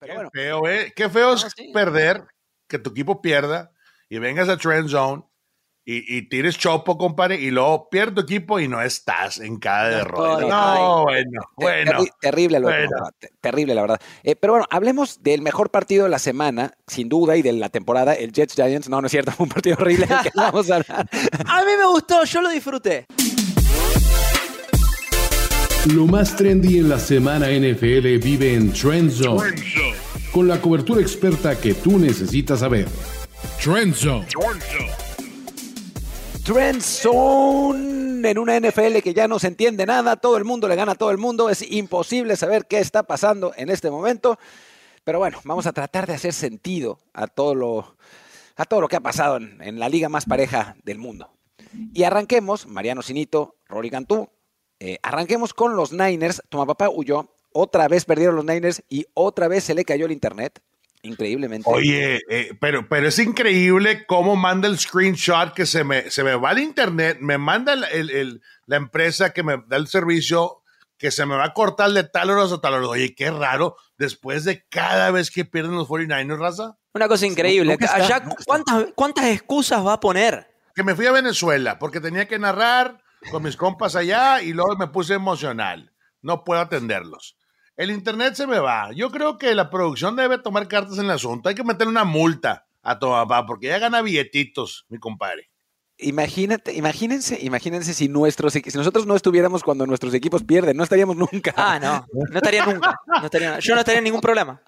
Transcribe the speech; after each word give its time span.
Qué 0.00 0.28
feo, 0.32 0.68
¿eh? 0.68 0.92
Qué 0.94 1.08
feo 1.08 1.34
es 1.34 1.46
perder, 1.72 2.24
que 2.68 2.78
tu 2.78 2.90
equipo 2.90 3.20
pierda 3.20 3.72
y 4.08 4.18
vengas 4.18 4.48
a 4.48 4.56
Trend 4.56 4.88
Zone 4.88 5.24
y, 5.90 6.28
tires 6.28 6.58
chopo, 6.58 6.98
compadre, 6.98 7.40
y 7.40 7.50
luego 7.50 7.88
pierdes 7.88 8.16
tu 8.16 8.20
equipo 8.20 8.60
y 8.60 8.68
no 8.68 8.82
estás 8.82 9.38
en 9.38 9.56
cada 9.56 9.88
derrota. 9.88 10.46
No, 10.46 11.04
bueno, 11.04 11.40
bueno. 11.56 12.04
terrible, 12.20 12.60
terrible, 13.40 13.74
la 13.74 13.80
verdad. 13.80 14.00
Eh, 14.22 14.36
pero 14.36 14.52
bueno, 14.52 14.66
hablemos 14.68 15.22
del 15.22 15.40
mejor 15.40 15.70
partido 15.70 16.04
de 16.04 16.10
la 16.10 16.18
semana, 16.18 16.74
sin 16.86 17.08
duda, 17.08 17.38
y 17.38 17.42
de 17.42 17.54
la 17.54 17.70
temporada, 17.70 18.12
el 18.12 18.32
Jets 18.32 18.54
Giants. 18.54 18.90
No, 18.90 19.00
no 19.00 19.06
es 19.06 19.12
cierto, 19.12 19.32
fue 19.36 19.44
un 19.44 19.50
partido 19.50 19.76
horrible 19.80 20.06
que 20.22 20.30
vamos 20.34 20.70
a 20.70 20.76
hablar. 20.76 21.08
a 21.46 21.64
mí 21.64 21.72
me 21.78 21.86
gustó, 21.86 22.22
yo 22.24 22.42
lo 22.42 22.50
disfruté. 22.50 23.06
Lo 25.94 26.06
más 26.06 26.36
trendy 26.36 26.78
en 26.78 26.90
la 26.90 26.98
semana 26.98 27.46
NFL 27.48 28.18
vive 28.18 28.52
en 28.52 28.72
Trend 28.74 29.10
Zone, 29.10 29.54
con 30.32 30.48
la 30.48 30.60
cobertura 30.60 31.00
experta 31.00 31.58
que 31.58 31.74
tú 31.74 31.98
necesitas 31.98 32.60
saber. 32.60 32.88
Trend 33.62 33.94
Zone. 33.94 34.26
Trend 36.44 36.80
Zone 36.80 38.28
en 38.28 38.38
una 38.38 38.58
NFL 38.58 38.98
que 39.02 39.14
ya 39.14 39.28
no 39.28 39.38
se 39.38 39.48
entiende 39.48 39.86
nada, 39.86 40.16
todo 40.16 40.36
el 40.36 40.44
mundo 40.44 40.68
le 40.68 40.76
gana 40.76 40.92
a 40.92 40.94
todo 40.94 41.10
el 41.10 41.18
mundo, 41.18 41.50
es 41.50 41.62
imposible 41.70 42.36
saber 42.36 42.66
qué 42.66 42.78
está 42.78 43.02
pasando 43.02 43.52
en 43.56 43.68
este 43.70 43.90
momento. 43.90 44.38
Pero 45.04 45.18
bueno, 45.18 45.40
vamos 45.44 45.66
a 45.66 45.72
tratar 45.72 46.06
de 46.06 46.14
hacer 46.14 46.32
sentido 46.32 46.98
a 47.14 47.26
todo 47.26 47.54
lo, 47.54 47.96
a 48.56 48.64
todo 48.64 48.80
lo 48.80 48.88
que 48.88 48.96
ha 48.96 49.00
pasado 49.00 49.36
en, 49.36 49.78
la 49.78 49.88
liga 49.88 50.08
más 50.08 50.26
pareja 50.26 50.76
del 50.84 50.98
mundo. 50.98 51.30
Y 51.94 52.02
arranquemos, 52.02 52.66
Mariano 52.66 53.02
Sinito, 53.02 53.56
Rory 53.68 53.90
Cantú, 53.90 54.28
eh, 54.80 54.98
arranquemos 55.02 55.54
con 55.54 55.76
los 55.76 55.92
Niners. 55.92 56.42
Toma 56.48 56.66
papá 56.66 56.88
huyó. 56.88 57.30
Otra 57.52 57.88
vez 57.88 58.04
perdieron 58.04 58.36
los 58.36 58.44
Niners 58.44 58.82
y 58.88 59.06
otra 59.14 59.48
vez 59.48 59.64
se 59.64 59.74
le 59.74 59.84
cayó 59.84 60.06
el 60.06 60.12
internet. 60.12 60.60
Increíblemente. 61.02 61.68
Oye, 61.70 62.20
eh, 62.28 62.56
pero, 62.60 62.88
pero 62.88 63.08
es 63.08 63.18
increíble 63.18 64.04
cómo 64.06 64.34
manda 64.34 64.66
el 64.66 64.78
screenshot 64.78 65.54
que 65.54 65.64
se 65.64 65.84
me, 65.84 66.10
se 66.10 66.24
me 66.24 66.34
va 66.34 66.50
el 66.52 66.58
internet, 66.58 67.18
me 67.20 67.38
manda 67.38 67.76
la 67.76 68.76
empresa 68.76 69.30
que 69.32 69.44
me 69.44 69.62
da 69.68 69.76
el 69.76 69.86
servicio 69.86 70.62
que 70.98 71.12
se 71.12 71.24
me 71.24 71.36
va 71.36 71.44
a 71.44 71.54
cortar 71.54 71.90
de 71.92 72.04
tal 72.04 72.30
hora 72.30 72.52
a 72.52 72.60
tal 72.60 72.74
hora. 72.74 72.88
Oye, 72.88 73.14
qué 73.14 73.30
raro, 73.30 73.76
después 73.96 74.44
de 74.44 74.66
cada 74.68 75.10
vez 75.12 75.30
que 75.30 75.44
pierden 75.44 75.76
los 75.76 75.88
49ers, 75.88 76.38
raza. 76.38 76.76
Una 76.92 77.06
cosa 77.06 77.26
increíble. 77.26 77.78
¿cuántas, 78.44 78.88
¿Cuántas 78.94 79.26
excusas 79.26 79.86
va 79.86 79.94
a 79.94 80.00
poner? 80.00 80.50
Que 80.74 80.82
me 80.82 80.96
fui 80.96 81.06
a 81.06 81.12
Venezuela 81.12 81.78
porque 81.78 82.00
tenía 82.00 82.26
que 82.26 82.38
narrar 82.38 83.00
con 83.30 83.44
mis 83.44 83.56
compas 83.56 83.94
allá 83.94 84.42
y 84.42 84.52
luego 84.52 84.76
me 84.76 84.88
puse 84.88 85.14
emocional. 85.14 85.92
No 86.20 86.42
puedo 86.42 86.60
atenderlos. 86.60 87.37
El 87.78 87.92
internet 87.92 88.34
se 88.34 88.48
me 88.48 88.58
va. 88.58 88.90
Yo 88.92 89.08
creo 89.12 89.38
que 89.38 89.54
la 89.54 89.70
producción 89.70 90.16
debe 90.16 90.38
tomar 90.38 90.66
cartas 90.66 90.98
en 90.98 91.04
el 91.04 91.12
asunto. 91.12 91.48
Hay 91.48 91.54
que 91.54 91.62
meter 91.62 91.86
una 91.86 92.02
multa 92.02 92.66
a 92.82 92.98
tu 92.98 93.06
papá 93.06 93.46
porque 93.46 93.68
ya 93.68 93.78
gana 93.78 94.02
billetitos, 94.02 94.84
mi 94.88 94.98
compadre. 94.98 95.48
Imagínate, 95.98 96.74
imagínense, 96.74 97.38
imagínense 97.40 97.94
si 97.94 98.08
nuestros 98.08 98.52
si 98.52 98.62
nosotros 98.76 99.06
no 99.06 99.14
estuviéramos 99.14 99.62
cuando 99.62 99.86
nuestros 99.86 100.12
equipos 100.14 100.42
pierden, 100.42 100.76
no 100.76 100.82
estaríamos 100.82 101.16
nunca. 101.16 101.54
Ah, 101.56 101.78
no, 101.80 102.04
no 102.12 102.36
estaría 102.36 102.66
nunca. 102.66 102.96
yo 103.60 103.74
no 103.74 103.80
estaría 103.80 104.00
ningún 104.00 104.20
problema. 104.20 104.60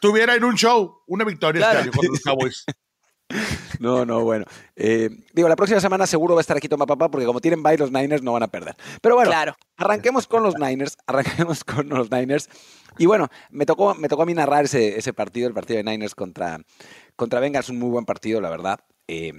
Tuviera 0.00 0.34
en 0.34 0.42
un 0.42 0.56
show 0.56 1.02
una 1.06 1.24
victoria 1.24 1.80
este 1.80 1.92
con 1.92 2.06
los 2.08 2.20
Cowboys. 2.20 2.64
No, 3.78 4.04
no, 4.04 4.22
bueno. 4.24 4.44
Eh, 4.76 5.10
digo, 5.32 5.48
la 5.48 5.56
próxima 5.56 5.80
semana 5.80 6.06
seguro 6.06 6.34
va 6.34 6.40
a 6.40 6.42
estar 6.42 6.56
aquí 6.56 6.68
Toma 6.68 6.86
Papá, 6.86 7.10
porque 7.10 7.26
como 7.26 7.40
tienen 7.40 7.62
bye 7.62 7.76
los 7.76 7.92
Niners 7.92 8.22
no 8.22 8.32
van 8.32 8.42
a 8.42 8.48
perder. 8.48 8.76
Pero 9.00 9.14
bueno, 9.14 9.30
claro. 9.30 9.56
arranquemos 9.76 10.26
con 10.26 10.42
los 10.42 10.58
Niners, 10.58 10.96
arranquemos 11.06 11.64
con 11.64 11.88
los 11.88 12.10
Niners. 12.10 12.48
Y 12.98 13.06
bueno, 13.06 13.28
me 13.50 13.66
tocó, 13.66 13.94
me 13.94 14.08
tocó 14.08 14.22
a 14.22 14.26
mí 14.26 14.34
narrar 14.34 14.64
ese, 14.64 14.98
ese 14.98 15.12
partido, 15.12 15.46
el 15.46 15.54
partido 15.54 15.76
de 15.76 15.84
Niners 15.84 16.14
contra, 16.14 16.60
contra 17.16 17.40
Bengals, 17.40 17.68
un 17.68 17.78
muy 17.78 17.90
buen 17.90 18.04
partido, 18.04 18.40
la 18.40 18.50
verdad. 18.50 18.80
Eh, 19.06 19.32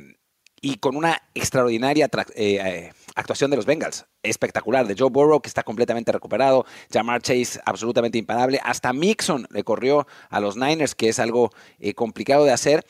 y 0.62 0.76
con 0.76 0.98
una 0.98 1.22
extraordinaria 1.34 2.10
eh, 2.36 2.92
actuación 3.16 3.50
de 3.50 3.58
los 3.58 3.66
Bengals. 3.66 4.06
Espectacular, 4.24 4.88
de 4.88 4.96
Joe 4.98 5.10
Burrow, 5.10 5.42
que 5.42 5.48
está 5.48 5.64
completamente 5.64 6.12
recuperado, 6.12 6.66
Jamar 6.92 7.22
Chase 7.22 7.62
absolutamente 7.66 8.18
imparable, 8.18 8.60
hasta 8.64 8.92
Mixon 8.92 9.48
le 9.52 9.64
corrió 9.64 10.06
a 10.30 10.42
los 10.42 10.58
Niners, 10.58 10.96
que 10.96 11.08
es 11.08 11.20
algo 11.20 11.52
complicado 11.96 12.44
de 12.44 12.52
hacer. 12.52 12.86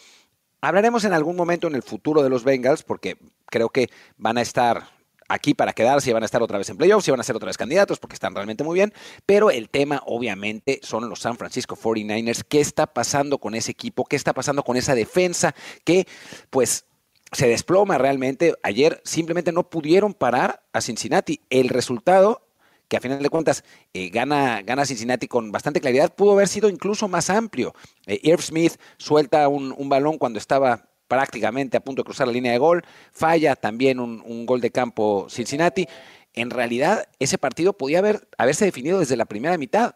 Hablaremos 0.61 1.05
en 1.05 1.13
algún 1.13 1.35
momento 1.35 1.67
en 1.67 1.75
el 1.75 1.83
futuro 1.83 2.21
de 2.21 2.29
los 2.29 2.43
Bengals, 2.43 2.83
porque 2.83 3.17
creo 3.45 3.69
que 3.69 3.89
van 4.17 4.37
a 4.37 4.41
estar 4.41 4.89
aquí 5.29 5.53
para 5.53 5.73
quedarse 5.73 6.09
y 6.09 6.13
van 6.13 6.23
a 6.23 6.25
estar 6.25 6.41
otra 6.41 6.57
vez 6.57 6.69
en 6.69 6.77
playoffs 6.77 7.07
y 7.07 7.11
van 7.11 7.19
a 7.19 7.23
ser 7.23 7.35
otra 7.35 7.47
vez 7.47 7.57
candidatos 7.57 7.99
porque 7.99 8.15
están 8.15 8.35
realmente 8.35 8.63
muy 8.63 8.75
bien. 8.75 8.93
Pero 9.25 9.51
el 9.51 9.69
tema, 9.69 10.01
obviamente, 10.05 10.79
son 10.83 11.07
los 11.07 11.19
San 11.19 11.37
Francisco 11.37 11.77
49ers. 11.77 12.43
¿Qué 12.47 12.59
está 12.59 12.87
pasando 12.87 13.37
con 13.37 13.55
ese 13.55 13.71
equipo? 13.71 14.05
¿Qué 14.05 14.15
está 14.15 14.33
pasando 14.33 14.63
con 14.63 14.75
esa 14.75 14.95
defensa? 14.95 15.55
Que, 15.85 16.07
pues, 16.49 16.85
se 17.31 17.47
desploma 17.47 17.97
realmente. 17.97 18.55
Ayer 18.63 19.01
simplemente 19.05 19.51
no 19.51 19.69
pudieron 19.69 20.13
parar 20.13 20.63
a 20.73 20.81
Cincinnati. 20.81 21.41
El 21.49 21.69
resultado 21.69 22.48
que 22.89 22.97
a 22.97 22.99
final 22.99 23.21
de 23.21 23.29
cuentas 23.29 23.63
eh, 23.93 24.09
gana, 24.09 24.61
gana 24.63 24.85
Cincinnati 24.85 25.27
con 25.27 25.51
bastante 25.51 25.79
claridad, 25.79 26.13
pudo 26.13 26.33
haber 26.33 26.47
sido 26.47 26.67
incluso 26.67 27.07
más 27.07 27.29
amplio. 27.29 27.73
Eh, 28.07 28.19
Irv 28.23 28.41
Smith 28.41 28.73
suelta 28.97 29.47
un, 29.47 29.87
balón 29.87 30.17
cuando 30.17 30.39
estaba 30.39 30.89
prácticamente 31.07 31.77
a 31.77 31.81
punto 31.81 32.01
de 32.01 32.05
cruzar 32.05 32.27
la 32.27 32.33
línea 32.33 32.51
de 32.51 32.57
gol, 32.57 32.83
falla 33.11 33.55
también 33.55 33.99
un, 33.99 34.45
gol 34.45 34.59
de 34.59 34.71
campo 34.71 35.27
Cincinnati. 35.29 35.87
En 36.33 36.49
realidad, 36.49 37.07
ese 37.19 37.37
partido 37.37 37.73
podía 37.73 37.99
haber, 37.99 38.27
haberse 38.37 38.65
definido 38.65 38.99
desde 38.99 39.17
la 39.17 39.25
primera 39.25 39.57
mitad. 39.57 39.95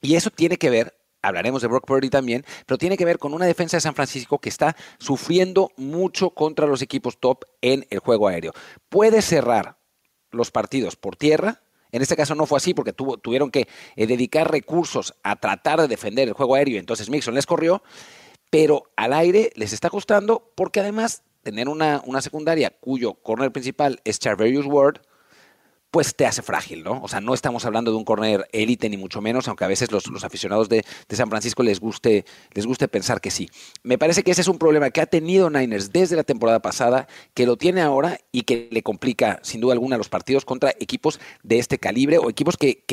Y 0.00 0.14
eso 0.14 0.30
tiene 0.30 0.56
que 0.56 0.70
ver, 0.70 0.96
hablaremos 1.22 1.62
de 1.62 1.68
Brock 1.68 1.86
Purdy 1.86 2.10
también, 2.10 2.44
pero 2.66 2.78
tiene 2.78 2.96
que 2.96 3.04
ver 3.04 3.18
con 3.18 3.34
una 3.34 3.46
defensa 3.46 3.76
de 3.76 3.80
San 3.80 3.94
Francisco 3.94 4.38
que 4.38 4.48
está 4.48 4.76
sufriendo 4.98 5.70
mucho 5.76 6.30
contra 6.30 6.66
los 6.66 6.82
equipos 6.82 7.18
top 7.18 7.44
en 7.60 7.86
el 7.90 7.98
juego 7.98 8.28
aéreo. 8.28 8.52
Puede 8.88 9.22
cerrar 9.22 9.76
los 10.30 10.50
partidos 10.50 10.94
por 10.94 11.16
tierra, 11.16 11.62
en 11.92 12.02
este 12.02 12.16
caso 12.16 12.34
no 12.34 12.46
fue 12.46 12.58
así 12.58 12.74
porque 12.74 12.92
tuvieron 12.92 13.50
que 13.50 13.68
eh, 13.96 14.06
dedicar 14.06 14.50
recursos 14.50 15.14
a 15.22 15.36
tratar 15.36 15.80
de 15.80 15.88
defender 15.88 16.28
el 16.28 16.34
juego 16.34 16.54
aéreo. 16.54 16.78
Entonces 16.78 17.10
Mixon 17.10 17.34
les 17.34 17.46
corrió, 17.46 17.82
pero 18.50 18.90
al 18.96 19.12
aire 19.12 19.52
les 19.56 19.72
está 19.72 19.90
costando 19.90 20.50
porque 20.54 20.80
además 20.80 21.22
tener 21.42 21.68
una, 21.68 22.02
una 22.04 22.20
secundaria 22.20 22.70
cuyo 22.80 23.14
corner 23.14 23.52
principal 23.52 24.00
es 24.04 24.18
Charverius 24.18 24.66
Ward, 24.66 25.00
pues 25.90 26.14
te 26.14 26.26
hace 26.26 26.42
frágil, 26.42 26.82
¿no? 26.82 27.00
O 27.02 27.08
sea, 27.08 27.20
no 27.20 27.32
estamos 27.32 27.64
hablando 27.64 27.90
de 27.90 27.96
un 27.96 28.04
corner 28.04 28.48
élite 28.52 28.90
ni 28.90 28.96
mucho 28.96 29.20
menos, 29.20 29.48
aunque 29.48 29.64
a 29.64 29.68
veces 29.68 29.90
los, 29.90 30.04
aficionados 30.22 30.68
de, 30.68 30.84
San 31.10 31.30
Francisco 31.30 31.62
les 31.62 31.80
guste, 31.80 32.24
les 32.52 32.66
guste 32.66 32.88
pensar 32.88 33.20
que 33.20 33.30
sí. 33.30 33.48
Me 33.82 33.96
parece 33.96 34.22
que 34.22 34.30
ese 34.30 34.42
es 34.42 34.48
un 34.48 34.58
problema 34.58 34.90
que 34.90 35.00
ha 35.00 35.06
tenido 35.06 35.48
Niners 35.48 35.92
desde 35.92 36.16
la 36.16 36.24
temporada 36.24 36.60
pasada, 36.60 37.08
que 37.34 37.46
lo 37.46 37.56
tiene 37.56 37.80
ahora 37.80 38.18
y 38.32 38.42
que 38.42 38.68
le 38.70 38.82
complica 38.82 39.40
sin 39.42 39.60
duda 39.60 39.72
alguna 39.72 39.96
los 39.96 40.08
partidos 40.08 40.44
contra 40.44 40.72
equipos 40.78 41.20
de 41.42 41.58
este 41.58 41.78
calibre 41.78 42.18
o 42.18 42.28
equipos 42.28 42.56
que, 42.56 42.84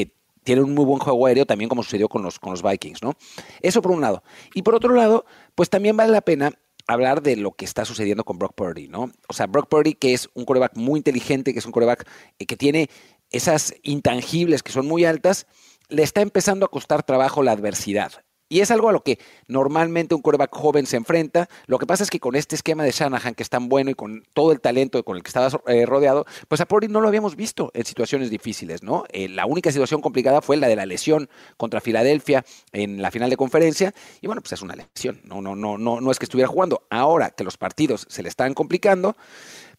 tienen 0.44 0.64
un 0.64 0.76
muy 0.76 0.86
buen 0.86 1.00
juego 1.00 1.26
aéreo, 1.26 1.48
también 1.48 1.70
como 1.70 1.82
sucedió 1.82 2.08
con 2.08 2.22
los, 2.22 2.38
con 2.38 2.52
los 2.52 2.62
Vikings, 2.62 3.02
¿no? 3.02 3.18
Eso 3.62 3.82
por 3.82 3.92
un 3.92 4.02
lado. 4.02 4.22
Y 4.54 4.62
por 4.62 4.76
otro 4.76 4.94
lado, 4.94 5.26
pues 5.56 5.72
también 5.72 5.98
vale 5.98 6.12
la 6.12 6.22
pena 6.22 6.52
hablar 6.88 7.22
de 7.22 7.36
lo 7.36 7.52
que 7.52 7.66
está 7.66 7.86
sucediendo 7.86 8.24
con 8.24 8.38
Brock 8.38 8.54
Purdy, 8.56 8.88
¿no? 8.88 9.12
O 9.28 9.34
sea, 9.34 9.48
Brock 9.48 9.70
Purdy, 9.70 9.94
que 9.94 10.14
es 10.14 10.30
un 10.34 10.46
coreback 10.46 10.76
muy 10.76 11.00
inteligente, 11.00 11.54
que 11.54 11.60
es 11.60 11.66
un 11.66 11.72
coreback 11.72 12.08
eh, 12.40 12.46
que 12.46 12.58
tiene 12.58 12.90
esas 13.32 13.74
intangibles 13.84 14.64
que 14.64 14.72
son 14.72 14.88
muy 14.88 15.06
altas, 15.06 15.48
le 15.90 16.04
está 16.04 16.22
empezando 16.22 16.66
a 16.66 16.70
costar 16.70 17.04
trabajo 17.04 17.44
la 17.44 17.52
adversidad. 17.52 18.12
Y 18.48 18.60
es 18.60 18.70
algo 18.70 18.90
a 18.90 18.92
lo 18.92 19.02
que 19.02 19.18
normalmente 19.48 20.14
un 20.14 20.22
quarterback 20.22 20.56
joven 20.56 20.86
se 20.86 20.98
enfrenta. 20.98 21.50
Lo 21.66 21.80
que 21.80 21.88
pasa 21.88 22.04
es 22.04 22.12
que 22.12 22.20
con 22.20 22.36
este 22.36 22.56
esquema 22.56 22.84
de 22.84 22.92
Shanahan, 22.92 23.34
que 23.34 23.42
es 23.42 23.50
tan 23.50 23.70
bueno 23.70 23.90
y 23.90 23.96
con 23.96 24.24
todo 24.34 24.52
el 24.52 24.62
talento 24.62 25.04
con 25.04 25.18
el 25.18 25.24
que 25.24 25.30
estaba 25.30 25.50
eh, 25.68 25.86
rodeado, 25.88 26.26
pues 26.48 26.62
a 26.62 26.68
Purdy 26.68 26.88
no 26.88 27.02
lo 27.02 27.08
habíamos 27.08 27.36
visto 27.36 27.72
en 27.74 27.86
situaciones 27.86 28.30
difíciles, 28.30 28.84
¿no? 28.84 29.04
Eh, 29.10 29.30
la 29.30 29.48
única 29.48 29.72
situación 29.72 30.00
complicada 30.02 30.42
fue 30.42 30.58
la 30.58 30.68
de 30.68 30.76
la 30.76 30.86
lesión 30.86 31.28
contra 31.58 31.82
Filadelfia 31.82 32.46
en 32.72 33.02
la 33.02 33.10
final 33.10 33.32
de 33.32 33.38
conferencia. 33.38 33.94
Y 34.22 34.28
bueno, 34.28 34.42
pues 34.44 34.54
es 34.54 34.62
una 34.62 34.76
lesión. 34.76 35.22
No, 35.24 35.42
no, 35.42 35.56
no, 35.56 35.80
no, 35.80 36.00
no 36.00 36.12
es 36.12 36.20
que 36.20 36.26
estuviera 36.26 36.48
jugando. 36.48 36.86
Ahora 36.92 37.32
que 37.32 37.44
los 37.44 37.58
partidos 37.58 38.06
se 38.10 38.22
le 38.22 38.30
están 38.30 38.54
complicando, 38.54 39.16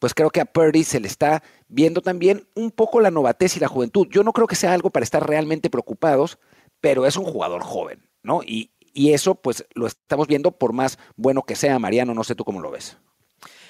pues 0.01 0.13
creo 0.13 0.31
que 0.31 0.41
a 0.41 0.45
Purdy 0.45 0.83
se 0.83 0.99
le 0.99 1.07
está 1.07 1.43
viendo 1.69 2.01
también 2.01 2.49
un 2.55 2.73
poco 2.73 3.01
la 3.01 3.13
novatez 3.13 3.57
y 3.57 3.61
la 3.61 3.69
juventud. 3.69 4.09
Yo 4.11 4.25
no 4.25 4.33
creo 4.33 4.49
que 4.49 4.57
sea 4.57 4.73
algo 4.73 4.91
para 4.91 5.05
estar 5.05 5.25
realmente 5.25 5.71
preocupados, 5.71 6.39
pero 6.81 7.07
es 7.07 7.17
un 7.17 7.25
jugador 7.25 7.63
joven. 7.63 8.06
Y, 8.45 8.71
eso 8.95 9.35
pues 9.35 9.67
lo 9.75 9.87
estamos 9.87 10.27
viendo 10.27 10.53
por 10.53 10.73
más 10.73 10.99
bueno 11.17 11.43
que 11.43 11.55
sea, 11.55 11.79
Mariano, 11.79 12.15
no 12.15 12.25
sé 12.25 12.35
tú 12.35 12.45
cómo 12.45 12.61
lo 12.61 12.71
ves. 12.71 12.97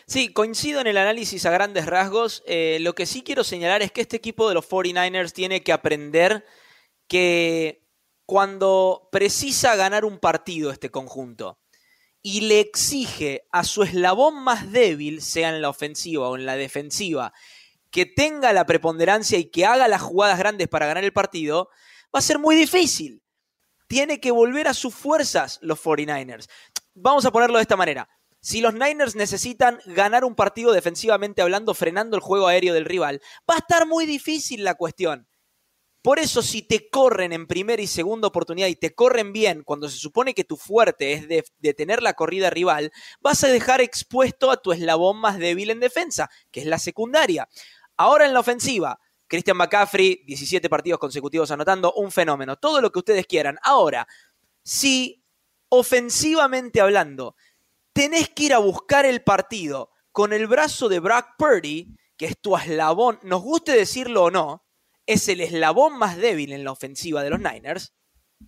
Sí, 0.06 0.32
coincido 0.32 0.80
en 0.80 0.86
el 0.86 0.96
análisis 0.96 1.44
a 1.46 1.50
grandes 1.50 1.86
rasgos. 1.86 2.44
Eh, 2.46 2.78
lo 2.80 2.94
que 2.94 3.06
sí 3.06 3.22
quiero 3.22 3.42
señalar 3.42 3.82
es 3.82 3.90
que 3.90 4.02
este 4.02 4.16
equipo 4.16 4.48
de 4.48 4.54
los 4.54 4.68
49ers 4.68 5.32
tiene 5.32 5.64
que 5.64 5.72
aprender 5.72 6.44
que 7.08 7.82
cuando 8.24 9.08
precisa 9.10 9.74
ganar 9.74 10.04
un 10.04 10.18
partido 10.18 10.70
este 10.70 10.90
conjunto 10.90 11.58
y 12.22 12.42
le 12.42 12.58
exige 12.58 13.46
a 13.52 13.62
su 13.62 13.84
eslabón 13.84 14.42
más 14.42 14.72
débil, 14.72 15.22
sea 15.22 15.50
en 15.50 15.62
la 15.62 15.68
ofensiva 15.68 16.28
o 16.28 16.36
en 16.36 16.44
la 16.44 16.56
defensiva, 16.56 17.32
que 17.90 18.04
tenga 18.04 18.52
la 18.52 18.66
preponderancia 18.66 19.38
y 19.38 19.44
que 19.44 19.64
haga 19.64 19.86
las 19.86 20.02
jugadas 20.02 20.38
grandes 20.38 20.66
para 20.66 20.86
ganar 20.86 21.04
el 21.04 21.12
partido, 21.12 21.70
va 22.14 22.18
a 22.18 22.22
ser 22.22 22.40
muy 22.40 22.56
difícil. 22.56 23.22
Tiene 23.86 24.20
que 24.20 24.30
volver 24.30 24.68
a 24.68 24.74
sus 24.74 24.94
fuerzas 24.94 25.58
los 25.62 25.82
49ers. 25.82 26.48
Vamos 26.94 27.24
a 27.24 27.30
ponerlo 27.30 27.58
de 27.58 27.62
esta 27.62 27.76
manera. 27.76 28.08
Si 28.40 28.60
los 28.60 28.74
Niners 28.74 29.16
necesitan 29.16 29.80
ganar 29.86 30.24
un 30.24 30.34
partido 30.34 30.72
defensivamente 30.72 31.42
hablando, 31.42 31.74
frenando 31.74 32.16
el 32.16 32.22
juego 32.22 32.46
aéreo 32.46 32.74
del 32.74 32.84
rival, 32.84 33.20
va 33.50 33.54
a 33.54 33.58
estar 33.58 33.86
muy 33.86 34.06
difícil 34.06 34.62
la 34.62 34.74
cuestión. 34.74 35.26
Por 36.06 36.20
eso, 36.20 36.40
si 36.40 36.62
te 36.62 36.88
corren 36.88 37.32
en 37.32 37.48
primera 37.48 37.82
y 37.82 37.88
segunda 37.88 38.28
oportunidad 38.28 38.68
y 38.68 38.76
te 38.76 38.94
corren 38.94 39.32
bien, 39.32 39.64
cuando 39.64 39.88
se 39.88 39.98
supone 39.98 40.34
que 40.34 40.44
tu 40.44 40.56
fuerte 40.56 41.14
es 41.14 41.26
de, 41.26 41.42
detener 41.58 42.00
la 42.00 42.12
corrida 42.12 42.48
rival, 42.48 42.92
vas 43.20 43.42
a 43.42 43.48
dejar 43.48 43.80
expuesto 43.80 44.52
a 44.52 44.58
tu 44.58 44.70
eslabón 44.70 45.16
más 45.16 45.38
débil 45.38 45.70
en 45.70 45.80
defensa, 45.80 46.30
que 46.52 46.60
es 46.60 46.66
la 46.66 46.78
secundaria. 46.78 47.48
Ahora 47.96 48.24
en 48.24 48.34
la 48.34 48.38
ofensiva, 48.38 49.00
Christian 49.28 49.56
McCaffrey, 49.56 50.22
17 50.26 50.68
partidos 50.68 50.98
consecutivos 50.98 51.50
anotando, 51.50 51.92
un 51.94 52.10
fenómeno, 52.12 52.56
todo 52.56 52.80
lo 52.80 52.90
que 52.90 53.00
ustedes 53.00 53.26
quieran. 53.26 53.58
Ahora, 53.62 54.06
si 54.62 55.24
ofensivamente 55.68 56.80
hablando, 56.80 57.36
tenés 57.92 58.28
que 58.28 58.44
ir 58.44 58.54
a 58.54 58.58
buscar 58.58 59.06
el 59.06 59.22
partido 59.22 59.90
con 60.12 60.32
el 60.32 60.46
brazo 60.46 60.88
de 60.88 61.00
Brock 61.00 61.30
Purdy, 61.38 61.94
que 62.16 62.26
es 62.26 62.40
tu 62.40 62.56
eslabón, 62.56 63.18
nos 63.22 63.42
guste 63.42 63.72
decirlo 63.72 64.24
o 64.24 64.30
no, 64.30 64.64
es 65.06 65.28
el 65.28 65.40
eslabón 65.40 65.98
más 65.98 66.16
débil 66.16 66.52
en 66.52 66.64
la 66.64 66.72
ofensiva 66.72 67.22
de 67.22 67.30
los 67.30 67.40
Niners, 67.40 67.92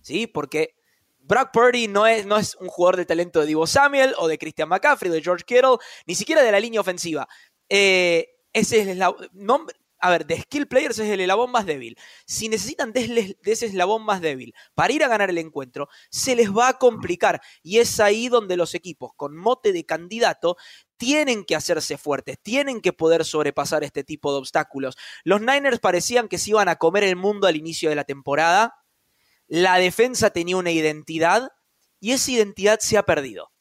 ¿sí? 0.01 0.27
Porque 0.27 0.75
Brock 1.19 1.51
Purdy 1.53 1.87
no 1.87 2.07
es, 2.07 2.25
no 2.25 2.37
es 2.37 2.55
un 2.55 2.67
jugador 2.67 2.97
de 2.97 3.05
talento 3.05 3.39
de 3.39 3.45
Divo 3.45 3.67
Samuel 3.67 4.13
o 4.17 4.27
de 4.27 4.37
Christian 4.37 4.67
McCaffrey 4.67 5.11
o 5.11 5.13
de 5.13 5.21
George 5.21 5.45
Kittle, 5.45 5.77
ni 6.07 6.15
siquiera 6.15 6.41
de 6.41 6.51
la 6.51 6.59
línea 6.59 6.81
ofensiva. 6.81 7.27
Eh, 7.69 8.27
ese 8.51 8.81
es 8.81 8.87
el 8.87 9.03
nombre, 9.33 9.75
a 9.99 10.09
ver, 10.09 10.25
de 10.25 10.41
skill 10.41 10.67
players 10.67 10.97
es 10.99 11.09
el 11.09 11.19
eslabón 11.19 11.51
más 11.51 11.65
débil. 11.65 11.97
Si 12.25 12.47
necesitan 12.47 12.93
de, 12.93 13.37
ese 13.43 13.65
eslabón 13.65 14.03
más 14.03 14.21
débil 14.21 14.53
para 14.73 14.93
ir 14.93 15.03
a 15.03 15.07
ganar 15.07 15.29
el 15.29 15.37
encuentro, 15.37 15.89
se 16.09 16.35
les 16.35 16.49
va 16.51 16.69
a 16.69 16.77
complicar. 16.77 17.41
Y 17.61 17.79
es 17.79 17.99
ahí 17.99 18.29
donde 18.29 18.57
los 18.57 18.75
equipos 18.75 19.11
con 19.15 19.35
mote 19.35 19.73
de 19.73 19.85
candidato 19.85 20.55
tienen 20.97 21.43
que 21.43 21.55
hacerse 21.55 21.97
fuertes, 21.97 22.37
tienen 22.41 22.81
que 22.81 22.93
poder 22.93 23.25
sobrepasar 23.25 23.83
este 23.83 24.03
tipo 24.03 24.31
de 24.31 24.39
obstáculos. 24.39 24.97
Los 25.23 25.41
Niners 25.41 25.79
parecían 25.79 26.27
que 26.27 26.37
se 26.37 26.51
iban 26.51 26.69
a 26.69 26.77
comer 26.77 27.03
el 27.03 27.15
mundo 27.15 27.47
al 27.47 27.55
inicio 27.55 27.89
de 27.89 27.95
la 27.95 28.03
temporada. 28.03 28.75
La 29.47 29.77
defensa 29.77 30.29
tenía 30.29 30.57
una 30.57 30.71
identidad 30.71 31.49
y 31.99 32.11
esa 32.11 32.31
identidad 32.31 32.79
se 32.79 32.97
ha 32.97 33.03
perdido. 33.03 33.51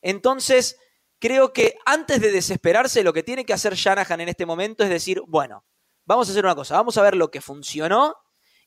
Entonces, 0.00 0.76
creo 1.18 1.52
que 1.52 1.76
antes 1.86 2.20
de 2.20 2.30
desesperarse, 2.30 3.02
lo 3.02 3.12
que 3.12 3.22
tiene 3.22 3.44
que 3.44 3.52
hacer 3.52 3.74
Shanahan 3.74 4.20
en 4.20 4.28
este 4.28 4.46
momento 4.46 4.84
es 4.84 4.90
decir, 4.90 5.22
bueno, 5.26 5.64
vamos 6.08 6.26
a 6.26 6.32
hacer 6.32 6.44
una 6.44 6.54
cosa, 6.54 6.74
vamos 6.74 6.96
a 6.96 7.02
ver 7.02 7.14
lo 7.14 7.30
que 7.30 7.42
funcionó 7.42 8.16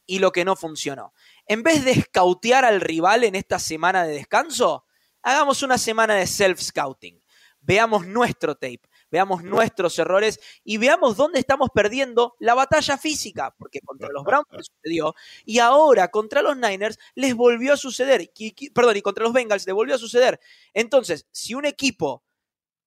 y 0.05 0.19
lo 0.19 0.31
que 0.31 0.45
no 0.45 0.55
funcionó. 0.55 1.11
En 1.47 1.63
vez 1.63 1.83
de 1.83 1.91
escautear 1.91 2.63
al 2.65 2.79
rival 2.79 3.23
en 3.23 3.33
esta 3.33 3.57
semana 3.57 4.05
de 4.05 4.13
descanso, 4.13 4.85
hagamos 5.23 5.63
una 5.63 5.79
semana 5.79 6.13
de 6.13 6.27
self-scouting. 6.27 7.19
Veamos 7.59 8.05
nuestro 8.05 8.53
tape, 8.53 8.81
veamos 9.09 9.43
nuestros 9.43 9.97
errores 9.97 10.39
y 10.63 10.77
veamos 10.77 11.17
dónde 11.17 11.39
estamos 11.39 11.69
perdiendo 11.73 12.35
la 12.39 12.53
batalla 12.53 12.97
física, 12.99 13.55
porque 13.57 13.81
contra 13.81 14.09
los 14.09 14.23
Browns 14.23 14.47
sucedió 14.75 15.15
y 15.43 15.57
ahora 15.57 16.09
contra 16.09 16.43
los 16.43 16.55
Niners 16.55 16.99
les 17.15 17.33
volvió 17.33 17.73
a 17.73 17.77
suceder, 17.77 18.31
perdón, 18.73 18.97
y 18.97 19.01
contra 19.01 19.23
los 19.23 19.33
Bengals 19.33 19.65
les 19.65 19.73
volvió 19.73 19.95
a 19.95 19.99
suceder. 19.99 20.39
Entonces, 20.75 21.25
si 21.31 21.55
un 21.55 21.65
equipo 21.65 22.23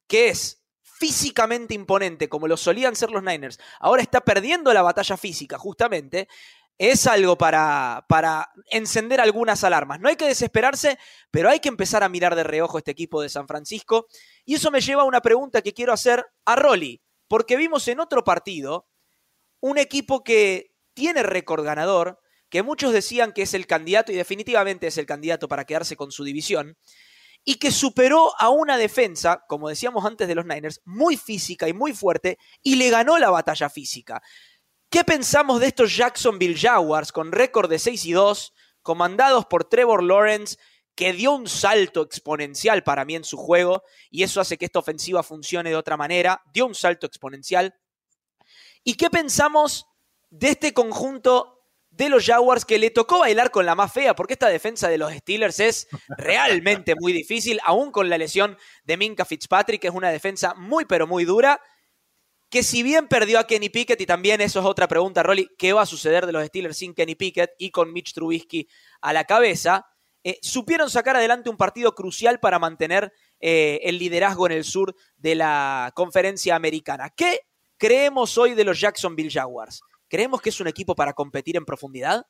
que 0.06 0.28
es 0.28 0.63
físicamente 0.98 1.74
imponente 1.74 2.28
como 2.28 2.48
lo 2.48 2.56
solían 2.56 2.96
ser 2.96 3.10
los 3.10 3.22
Niners, 3.22 3.58
ahora 3.80 4.02
está 4.02 4.20
perdiendo 4.20 4.72
la 4.72 4.82
batalla 4.82 5.16
física 5.16 5.58
justamente, 5.58 6.28
es 6.78 7.06
algo 7.06 7.38
para, 7.38 8.04
para 8.08 8.50
encender 8.70 9.20
algunas 9.20 9.62
alarmas. 9.62 10.00
No 10.00 10.08
hay 10.08 10.16
que 10.16 10.26
desesperarse, 10.26 10.98
pero 11.30 11.48
hay 11.48 11.60
que 11.60 11.68
empezar 11.68 12.02
a 12.02 12.08
mirar 12.08 12.34
de 12.34 12.42
reojo 12.42 12.78
este 12.78 12.90
equipo 12.90 13.22
de 13.22 13.28
San 13.28 13.46
Francisco. 13.46 14.06
Y 14.44 14.54
eso 14.54 14.70
me 14.70 14.80
lleva 14.80 15.02
a 15.02 15.06
una 15.06 15.20
pregunta 15.20 15.62
que 15.62 15.72
quiero 15.72 15.92
hacer 15.92 16.26
a 16.44 16.56
Rolly, 16.56 17.00
porque 17.28 17.56
vimos 17.56 17.86
en 17.88 18.00
otro 18.00 18.24
partido 18.24 18.88
un 19.60 19.78
equipo 19.78 20.24
que 20.24 20.72
tiene 20.94 21.22
récord 21.22 21.64
ganador, 21.64 22.20
que 22.48 22.62
muchos 22.62 22.92
decían 22.92 23.32
que 23.32 23.42
es 23.42 23.54
el 23.54 23.66
candidato 23.66 24.12
y 24.12 24.16
definitivamente 24.16 24.86
es 24.86 24.98
el 24.98 25.06
candidato 25.06 25.48
para 25.48 25.64
quedarse 25.64 25.96
con 25.96 26.12
su 26.12 26.22
división, 26.24 26.76
y 27.44 27.56
que 27.56 27.70
superó 27.70 28.32
a 28.40 28.48
una 28.48 28.78
defensa, 28.78 29.44
como 29.46 29.68
decíamos 29.68 30.04
antes 30.04 30.26
de 30.26 30.34
los 30.34 30.46
Niners, 30.46 30.80
muy 30.84 31.16
física 31.16 31.68
y 31.68 31.72
muy 31.72 31.92
fuerte, 31.92 32.38
y 32.62 32.76
le 32.76 32.90
ganó 32.90 33.18
la 33.18 33.30
batalla 33.30 33.68
física. 33.68 34.22
¿Qué 34.88 35.04
pensamos 35.04 35.60
de 35.60 35.66
estos 35.66 35.94
Jacksonville 35.94 36.58
Jaguars 36.58 37.12
con 37.12 37.32
récord 37.32 37.68
de 37.68 37.78
6 37.78 38.06
y 38.06 38.12
2, 38.12 38.54
comandados 38.82 39.46
por 39.46 39.64
Trevor 39.64 40.02
Lawrence, 40.02 40.56
que 40.94 41.12
dio 41.12 41.32
un 41.32 41.48
salto 41.48 42.02
exponencial 42.02 42.82
para 42.84 43.04
mí 43.04 43.16
en 43.16 43.24
su 43.24 43.36
juego, 43.36 43.82
y 44.10 44.22
eso 44.22 44.40
hace 44.40 44.56
que 44.56 44.64
esta 44.64 44.78
ofensiva 44.78 45.22
funcione 45.22 45.70
de 45.70 45.76
otra 45.76 45.96
manera, 45.96 46.42
dio 46.52 46.66
un 46.66 46.74
salto 46.74 47.06
exponencial? 47.06 47.74
¿Y 48.84 48.94
qué 48.94 49.10
pensamos 49.10 49.86
de 50.30 50.50
este 50.50 50.72
conjunto 50.72 51.63
de 51.96 52.08
los 52.08 52.26
Jaguars 52.26 52.64
que 52.64 52.78
le 52.78 52.90
tocó 52.90 53.20
bailar 53.20 53.50
con 53.50 53.66
la 53.66 53.74
más 53.74 53.92
fea, 53.92 54.14
porque 54.14 54.32
esta 54.32 54.48
defensa 54.48 54.88
de 54.88 54.98
los 54.98 55.12
Steelers 55.12 55.60
es 55.60 55.86
realmente 56.18 56.94
muy 56.98 57.12
difícil, 57.12 57.60
aún 57.64 57.92
con 57.92 58.08
la 58.08 58.18
lesión 58.18 58.56
de 58.84 58.96
Minka 58.96 59.24
Fitzpatrick, 59.24 59.80
que 59.80 59.88
es 59.88 59.94
una 59.94 60.10
defensa 60.10 60.54
muy 60.54 60.84
pero 60.84 61.06
muy 61.06 61.24
dura, 61.24 61.60
que 62.50 62.62
si 62.62 62.82
bien 62.82 63.08
perdió 63.08 63.38
a 63.38 63.46
Kenny 63.46 63.68
Pickett, 63.68 64.00
y 64.00 64.06
también 64.06 64.40
eso 64.40 64.60
es 64.60 64.66
otra 64.66 64.88
pregunta, 64.88 65.22
Rolly, 65.22 65.48
¿qué 65.56 65.72
va 65.72 65.82
a 65.82 65.86
suceder 65.86 66.26
de 66.26 66.32
los 66.32 66.46
Steelers 66.46 66.76
sin 66.76 66.94
Kenny 66.94 67.14
Pickett 67.14 67.50
y 67.58 67.70
con 67.70 67.92
Mitch 67.92 68.12
Trubisky 68.12 68.68
a 69.00 69.12
la 69.12 69.24
cabeza? 69.24 69.86
Eh, 70.24 70.38
supieron 70.40 70.88
sacar 70.88 71.16
adelante 71.16 71.50
un 71.50 71.56
partido 71.56 71.94
crucial 71.94 72.40
para 72.40 72.58
mantener 72.58 73.12
eh, 73.40 73.80
el 73.82 73.98
liderazgo 73.98 74.46
en 74.46 74.52
el 74.52 74.64
sur 74.64 74.94
de 75.16 75.34
la 75.34 75.92
conferencia 75.94 76.56
americana. 76.56 77.10
¿Qué 77.10 77.40
creemos 77.76 78.38
hoy 78.38 78.54
de 78.54 78.64
los 78.64 78.80
Jacksonville 78.80 79.30
Jaguars? 79.30 79.82
¿Creemos 80.14 80.40
que 80.40 80.50
es 80.50 80.60
un 80.60 80.68
equipo 80.68 80.94
para 80.94 81.12
competir 81.12 81.56
en 81.56 81.64
profundidad? 81.64 82.24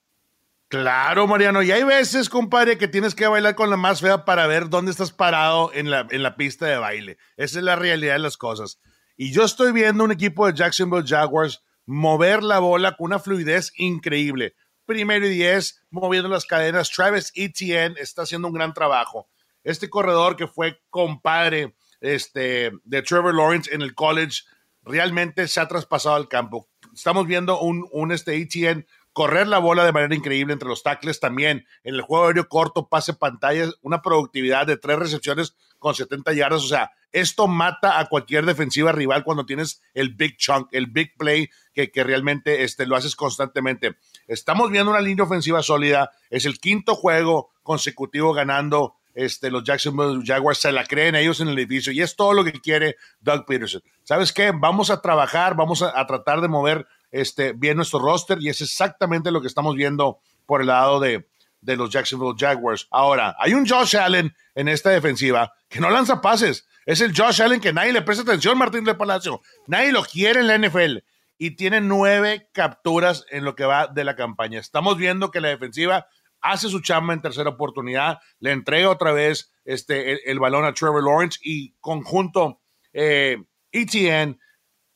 Claro, 0.69 1.27
Mariano. 1.27 1.63
Y 1.63 1.71
hay 1.71 1.85
veces, 1.85 2.31
compadre, 2.31 2.79
que 2.79 2.89
tienes 2.89 3.15
que 3.15 3.27
bailar 3.27 3.57
con 3.57 3.69
la 3.69 3.77
más 3.77 4.01
fea 4.01 4.25
para 4.25 4.47
ver 4.47 4.71
dónde 4.71 4.91
estás 4.91 5.13
parado 5.13 5.71
en 5.75 5.91
la, 5.91 6.07
en 6.11 6.23
la 6.23 6.35
pista 6.35 6.65
de 6.65 6.79
baile. 6.79 7.19
Esa 7.37 7.59
es 7.59 7.63
la 7.63 7.77
realidad 7.77 8.15
de 8.15 8.21
las 8.21 8.39
cosas. 8.39 8.81
Y 9.19 9.33
yo 9.33 9.45
estoy 9.45 9.73
viendo 9.73 10.03
un 10.03 10.13
equipo 10.13 10.47
de 10.47 10.55
Jacksonville 10.55 11.07
Jaguars 11.07 11.63
mover 11.85 12.43
la 12.43 12.59
bola 12.59 12.97
con 12.97 13.09
una 13.09 13.19
fluidez 13.19 13.71
increíble. 13.77 14.55
Primero 14.87 15.27
y 15.27 15.35
diez, 15.35 15.85
moviendo 15.91 16.31
las 16.31 16.47
cadenas. 16.47 16.91
Travis 16.91 17.33
Etienne 17.35 17.97
está 17.99 18.23
haciendo 18.23 18.49
un 18.49 18.55
gran 18.55 18.73
trabajo. 18.73 19.29
Este 19.63 19.91
corredor 19.91 20.37
que 20.37 20.47
fue 20.47 20.81
compadre 20.89 21.77
este, 22.01 22.73
de 22.83 23.03
Trevor 23.03 23.35
Lawrence 23.35 23.75
en 23.75 23.83
el 23.83 23.95
college 23.95 24.45
realmente 24.85 25.49
se 25.49 25.61
ha 25.61 25.69
traspasado 25.69 26.15
al 26.15 26.29
campo 26.29 26.67
estamos 26.95 27.27
viendo 27.27 27.61
un, 27.61 27.87
un 27.93 28.13
este 28.13 28.37
ETN 28.37 28.87
correr 29.15 29.47
la 29.47 29.59
bola 29.59 29.85
de 29.85 29.93
manera 29.93 30.15
increíble 30.15 30.53
entre 30.53 30.69
los 30.69 30.83
tackles 30.83 31.21
también. 31.21 31.67
En 31.85 31.95
el 31.95 32.03
juego 32.03 32.27
aéreo 32.27 32.49
corto, 32.49 32.89
pase 32.89 33.15
pantalla, 33.15 33.71
una 33.81 34.03
productividad 34.03 34.67
de 34.67 34.77
tres 34.77 34.99
recepciones 34.99 35.55
con 35.79 35.95
70 35.95 36.33
yardas. 36.33 36.65
O 36.65 36.69
sea, 36.69 36.91
esto 37.13 37.47
mata 37.47 38.01
a 38.01 38.07
cualquier 38.07 38.45
defensiva 38.45 38.91
rival 38.91 39.23
cuando 39.23 39.47
tienes 39.47 39.81
el 39.95 40.15
big 40.15 40.37
chunk, 40.37 40.69
el 40.73 40.89
big 40.89 41.17
play 41.17 41.49
que, 41.73 41.93
que 41.93 42.03
realmente 42.03 42.65
este, 42.65 42.87
lo 42.87 42.97
haces 42.97 43.15
constantemente. 43.15 43.97
Estamos 44.27 44.71
viendo 44.71 44.91
una 44.91 45.01
línea 45.01 45.25
ofensiva 45.25 45.63
sólida. 45.63 46.11
Es 46.29 46.45
el 46.45 46.59
quinto 46.59 46.97
juego 46.97 47.51
consecutivo 47.63 48.33
ganando 48.33 48.97
este, 49.15 49.51
los 49.51 49.65
Jacksonville 49.65 50.23
Jaguars 50.25 50.59
se 50.59 50.73
la 50.73 50.85
creen 50.85 51.15
ellos 51.15 51.41
en 51.41 51.49
el 51.49 51.59
edificio 51.59 51.93
y 51.93 52.03
es 52.03 52.17
todo 52.17 52.33
lo 52.33 52.45
que 52.45 52.53
quiere 52.53 52.97
Doug 53.21 53.47
Peterson. 53.47 53.83
¿Sabes 54.03 54.33
qué? 54.33 54.53
Vamos 54.55 54.91
a 54.91 55.01
trabajar, 55.01 55.55
vamos 55.55 55.83
a, 55.83 56.07
tratar 56.07 56.41
de 56.41 56.49
mover 56.49 56.87
este, 57.11 57.53
bien 57.53 57.77
nuestro 57.77 58.01
roster 58.01 58.39
y 58.41 58.49
es 58.49 58.61
exactamente 58.61 59.31
lo 59.31 59.41
que 59.41 59.47
estamos 59.47 59.77
viendo 59.77 60.19
por 60.47 60.61
el 60.61 60.67
lado 60.67 61.01
de, 61.01 61.29
de 61.61 61.77
los 61.77 61.91
Jacksonville 61.91 62.35
Jaguars. 62.37 62.89
Ahora, 62.91 63.37
hay 63.39 63.55
un 63.55 63.67
Josh 63.67 63.97
Allen 63.97 64.35
en 64.55 64.69
esta 64.69 64.91
defensiva 64.91 65.55
que 65.69 65.81
no 65.81 65.91
lanza 65.91 66.21
pases. 66.21 66.67
Es 66.87 67.01
el 67.01 67.17
Josh 67.17 67.41
Allen 67.41 67.61
que 67.61 67.73
nadie 67.73 67.93
le 67.93 68.03
presta 68.03 68.23
atención, 68.23 68.59
Martín 68.59 68.85
de 68.85 68.95
Palacio. 68.95 69.41
Nadie 69.67 69.93
lo 69.93 70.03
quiere 70.03 70.41
en 70.41 70.49
la 70.49 70.59
NFL. 70.59 70.99
Y 71.39 71.53
tiene 71.53 71.81
nueve 71.81 72.49
capturas 72.53 73.27
en 73.31 73.45
lo 73.45 73.57
que 73.57 73.65
va 73.65 73.89
de 73.89 74.05
la 74.05 74.15
campaña. 74.17 74.61
Estamos 74.61 74.97
viendo 74.97 75.31
que 75.31 75.41
la 75.41 75.49
defensiva 75.49 76.07
hace 76.45 76.69
su 76.69 76.81
chamba 76.81 77.15
en 77.15 77.23
tercera 77.23 77.51
oportunidad, 77.51 78.19
le 78.39 78.53
entrega 78.53 78.91
otra 78.91 79.13
vez 79.13 79.51
este, 79.65 80.31
el, 80.31 80.39
balón 80.39 80.67
a 80.67 80.75
Trevor 80.75 81.03
Lawrence 81.03 81.39
y 81.43 81.75
conjunto 81.81 82.61
eh, 82.93 83.43
ETN, 83.73 84.39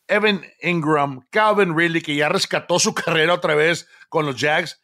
Evan 0.06 0.44
Ingram, 0.60 1.26
Calvin 1.30 1.76
Ridley, 1.76 2.02
que 2.02 2.14
ya 2.14 2.28
rescató 2.28 2.78
su 2.78 2.94
carrera 2.94 3.32
otra 3.32 3.54
vez 3.54 3.88
con 4.10 4.26
los 4.26 4.36
Jags. 4.36 4.80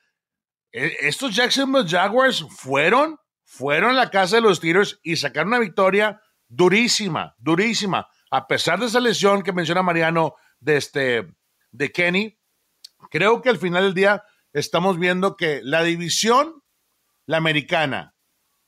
E, 0.73 0.97
estos 1.01 1.37
Jacksonville 1.37 1.87
Jaguars 1.87 2.47
fueron, 2.49 3.19
fueron 3.45 3.91
a 3.91 3.95
la 3.95 4.11
casa 4.11 4.37
de 4.37 4.43
los 4.43 4.57
Steelers 4.57 4.99
y 5.03 5.17
sacaron 5.17 5.49
una 5.49 5.59
victoria 5.59 6.23
durísima, 6.49 7.35
durísima. 7.39 8.09
A 8.31 8.47
pesar 8.47 8.81
de 8.81 8.87
esa 8.87 9.01
lesión 9.01 9.43
que 9.43 9.53
menciona 9.53 9.83
Mariano 9.83 10.35
de, 10.61 10.79
este, 10.79 11.29
de 11.71 11.93
Kenny, 11.93 12.39
creo 13.11 13.43
que 13.43 13.51
al 13.51 13.59
final 13.59 13.85
del 13.85 13.95
día 13.95 14.25
estamos 14.55 14.99
viendo 14.99 15.37
que 15.37 15.61
la 15.63 15.83
división 15.83 16.63
la 17.27 17.37
americana, 17.39 18.15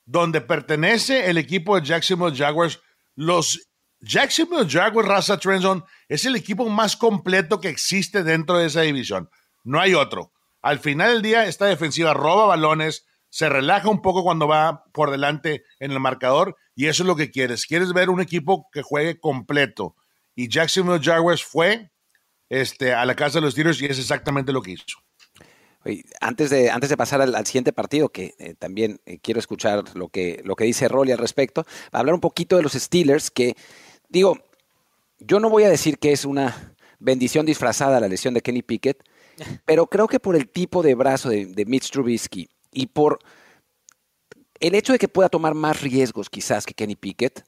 donde 0.05 0.41
pertenece 0.41 1.29
el 1.29 1.37
equipo 1.37 1.79
de 1.79 1.85
Jacksonville 1.85 2.35
Jaguars, 2.35 2.79
los 3.15 3.69
Jacksonville 3.99 4.69
Jaguars 4.69 5.07
Raza 5.07 5.39
Trenzon 5.39 5.83
es 6.07 6.25
el 6.25 6.35
equipo 6.35 6.69
más 6.69 6.95
completo 6.95 7.59
que 7.59 7.69
existe 7.69 8.23
dentro 8.23 8.57
de 8.57 8.67
esa 8.67 8.81
división. 8.81 9.29
No 9.63 9.79
hay 9.79 9.95
otro. 9.95 10.31
Al 10.61 10.79
final 10.79 11.13
del 11.13 11.21
día, 11.21 11.45
esta 11.45 11.65
defensiva 11.65 12.13
roba 12.13 12.45
balones, 12.45 13.05
se 13.29 13.49
relaja 13.49 13.89
un 13.89 14.01
poco 14.01 14.23
cuando 14.23 14.47
va 14.47 14.83
por 14.93 15.11
delante 15.11 15.63
en 15.79 15.91
el 15.91 15.99
marcador 15.99 16.55
y 16.75 16.87
eso 16.87 17.03
es 17.03 17.07
lo 17.07 17.15
que 17.15 17.31
quieres. 17.31 17.65
Quieres 17.65 17.91
ver 17.93 18.09
un 18.09 18.21
equipo 18.21 18.69
que 18.71 18.81
juegue 18.81 19.19
completo. 19.19 19.95
Y 20.35 20.47
Jacksonville 20.47 21.03
Jaguars 21.03 21.43
fue 21.43 21.91
este, 22.49 22.93
a 22.93 23.05
la 23.05 23.15
casa 23.15 23.39
de 23.39 23.45
los 23.45 23.55
tiros 23.55 23.81
y 23.81 23.85
es 23.85 23.99
exactamente 23.99 24.53
lo 24.53 24.61
que 24.61 24.71
hizo. 24.71 25.06
Antes 26.19 26.49
de, 26.49 26.69
antes 26.69 26.89
de 26.89 26.97
pasar 26.97 27.21
al, 27.21 27.45
siguiente 27.45 27.71
partido, 27.71 28.09
que 28.09 28.35
eh, 28.39 28.55
también 28.57 28.99
eh, 29.05 29.19
quiero 29.21 29.39
escuchar 29.39 29.95
lo 29.95 30.09
que, 30.09 30.41
lo 30.43 30.55
que 30.55 30.65
dice 30.65 30.87
Rolly 30.87 31.13
al 31.13 31.17
respecto, 31.17 31.65
hablar 31.91 32.13
un 32.13 32.19
poquito 32.19 32.57
de 32.57 32.63
los 32.63 32.73
Steelers, 32.73 33.31
que 33.31 33.55
digo, 34.09 34.37
yo 35.19 35.39
no 35.39 35.49
voy 35.49 35.63
a 35.63 35.69
decir 35.69 35.97
que 35.97 36.11
es 36.11 36.25
una 36.25 36.75
bendición 36.99 37.45
disfrazada 37.45 37.99
la 37.99 38.09
lesión 38.09 38.33
de 38.33 38.41
Kenny 38.41 38.63
Pickett, 38.63 39.03
pero 39.65 39.87
creo 39.87 40.07
que 40.07 40.19
por 40.19 40.35
el 40.35 40.49
tipo 40.49 40.83
de 40.83 40.95
brazo 40.95 41.29
de, 41.29 41.45
de 41.45 41.65
Mitch 41.65 41.89
Trubisky 41.89 42.49
y 42.71 42.87
por 42.87 43.19
el 44.59 44.75
hecho 44.75 44.91
de 44.91 44.99
que 44.99 45.07
pueda 45.07 45.29
tomar 45.29 45.53
más 45.53 45.81
riesgos 45.81 46.29
quizás 46.29 46.65
que 46.65 46.73
Kenny 46.73 46.95
Pickett, 46.95 47.45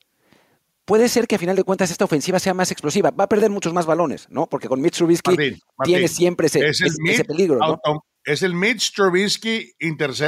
puede 0.90 1.08
ser 1.08 1.28
que 1.28 1.36
a 1.36 1.40
final 1.40 1.56
de 1.56 1.64
cuentas 1.64 1.92
esta 1.92 2.06
ofensiva 2.06 2.40
sea 2.40 2.56
más 2.56 2.72
explosiva. 2.72 3.12
Va 3.12 3.26
a 3.26 3.30
perder 3.30 3.52
muchos 3.52 3.74
más 3.74 3.86
balones, 3.86 4.28
¿no? 4.32 4.48
Porque 4.48 4.68
con 4.68 4.82
Mitch 4.82 4.98
Trubisky 4.98 5.60
tiene 5.84 6.08
siempre 6.08 6.48
ese, 6.48 7.24
peligro, 7.26 7.60
¿no? 7.60 7.80
Es 8.30 8.44
el 8.44 8.54
Mitch 8.54 8.94
Trubisky, 8.94 9.74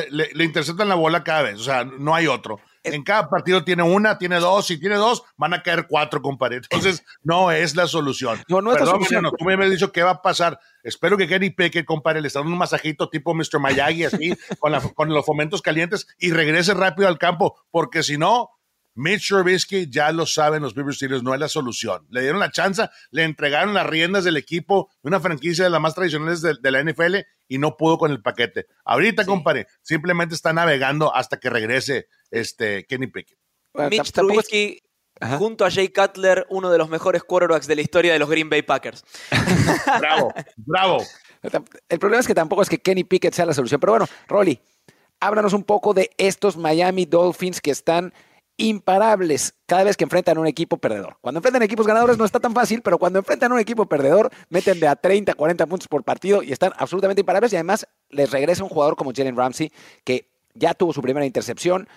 le, 0.10 0.30
le, 0.34 0.44
interceptan 0.44 0.90
la 0.90 0.96
bola 0.96 1.24
cada 1.24 1.44
vez, 1.44 1.60
o 1.60 1.64
sea, 1.64 1.84
no 1.84 2.16
hay 2.16 2.26
otro. 2.26 2.60
En 2.84 3.04
cada 3.04 3.30
partido 3.30 3.64
tiene 3.64 3.84
una, 3.84 4.18
tiene 4.18 4.40
dos, 4.40 4.66
si 4.66 4.80
tiene 4.80 4.96
dos, 4.96 5.22
van 5.38 5.54
a 5.54 5.62
caer 5.62 5.86
cuatro, 5.88 6.20
compadre. 6.20 6.56
Entonces, 6.58 7.04
no 7.22 7.52
es 7.52 7.76
la 7.76 7.86
solución. 7.86 8.42
No, 8.48 8.60
no 8.60 8.72
es 8.72 8.80
Perdón, 8.80 9.02
la 9.02 9.08
solución. 9.08 9.32
tú 9.38 9.46
me 9.46 9.54
habías 9.54 9.70
dicho 9.70 9.92
qué 9.92 10.02
va 10.02 10.10
a 10.10 10.22
pasar. 10.24 10.60
Espero 10.82 11.16
que 11.16 11.28
Kenny 11.28 11.52
Pickett, 11.52 11.86
compadre, 11.86 12.22
le 12.22 12.28
está 12.28 12.40
dando 12.40 12.54
un 12.54 12.58
masajito 12.58 13.08
tipo 13.08 13.36
Mr. 13.36 13.60
Miyagi, 13.60 14.06
así, 14.06 14.34
con, 14.60 14.74
con 14.96 15.10
los 15.10 15.24
fomentos 15.24 15.62
calientes 15.62 16.08
y 16.18 16.32
regrese 16.32 16.74
rápido 16.74 17.08
al 17.08 17.20
campo, 17.20 17.64
porque 17.70 18.02
si 18.02 18.18
no, 18.18 18.50
Mitch 18.96 19.30
Trubisky, 19.30 19.90
ya 19.90 20.12
lo 20.12 20.26
saben 20.26 20.62
los 20.62 20.74
Pittsburgh 20.74 20.96
Steelers, 20.96 21.24
no 21.24 21.34
es 21.34 21.40
la 21.40 21.48
solución. 21.48 22.06
Le 22.10 22.22
dieron 22.22 22.40
la 22.40 22.52
chance, 22.52 22.90
le 23.12 23.24
entregaron 23.24 23.74
las 23.74 23.86
riendas 23.86 24.24
del 24.24 24.38
equipo, 24.38 24.92
una 25.02 25.20
franquicia 25.20 25.64
de 25.64 25.70
las 25.70 25.80
más 25.80 25.96
tradicionales 25.96 26.42
de, 26.42 26.72
la 26.72 26.84
NFL 26.84 27.18
y 27.52 27.58
no 27.58 27.76
pudo 27.76 27.98
con 27.98 28.12
el 28.12 28.22
paquete. 28.22 28.68
Ahorita, 28.86 29.26
compadre, 29.26 29.68
simplemente 29.82 30.34
está 30.34 30.54
navegando 30.54 31.14
hasta 31.14 31.38
que 31.38 31.50
regrese 31.50 32.08
este 32.30 32.86
Kenny 32.86 33.08
Pickett. 33.08 33.38
Mitch 33.74 34.14
Trubisky 34.14 34.80
junto 35.38 35.66
a 35.66 35.70
Jay 35.70 35.90
Cutler, 35.90 36.48
uno 36.50 36.72
de 36.72 36.78
los 36.78 36.88
mejores 36.88 37.26
quarterbacks 37.26 37.68
de 37.68 37.76
la 37.76 37.82
historia 37.82 38.14
de 38.14 38.20
los 38.20 38.30
Green 38.30 38.50
Bay 38.50 38.62
Packers. 38.62 39.04
bravo, 40.00 40.34
bravo. 40.56 41.04
El 41.90 42.00
problema 42.00 42.22
es 42.22 42.28
que 42.28 42.34
tampoco 42.34 42.62
es 42.62 42.70
que 42.70 42.78
Kenny 42.78 43.04
Pickett 43.04 43.34
sea 43.34 43.46
la 43.46 43.54
solución. 43.54 43.82
Pero 43.82 43.92
bueno, 43.92 44.08
Rolly, 44.30 44.62
háblanos 45.20 45.52
un 45.52 45.66
poco 45.66 45.94
de 45.94 46.10
estos 46.18 46.56
Miami 46.56 47.04
Dolphins 47.04 47.60
que 47.60 47.72
están 47.72 48.14
imparables 48.62 49.56
cada 49.66 49.84
vez 49.84 49.98
que 49.98 50.04
enfrentan 50.04 50.38
un 50.38 50.46
equipo 50.46 50.78
perdedor. 50.78 51.18
Cuando 51.22 51.40
enfrentan 51.40 51.64
equipos 51.64 51.88
ganadores 51.88 52.18
no 52.18 52.26
está 52.26 52.40
tan 52.40 52.54
fácil, 52.54 52.82
pero 52.82 53.00
cuando 53.00 53.20
enfrentan 53.20 53.52
un 53.52 53.60
equipo 53.60 53.88
perdedor, 53.88 54.30
meten 54.50 54.80
de 54.80 54.88
a 54.88 54.96
30, 54.96 55.34
40 55.34 55.66
puntos 55.66 55.88
por 55.88 56.04
partido 56.04 56.44
y 56.44 56.52
están 56.52 56.72
absolutamente 56.78 57.22
imparables. 57.22 57.52
Y 57.54 57.56
además 57.56 57.88
les 58.10 58.30
regresa 58.30 58.64
un 58.64 58.70
jugador 58.70 58.96
como 58.96 59.14
Jalen 59.16 59.36
Ramsey, 59.36 59.72
que 60.04 60.30
ya 60.54 60.76
tuvo 60.76 60.94
su 60.94 61.02
primera 61.02 61.26
intercepción. 61.26 61.90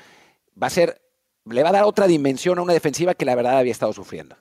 Va 0.61 0.69
a 0.69 0.71
ser, 0.71 1.03
le 1.45 1.63
va 1.63 1.69
a 1.69 1.73
dar 1.73 1.85
otra 1.85 2.07
dimensión 2.07 2.59
a 2.59 2.63
una 2.63 2.73
defensiva 2.73 3.15
que 3.15 3.27
la 3.27 3.35
verdad 3.35 3.59
había 3.59 3.73
estado 3.73 3.93
sufriendo. 3.93 4.37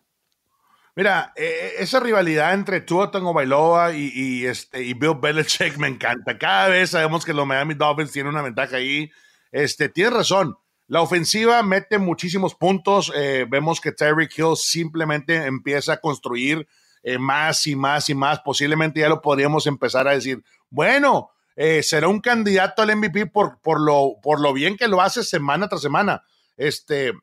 Mira, 0.95 1.33
eh, 1.35 1.73
esa 1.79 1.99
rivalidad 1.99 2.53
entre 2.53 2.79
Tua 2.79 3.11
Tango 3.11 3.35
y, 3.91 4.45
este, 4.45 4.83
y 4.83 4.93
Bill 4.93 5.17
Belichick 5.19 5.77
me 5.77 5.87
encanta. 5.87 6.37
Cada 6.37 6.69
vez 6.69 6.91
sabemos 6.91 7.25
que 7.25 7.33
los 7.33 7.47
Miami 7.47 7.73
Dolphins 7.73 8.11
tienen 8.11 8.31
una 8.31 8.43
ventaja 8.43 8.77
ahí. 8.77 9.11
Este, 9.51 9.89
tienes 9.89 10.13
razón. 10.13 10.55
La 10.93 11.01
ofensiva 11.01 11.63
mete 11.63 11.97
muchísimos 11.97 12.53
puntos. 12.53 13.11
Eh, 13.15 13.47
vemos 13.49 13.81
que 13.81 13.91
Terry 13.91 14.29
Hill 14.37 14.55
simplemente 14.55 15.37
empieza 15.47 15.93
a 15.93 15.97
construir 15.97 16.67
eh, 17.01 17.17
más 17.17 17.65
y 17.65 17.75
más 17.75 18.09
y 18.09 18.13
más. 18.13 18.41
Posiblemente 18.41 18.99
ya 18.99 19.09
lo 19.09 19.19
podríamos 19.19 19.65
empezar 19.65 20.07
a 20.07 20.11
decir, 20.11 20.43
bueno, 20.69 21.31
eh, 21.55 21.81
será 21.81 22.09
un 22.09 22.19
candidato 22.19 22.83
al 22.83 22.95
MVP 22.95 23.25
por, 23.25 23.59
por, 23.61 23.81
lo, 23.81 24.17
por 24.21 24.39
lo 24.39 24.53
bien 24.53 24.77
que 24.77 24.87
lo 24.87 25.01
hace 25.01 25.23
semana 25.23 25.67
tras 25.67 25.81
semana. 25.81 26.21
Este, 26.57 27.13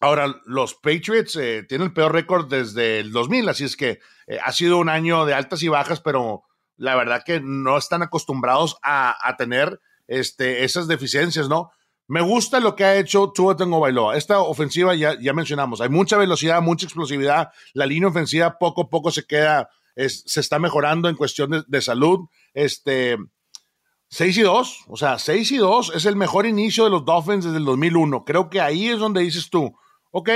ahora, 0.00 0.34
los 0.44 0.74
Patriots 0.74 1.34
tienen 1.68 1.82
el 1.82 1.92
peor 1.92 2.12
récord 2.12 2.50
desde 2.50 2.98
el 2.98 3.12
2000, 3.12 3.50
así 3.50 3.62
es 3.62 3.76
que 3.76 4.00
ha 4.42 4.50
sido 4.50 4.78
un 4.78 4.88
año 4.88 5.26
de 5.26 5.34
altas 5.34 5.62
y 5.62 5.68
bajas, 5.68 6.00
pero 6.00 6.42
la 6.76 6.96
verdad 6.96 7.22
que 7.24 7.38
no 7.40 7.78
están 7.78 8.02
acostumbrados 8.02 8.78
a, 8.82 9.16
a 9.22 9.36
tener 9.36 9.80
este, 10.08 10.64
esas 10.64 10.88
deficiencias, 10.88 11.48
¿no? 11.48 11.70
Me 12.06 12.20
gusta 12.20 12.60
lo 12.60 12.76
que 12.76 12.84
ha 12.84 12.96
hecho 12.96 13.32
Tua 13.34 13.56
Tengo 13.56 13.80
Bailoa. 13.80 14.16
Esta 14.16 14.40
ofensiva 14.40 14.94
ya, 14.94 15.18
ya 15.18 15.32
mencionamos, 15.32 15.80
hay 15.80 15.88
mucha 15.88 16.18
velocidad, 16.18 16.60
mucha 16.60 16.84
explosividad. 16.84 17.50
La 17.72 17.86
línea 17.86 18.08
ofensiva 18.08 18.58
poco 18.58 18.82
a 18.82 18.90
poco 18.90 19.10
se 19.10 19.24
queda, 19.24 19.70
se 19.96 20.40
está 20.40 20.58
mejorando 20.58 21.08
en 21.08 21.16
cuestión 21.16 21.64
de, 21.66 21.80
salud. 21.80 22.28
Este, 22.52 23.16
6 24.08 24.36
y 24.36 24.42
2, 24.42 24.84
o 24.88 24.96
sea, 24.96 25.18
6 25.18 25.52
y 25.52 25.56
2 25.56 25.92
es 25.94 26.04
el 26.04 26.16
mejor 26.16 26.44
inicio 26.46 26.84
de 26.84 26.90
los 26.90 27.06
Dolphins 27.06 27.46
desde 27.46 27.56
el 27.56 27.64
2001. 27.64 28.24
Creo 28.24 28.50
que 28.50 28.60
ahí 28.60 28.88
es 28.88 28.98
donde 28.98 29.22
dices 29.22 29.48
tú, 29.48 29.74
ok, 30.10 30.30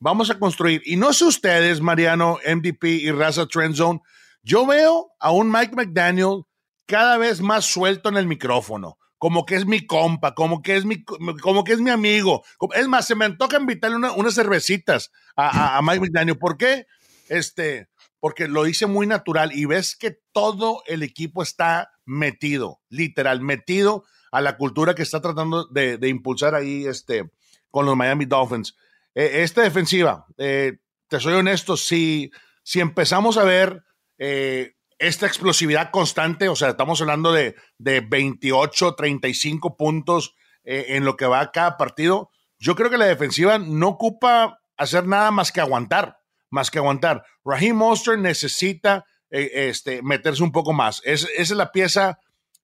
vamos 0.00 0.30
a 0.30 0.38
construir. 0.40 0.82
Y 0.84 0.96
no 0.96 1.12
sé 1.12 1.26
ustedes, 1.26 1.80
Mariano, 1.80 2.38
MVP 2.44 2.88
y 2.88 3.12
Raza 3.12 3.46
Trend 3.46 3.76
Zone, 3.76 4.00
yo 4.42 4.66
veo 4.66 5.12
a 5.20 5.30
un 5.30 5.50
Mike 5.50 5.76
McDaniel 5.76 6.42
cada 6.86 7.18
vez 7.18 7.40
más 7.40 7.64
suelto 7.64 8.08
en 8.08 8.16
el 8.16 8.26
micrófono 8.26 8.98
como 9.24 9.46
que 9.46 9.54
es 9.54 9.64
mi 9.64 9.86
compa, 9.86 10.34
como 10.34 10.60
que 10.60 10.76
es 10.76 10.84
mi, 10.84 11.02
como 11.02 11.64
que 11.64 11.72
es 11.72 11.80
mi 11.80 11.88
amigo. 11.88 12.44
Es 12.74 12.86
más, 12.88 13.06
se 13.06 13.14
me 13.14 13.30
toca 13.30 13.56
invitarle 13.56 13.96
unas 13.96 14.34
cervecitas 14.34 15.12
a, 15.34 15.78
a, 15.78 15.80
Mike 15.80 16.00
McDaniel. 16.00 16.36
¿Por 16.36 16.58
qué? 16.58 16.86
Este, 17.30 17.88
porque 18.20 18.48
lo 18.48 18.66
hice 18.66 18.84
muy 18.84 19.06
natural 19.06 19.56
y 19.56 19.64
ves 19.64 19.96
que 19.96 20.18
todo 20.32 20.82
el 20.86 21.02
equipo 21.02 21.42
está 21.42 21.90
metido, 22.04 22.82
literal, 22.90 23.40
metido 23.40 24.04
a 24.30 24.42
la 24.42 24.58
cultura 24.58 24.94
que 24.94 25.04
está 25.04 25.22
tratando 25.22 25.68
de, 25.68 25.98
impulsar 26.06 26.54
ahí 26.54 26.84
este, 26.84 27.30
con 27.70 27.86
los 27.86 27.96
Miami 27.96 28.26
Dolphins. 28.26 28.76
E, 29.14 29.42
esta 29.42 29.62
defensiva, 29.62 30.26
eh, 30.36 30.80
te 31.08 31.18
soy 31.18 31.32
honesto, 31.32 31.78
si, 31.78 32.30
si 32.62 32.80
empezamos 32.80 33.38
a 33.38 33.44
ver 33.44 33.84
eh, 34.18 34.73
esta 35.06 35.26
explosividad 35.26 35.90
constante, 35.90 36.48
o 36.48 36.56
sea, 36.56 36.70
estamos 36.70 37.00
hablando 37.00 37.32
de, 37.32 37.56
de 37.78 38.00
28, 38.00 38.94
35 38.94 39.76
puntos 39.76 40.34
eh, 40.64 40.86
en 40.90 41.04
lo 41.04 41.16
que 41.16 41.26
va 41.26 41.52
cada 41.52 41.76
partido. 41.76 42.30
Yo 42.58 42.74
creo 42.74 42.88
que 42.88 42.96
la 42.96 43.04
defensiva 43.04 43.58
no 43.58 43.88
ocupa 43.88 44.60
hacer 44.76 45.06
nada 45.06 45.30
más 45.30 45.52
que 45.52 45.60
aguantar, 45.60 46.18
más 46.48 46.70
que 46.70 46.78
aguantar. 46.78 47.24
Raheem 47.44 47.76
Monster 47.76 48.18
necesita 48.18 49.04
eh, 49.30 49.68
este, 49.68 50.02
meterse 50.02 50.42
un 50.42 50.52
poco 50.52 50.72
más. 50.72 51.02
Es, 51.04 51.24
esa 51.36 51.40
es 51.42 51.50
la 51.50 51.70
pieza, 51.70 52.18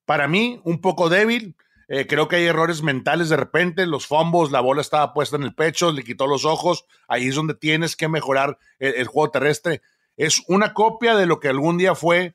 para 0.06 0.26
mí, 0.26 0.61
un 0.64 0.80
poco 0.80 1.11
débil. 1.11 1.56
Eh, 1.88 2.06
creo 2.06 2.28
que 2.28 2.37
hay 2.37 2.47
errores 2.47 2.82
mentales 2.82 3.28
de 3.28 3.37
repente, 3.37 3.85
los 3.85 4.06
fumbles, 4.06 4.50
la 4.50 4.61
bola 4.61 4.80
estaba 4.80 5.12
puesta 5.12 5.37
en 5.37 5.42
el 5.42 5.54
pecho, 5.54 5.92
le 5.92 6.04
quitó 6.04 6.26
los 6.26 6.47
ojos. 6.47 6.87
Ahí 7.06 7.28
es 7.28 7.35
donde 7.35 7.54
tienes 7.54 7.97
que 7.97 8.09
mejorar 8.09 8.59
el 8.78 9.06
juego 9.09 9.30
terrestre 9.30 9.82
es 10.21 10.43
una 10.49 10.75
copia 10.75 11.17
de 11.17 11.25
lo 11.25 11.41
que 11.41 11.49
algún 11.49 11.79
día 11.79 11.95
fue 11.95 12.35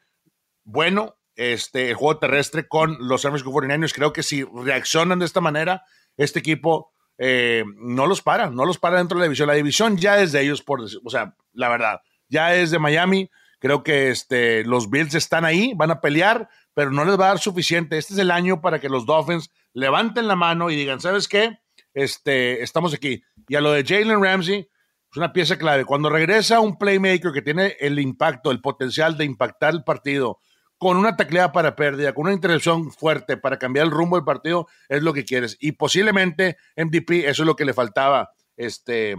bueno 0.63 1.17
este, 1.35 1.89
el 1.89 1.95
juego 1.95 2.17
terrestre 2.17 2.67
con 2.67 2.97
los 2.99 3.21
San 3.21 3.31
Francisco 3.31 3.51
49ers. 3.51 3.93
Creo 3.93 4.11
que 4.11 4.23
si 4.23 4.43
reaccionan 4.43 5.19
de 5.19 5.25
esta 5.25 5.39
manera, 5.39 5.83
este 6.17 6.39
equipo 6.39 6.91
eh, 7.19 7.63
no 7.77 8.07
los 8.07 8.23
para, 8.23 8.49
no 8.49 8.65
los 8.65 8.79
para 8.79 8.97
dentro 8.97 9.17
de 9.17 9.19
la 9.19 9.25
división. 9.25 9.47
La 9.47 9.53
división 9.53 9.97
ya 9.97 10.19
es 10.19 10.31
de 10.31 10.41
ellos, 10.41 10.63
por 10.63 10.81
o 10.81 11.09
sea, 11.11 11.35
la 11.53 11.69
verdad, 11.69 12.01
ya 12.27 12.55
es 12.55 12.71
de 12.71 12.79
Miami. 12.79 13.29
Creo 13.59 13.83
que 13.83 14.09
este, 14.09 14.63
los 14.65 14.89
Bills 14.89 15.13
están 15.13 15.45
ahí, 15.45 15.73
van 15.75 15.91
a 15.91 16.01
pelear, 16.01 16.49
pero 16.73 16.89
no 16.89 17.05
les 17.05 17.19
va 17.19 17.25
a 17.25 17.29
dar 17.29 17.39
suficiente. 17.39 17.99
Este 17.99 18.13
es 18.13 18.19
el 18.19 18.31
año 18.31 18.61
para 18.61 18.79
que 18.79 18.89
los 18.89 19.05
Dolphins 19.05 19.51
levanten 19.73 20.27
la 20.27 20.35
mano 20.35 20.71
y 20.71 20.75
digan, 20.75 21.01
¿sabes 21.01 21.27
qué? 21.27 21.59
Este, 21.93 22.63
estamos 22.63 22.95
aquí. 22.95 23.21
Y 23.47 23.53
a 23.53 23.61
lo 23.61 23.71
de 23.73 23.83
Jalen 23.83 24.23
Ramsey, 24.23 24.67
es 25.15 25.17
una 25.17 25.31
pieza 25.31 25.57
clave. 25.57 25.85
Cuando 25.85 26.09
regresa 26.09 26.59
un 26.59 26.77
playmaker 26.77 27.31
que 27.31 27.41
tiene 27.41 27.77
el 27.79 27.99
impacto, 27.99 28.51
el 28.51 28.59
potencial 28.59 29.17
de 29.17 29.23
impactar 29.23 29.73
el 29.73 29.85
partido, 29.85 30.39
con 30.77 30.97
una 30.97 31.15
tacleada 31.15 31.53
para 31.53 31.73
pérdida, 31.73 32.13
con 32.13 32.25
una 32.25 32.33
intervención 32.33 32.91
fuerte 32.91 33.37
para 33.37 33.57
cambiar 33.57 33.85
el 33.85 33.93
rumbo 33.93 34.17
del 34.17 34.25
partido, 34.25 34.67
es 34.89 35.01
lo 35.03 35.13
que 35.13 35.23
quieres. 35.23 35.55
Y 35.61 35.71
posiblemente 35.71 36.57
MVP, 36.75 37.29
eso 37.29 37.43
es 37.43 37.47
lo 37.47 37.55
que 37.55 37.63
le 37.63 37.73
faltaba 37.73 38.31
este, 38.57 39.15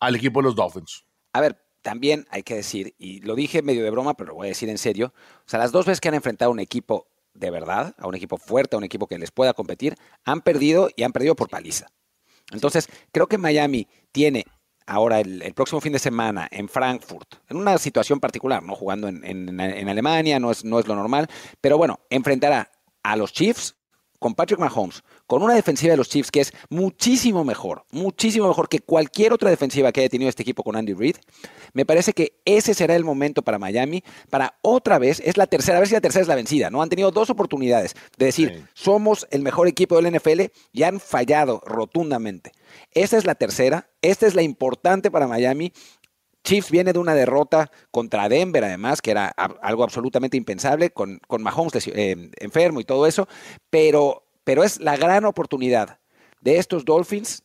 al 0.00 0.16
equipo 0.16 0.40
de 0.40 0.46
los 0.46 0.56
Dolphins. 0.56 1.04
A 1.32 1.42
ver, 1.42 1.62
también 1.80 2.26
hay 2.30 2.42
que 2.42 2.56
decir, 2.56 2.96
y 2.98 3.20
lo 3.20 3.36
dije 3.36 3.62
medio 3.62 3.84
de 3.84 3.90
broma, 3.90 4.14
pero 4.14 4.30
lo 4.30 4.34
voy 4.34 4.46
a 4.46 4.48
decir 4.48 4.68
en 4.68 4.78
serio, 4.78 5.14
o 5.14 5.48
sea, 5.48 5.60
las 5.60 5.70
dos 5.70 5.86
veces 5.86 6.00
que 6.00 6.08
han 6.08 6.14
enfrentado 6.14 6.50
un 6.50 6.58
equipo 6.58 7.06
de 7.34 7.52
verdad, 7.52 7.94
a 7.98 8.08
un 8.08 8.16
equipo 8.16 8.36
fuerte, 8.36 8.74
a 8.74 8.78
un 8.78 8.84
equipo 8.84 9.06
que 9.06 9.16
les 9.16 9.30
pueda 9.30 9.54
competir, 9.54 9.94
han 10.24 10.40
perdido 10.40 10.90
y 10.96 11.04
han 11.04 11.12
perdido 11.12 11.36
por 11.36 11.48
paliza. 11.48 11.86
Entonces, 12.50 12.88
creo 13.12 13.28
que 13.28 13.38
Miami 13.38 13.86
tiene 14.10 14.44
ahora 14.88 15.20
el, 15.20 15.52
próximo 15.54 15.80
fin 15.80 15.92
de 15.92 15.98
semana 15.98 16.48
en 16.50 16.68
Frankfurt, 16.68 17.34
en 17.48 17.58
una 17.58 17.76
situación 17.78 18.20
particular, 18.20 18.62
no 18.62 18.74
jugando 18.74 19.06
en, 19.06 19.60
Alemania, 19.60 20.40
no 20.40 20.50
es, 20.50 20.64
no 20.64 20.80
es 20.80 20.88
lo 20.88 20.96
normal, 20.96 21.28
pero 21.60 21.76
bueno, 21.76 22.00
enfrentará 22.10 22.70
a 23.02 23.16
los 23.16 23.32
Chiefs 23.32 23.76
con 24.18 24.34
Patrick 24.34 24.58
Mahomes, 24.58 25.02
con 25.26 25.42
una 25.42 25.54
defensiva 25.54 25.92
de 25.92 25.96
los 25.96 26.08
Chiefs 26.08 26.30
que 26.30 26.40
es 26.40 26.52
muchísimo 26.68 27.44
mejor, 27.44 27.84
muchísimo 27.90 28.48
mejor 28.48 28.68
que 28.68 28.80
cualquier 28.80 29.32
otra 29.32 29.50
defensiva 29.50 29.92
que 29.92 30.00
haya 30.00 30.08
tenido 30.08 30.28
este 30.28 30.42
equipo 30.42 30.62
con 30.62 30.76
Andy 30.76 30.94
Reid, 30.94 31.16
me 31.72 31.84
parece 31.86 32.12
que 32.12 32.40
ese 32.44 32.74
será 32.74 32.96
el 32.96 33.04
momento 33.04 33.42
para 33.42 33.58
Miami 33.58 34.02
para 34.30 34.58
otra 34.62 34.98
vez, 34.98 35.20
es 35.24 35.36
la 35.36 35.46
tercera, 35.46 35.78
a 35.78 35.80
ver 35.80 35.88
si 35.88 35.94
la 35.94 36.00
tercera 36.00 36.22
es 36.22 36.28
la 36.28 36.34
vencida, 36.34 36.70
¿no? 36.70 36.82
Han 36.82 36.88
tenido 36.88 37.10
dos 37.10 37.30
oportunidades 37.30 37.94
de 38.16 38.26
decir, 38.26 38.66
somos 38.74 39.26
el 39.30 39.42
mejor 39.42 39.68
equipo 39.68 40.00
del 40.00 40.14
NFL 40.14 40.42
y 40.72 40.82
han 40.82 41.00
fallado 41.00 41.62
rotundamente. 41.64 42.52
Esta 42.92 43.16
es 43.16 43.24
la 43.24 43.34
tercera, 43.34 43.88
esta 44.02 44.26
es 44.26 44.34
la 44.34 44.42
importante 44.42 45.10
para 45.10 45.26
Miami 45.26 45.72
Chiefs 46.44 46.70
viene 46.70 46.92
de 46.92 46.98
una 46.98 47.14
derrota 47.14 47.70
contra 47.90 48.28
Denver, 48.28 48.64
además, 48.64 49.02
que 49.02 49.10
era 49.10 49.28
algo 49.28 49.84
absolutamente 49.84 50.36
impensable, 50.36 50.90
con, 50.90 51.20
con 51.26 51.42
Mahomes 51.42 51.86
eh, 51.88 52.30
enfermo 52.38 52.80
y 52.80 52.84
todo 52.84 53.06
eso, 53.06 53.28
pero, 53.70 54.24
pero 54.44 54.64
es 54.64 54.80
la 54.80 54.96
gran 54.96 55.24
oportunidad 55.24 55.98
de 56.40 56.58
estos 56.58 56.84
Dolphins, 56.84 57.42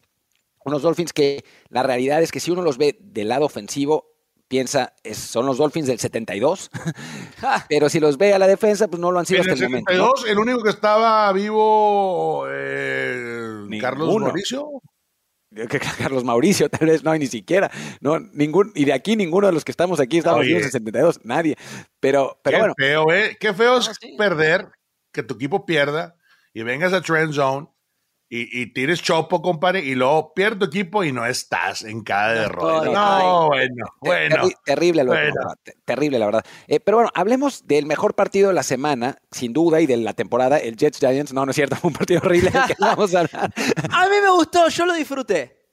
unos 0.66 0.82
Dolphins 0.82 1.14
que 1.14 1.44
la 1.70 1.84
realidad 1.84 2.22
es 2.22 2.32
que 2.32 2.40
si 2.40 2.52
uno 2.52 2.62
los 2.62 2.78
ve 2.78 2.98
del 3.02 3.30
lado 3.30 3.46
ofensivo, 3.46 4.14
piensa, 4.48 4.94
son 5.14 5.46
los 5.46 5.58
Dolphins 5.58 5.88
del 5.88 6.00
72, 6.00 6.70
pero 7.70 7.90
si 7.90 8.00
los 8.00 8.18
ve 8.18 8.34
a 8.34 8.40
la 8.40 8.48
defensa, 8.48 8.88
pues 8.88 9.00
no 9.00 9.12
lo 9.12 9.20
han 9.20 9.26
sido 9.26 9.42
hasta 9.42 9.54
el, 9.54 9.64
momento. 9.64 10.14
El 10.28 10.38
único 10.38 10.62
que 10.62 10.70
estaba 10.70 11.32
vivo, 11.34 12.46
eh, 12.50 13.68
Carlos 13.82 14.16
Mauricio. 14.16 14.82
Carlos 15.98 16.24
Mauricio, 16.24 16.70
tal 16.70 16.88
vez 16.88 17.04
no, 17.04 17.16
ni 17.16 17.28
siquiera. 17.28 17.72
No, 18.02 18.20
ningún, 18.20 18.72
y 18.76 18.86
de 18.86 18.94
aquí 18.94 19.16
ninguno 19.16 19.48
de 19.48 19.54
los 19.54 19.64
que 19.64 19.72
estamos 19.72 20.00
aquí 20.00 20.18
estamos 20.18 20.46
en 20.46 20.58
el 20.58 20.64
72, 20.64 21.22
nadie. 21.24 21.56
Pero, 22.00 22.40
pero 22.44 22.58
Qué 22.58 22.60
bueno. 22.60 22.74
feo, 22.78 23.12
¿eh? 23.12 23.38
Qué 23.40 23.54
feo 23.54 23.78
es 23.78 23.90
perder, 24.18 24.68
que 25.12 25.24
tu 25.24 25.36
equipo 25.36 25.66
pierda 25.66 26.16
y 26.54 26.64
vengas 26.64 26.94
a 26.94 27.02
Trend 27.02 27.34
Zone 27.34 27.68
y, 28.36 28.66
tires 28.74 29.02
chopo, 29.02 29.44
compadre, 29.44 29.82
y 29.82 29.94
luego 29.94 30.34
pierde 30.34 30.58
tu 30.58 30.66
equipo 30.66 31.04
y 31.04 31.12
no 31.12 31.24
estás 31.24 31.84
en 31.84 32.02
cada 32.02 32.34
derrota. 32.34 32.90
No, 32.90 33.48
bueno, 33.48 33.86
bueno. 34.02 34.36
terrible, 34.66 35.06
terrible, 35.86 36.18
la 36.18 36.26
verdad. 36.26 36.46
Eh, 36.68 36.80
pero 36.80 36.98
bueno, 36.98 37.12
hablemos 37.14 37.68
del 37.68 37.86
mejor 37.86 38.16
partido 38.16 38.48
de 38.48 38.56
la 38.56 38.64
semana, 38.64 39.18
sin 39.30 39.54
duda, 39.54 39.82
y 39.82 39.86
de 39.86 39.98
la 39.98 40.14
temporada, 40.14 40.58
el 40.58 40.76
Jets 40.76 40.98
Giants. 40.98 41.32
No, 41.32 41.46
no 41.46 41.52
es 41.52 41.56
cierto, 41.56 41.76
fue 41.82 41.90
un 41.90 41.94
partido 41.94 42.22
horrible 42.24 42.52
que 42.52 42.74
vamos 42.80 43.14
a 43.14 43.20
hablar. 43.20 43.54
a 43.92 44.10
mí 44.10 44.16
me 44.24 44.32
gustó, 44.32 44.68
yo 44.68 44.88
lo 44.88 44.94
disfruté. 44.94 45.64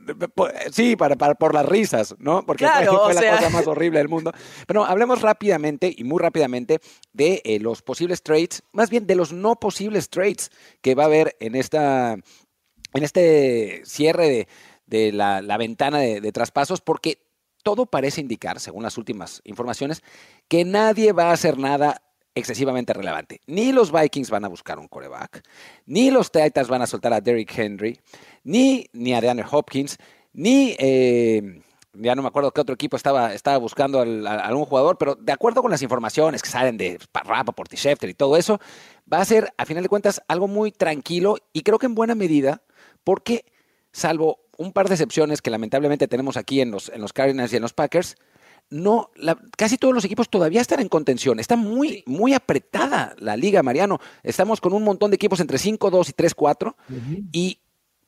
Sí, 0.72 0.96
para, 0.96 1.16
para, 1.16 1.34
por 1.34 1.54
las 1.54 1.66
risas, 1.66 2.14
¿no? 2.18 2.44
Porque 2.44 2.66
fue, 2.66 2.84
la 3.14 3.36
cosa 3.36 3.50
más 3.50 3.66
horrible 3.66 3.98
del 3.98 4.08
mundo. 4.08 4.32
Pero 4.66 4.84
hablemos 4.84 5.20
rápidamente 5.20 5.94
y 5.94 6.04
muy 6.04 6.18
rápidamente 6.18 6.80
de 7.12 7.42
eh, 7.44 7.58
los 7.60 7.82
posibles 7.82 8.22
trades, 8.22 8.62
más 8.72 8.90
bien 8.90 9.06
de 9.06 9.14
los 9.14 9.32
no 9.32 9.56
posibles 9.56 10.08
trades 10.08 10.50
que 10.80 10.94
va 10.94 11.04
a 11.04 11.06
haber 11.06 11.36
en 11.40 11.54
esta 11.54 12.16
en 12.94 13.02
este 13.02 13.82
cierre 13.84 14.48
de, 14.86 15.12
la, 15.12 15.56
ventana 15.56 15.98
de, 15.98 16.32
traspasos, 16.32 16.80
porque 16.80 17.22
todo 17.62 17.86
parece 17.86 18.20
indicar, 18.20 18.60
según 18.60 18.82
las 18.82 18.98
últimas 18.98 19.40
informaciones, 19.44 20.02
que 20.48 20.64
nadie 20.64 21.12
va 21.12 21.30
a 21.30 21.32
hacer 21.32 21.58
nada 21.58 22.02
excesivamente 22.34 22.92
relevante. 22.92 23.40
Ni 23.46 23.72
los 23.72 23.92
Vikings 23.92 24.30
van 24.30 24.44
a 24.44 24.48
buscar 24.48 24.78
un 24.78 24.88
coreback, 24.88 25.42
ni 25.86 26.10
los 26.10 26.30
Titans 26.32 26.68
van 26.68 26.82
a 26.82 26.86
soltar 26.86 27.12
a 27.12 27.20
Derrick 27.20 27.56
Henry, 27.56 28.00
ni, 28.44 28.86
ni 28.92 29.14
a 29.14 29.20
DeAndre 29.20 29.46
Hopkins, 29.50 29.96
ni... 30.32 30.74
Eh, 30.78 31.62
ya 31.94 32.14
no 32.14 32.22
me 32.22 32.28
acuerdo 32.28 32.52
qué 32.52 32.60
otro 32.60 32.74
equipo 32.74 32.96
estaba, 32.96 33.34
estaba 33.34 33.58
buscando 33.58 34.00
a, 34.00 34.04
algún 34.04 34.64
jugador, 34.64 34.96
pero 34.98 35.16
de 35.16 35.32
acuerdo 35.32 35.62
con 35.62 35.70
las 35.70 35.82
informaciones 35.82 36.42
que 36.42 36.48
salen 36.48 36.76
de 36.76 36.98
Rappaport 37.12 37.72
y 37.72 37.76
Schefter 37.76 38.10
y 38.10 38.14
todo 38.14 38.36
eso, 38.36 38.60
va 39.12 39.20
a 39.20 39.24
ser, 39.24 39.52
a 39.56 39.66
final 39.66 39.82
de 39.82 39.88
cuentas, 39.88 40.22
algo 40.28 40.46
muy 40.46 40.72
tranquilo 40.72 41.36
y 41.52 41.62
creo 41.62 41.78
que 41.78 41.86
en 41.86 41.94
buena 41.94 42.14
medida 42.14 42.62
porque 43.04 43.44
salvo 43.92 44.40
un 44.56 44.72
par 44.72 44.88
de 44.88 44.94
excepciones 44.94 45.42
que 45.42 45.50
lamentablemente 45.50 46.06
tenemos 46.06 46.36
aquí 46.36 46.60
en 46.60 46.70
los, 46.70 46.90
en 46.90 47.00
los 47.00 47.12
Cardinals 47.12 47.52
y 47.52 47.56
en 47.56 47.62
los 47.62 47.72
Packers, 47.72 48.16
no, 48.68 49.10
casi 49.56 49.78
todos 49.78 49.94
los 49.94 50.04
equipos 50.04 50.28
todavía 50.28 50.60
están 50.60 50.80
en 50.80 50.88
contención. 50.88 51.40
Está 51.40 51.56
muy, 51.56 52.04
muy 52.06 52.34
apretada 52.34 53.14
la 53.18 53.36
liga, 53.36 53.62
Mariano. 53.62 53.98
Estamos 54.22 54.60
con 54.60 54.72
un 54.72 54.84
montón 54.84 55.10
de 55.10 55.16
equipos 55.16 55.40
entre 55.40 55.58
5-2 55.58 56.10
y 56.10 56.12
3-4 56.12 56.74
y 57.32 57.58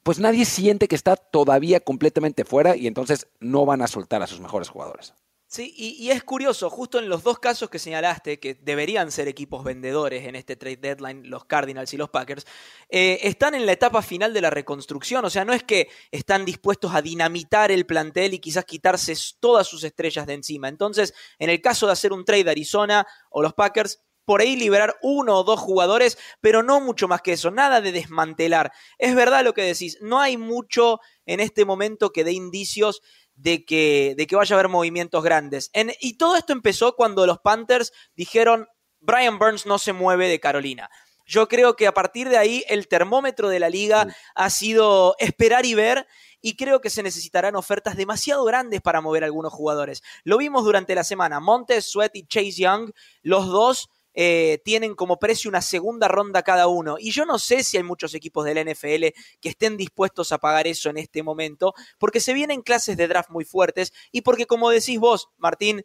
pues 0.02 0.18
nadie 0.18 0.44
siente 0.44 0.88
que 0.88 0.94
está 0.94 1.16
todavía 1.16 1.80
completamente 1.80 2.44
fuera 2.44 2.76
y 2.76 2.86
entonces 2.86 3.28
no 3.40 3.66
van 3.66 3.82
a 3.82 3.88
soltar 3.88 4.22
a 4.22 4.26
sus 4.26 4.40
mejores 4.40 4.68
jugadores. 4.68 5.14
Sí, 5.52 5.74
y, 5.76 6.10
es 6.10 6.24
curioso, 6.24 6.70
justo 6.70 6.98
en 6.98 7.10
los 7.10 7.24
dos 7.24 7.38
casos 7.38 7.68
que 7.68 7.78
señalaste, 7.78 8.40
que 8.40 8.54
deberían 8.54 9.12
ser 9.12 9.28
equipos 9.28 9.62
vendedores 9.62 10.24
en 10.24 10.34
este 10.34 10.56
trade 10.56 10.78
deadline, 10.78 11.28
los 11.28 11.44
Cardinals 11.44 11.92
y 11.92 11.98
los 11.98 12.08
Packers, 12.08 12.46
eh, 12.88 13.18
están 13.24 13.54
en 13.54 13.66
la 13.66 13.72
etapa 13.72 14.00
final 14.00 14.32
de 14.32 14.40
la 14.40 14.48
reconstrucción. 14.48 15.26
O 15.26 15.28
sea, 15.28 15.44
no 15.44 15.52
es 15.52 15.62
que 15.62 15.90
están 16.10 16.46
dispuestos 16.46 16.94
a 16.94 17.02
dinamitar 17.02 17.70
el 17.70 17.84
plantel 17.84 18.32
y 18.32 18.38
quizás 18.38 18.64
quitarse 18.64 19.14
todas 19.40 19.66
sus 19.66 19.84
estrellas 19.84 20.26
de 20.26 20.32
encima. 20.32 20.68
Entonces, 20.68 21.12
en 21.38 21.50
el 21.50 21.60
caso 21.60 21.84
de 21.84 21.92
hacer 21.92 22.14
un 22.14 22.24
trade 22.24 22.50
Arizona 22.50 23.06
o 23.28 23.42
los 23.42 23.52
Packers, 23.52 24.00
por 24.24 24.40
ahí 24.40 24.56
liberar 24.56 24.96
uno 25.02 25.38
o 25.38 25.44
dos 25.44 25.60
jugadores, 25.60 26.16
pero 26.40 26.62
no 26.62 26.80
mucho 26.80 27.08
más 27.08 27.20
que 27.22 27.32
eso, 27.32 27.50
nada 27.50 27.80
de 27.80 27.92
desmantelar. 27.92 28.72
Es 28.96 29.14
verdad 29.14 29.44
lo 29.44 29.52
que 29.52 29.62
decís, 29.62 29.98
no 30.00 30.20
hay 30.20 30.36
mucho 30.38 31.00
en 31.26 31.40
este 31.40 31.64
momento 31.64 32.10
que 32.10 32.24
dé 32.24 32.32
indicios 32.32 33.02
de 33.42 33.64
que, 33.64 34.14
de 34.16 34.26
que 34.28 34.36
vaya 34.36 34.54
a 34.54 34.58
haber 34.58 34.70
movimientos 34.70 35.22
grandes. 35.24 35.70
y 36.00 36.16
todo 36.16 36.36
esto 36.36 36.52
empezó 36.52 36.94
cuando 36.94 37.26
los 37.26 37.40
Panthers 37.40 37.92
dijeron, 38.14 38.68
Brian 39.00 39.38
Burns 39.38 39.66
no 39.66 39.78
se 39.78 39.92
mueve 39.92 40.28
de 40.28 40.38
Carolina. 40.38 40.88
Yo 41.26 41.48
creo 41.48 41.74
que 41.74 41.88
a 41.88 41.94
partir 41.94 42.28
de 42.28 42.38
ahí 42.38 42.64
el 42.68 42.86
termómetro 42.86 43.48
de 43.48 43.58
la 43.58 43.68
liga 43.68 44.06
ha 44.36 44.50
sido 44.50 45.16
esperar 45.18 45.66
y 45.66 45.74
ver 45.74 46.06
y 46.40 46.56
creo 46.56 46.80
que 46.80 46.90
se 46.90 47.02
necesitarán 47.02 47.56
ofertas 47.56 47.96
demasiado 47.96 48.44
grandes 48.44 48.80
para 48.80 49.00
mover 49.00 49.24
a 49.24 49.26
algunos 49.26 49.52
jugadores. 49.52 50.02
Lo 50.22 50.38
vimos 50.38 50.64
durante 50.64 50.94
la 50.94 51.04
semana, 51.04 51.40
Montes, 51.40 51.90
Sweat 51.90 52.14
y 52.14 52.26
Chase 52.26 52.52
Young, 52.52 52.92
los 53.22 53.46
dos 53.46 53.88
eh, 54.14 54.60
tienen 54.64 54.94
como 54.94 55.18
precio 55.18 55.48
una 55.48 55.62
segunda 55.62 56.08
ronda 56.08 56.42
cada 56.42 56.66
uno. 56.68 56.96
Y 56.98 57.10
yo 57.10 57.24
no 57.24 57.38
sé 57.38 57.62
si 57.62 57.76
hay 57.76 57.82
muchos 57.82 58.14
equipos 58.14 58.44
del 58.44 58.64
NFL 58.66 59.14
que 59.40 59.48
estén 59.48 59.76
dispuestos 59.76 60.32
a 60.32 60.38
pagar 60.38 60.66
eso 60.66 60.90
en 60.90 60.98
este 60.98 61.22
momento, 61.22 61.74
porque 61.98 62.20
se 62.20 62.34
vienen 62.34 62.62
clases 62.62 62.96
de 62.96 63.08
draft 63.08 63.30
muy 63.30 63.44
fuertes 63.44 63.92
y 64.10 64.22
porque, 64.22 64.46
como 64.46 64.70
decís 64.70 64.98
vos, 64.98 65.28
Martín, 65.38 65.84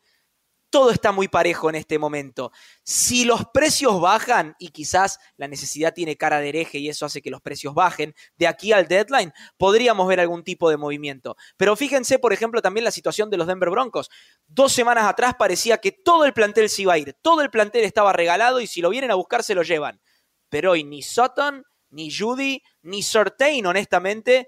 todo 0.70 0.92
está 0.92 1.12
muy 1.12 1.28
parejo 1.28 1.70
en 1.70 1.76
este 1.76 2.00
momento. 2.00 2.52
Si 2.84 3.26
los 3.26 3.46
precios 3.54 4.00
bajan, 4.02 4.56
y 4.60 4.70
quizás 4.70 5.20
la 5.38 5.48
necesidad 5.48 5.94
tiene 5.94 6.18
cara 6.18 6.40
de 6.40 6.50
hereje 6.50 6.78
y 6.80 6.90
eso 6.90 7.06
hace 7.06 7.22
que 7.22 7.30
los 7.30 7.42
precios 7.42 7.74
bajen, 7.74 8.14
de 8.38 8.48
aquí 8.48 8.72
al 8.72 8.88
deadline 8.88 9.34
podríamos 9.58 10.08
ver 10.08 10.20
algún 10.20 10.44
tipo 10.44 10.70
de 10.70 10.78
movimiento. 10.78 11.36
Pero 11.58 11.76
fíjense, 11.76 12.20
por 12.20 12.34
ejemplo, 12.34 12.62
también 12.62 12.84
la 12.84 12.92
situación 12.92 13.30
de 13.30 13.38
los 13.38 13.48
Denver 13.48 13.70
Broncos. 13.70 14.10
Dos 14.48 14.74
semanas 14.74 15.06
atrás 15.06 15.36
parecía 15.38 15.78
que 15.78 15.92
todo 15.92 16.26
el 16.26 16.34
plantel 16.34 16.70
se 16.70 16.84
iba 16.84 16.94
a 16.94 16.98
ir, 16.98 17.16
todo 17.22 17.42
el 17.42 17.50
plantel 17.50 17.84
estaba 17.84 18.14
regalado 18.14 18.60
y 18.60 18.68
si 18.68 18.82
lo 18.82 18.90
vienen 18.90 19.12
a 19.12 19.16
buscar 19.16 19.44
se 19.44 19.56
lo 19.56 19.64
llevan. 19.64 20.02
Pero 20.50 20.72
hoy 20.72 20.84
ni 20.84 21.02
Sutton, 21.02 21.64
ni 21.90 22.12
Judy, 22.12 22.62
ni 22.82 23.04
Sortain, 23.04 23.66
honestamente, 23.66 24.48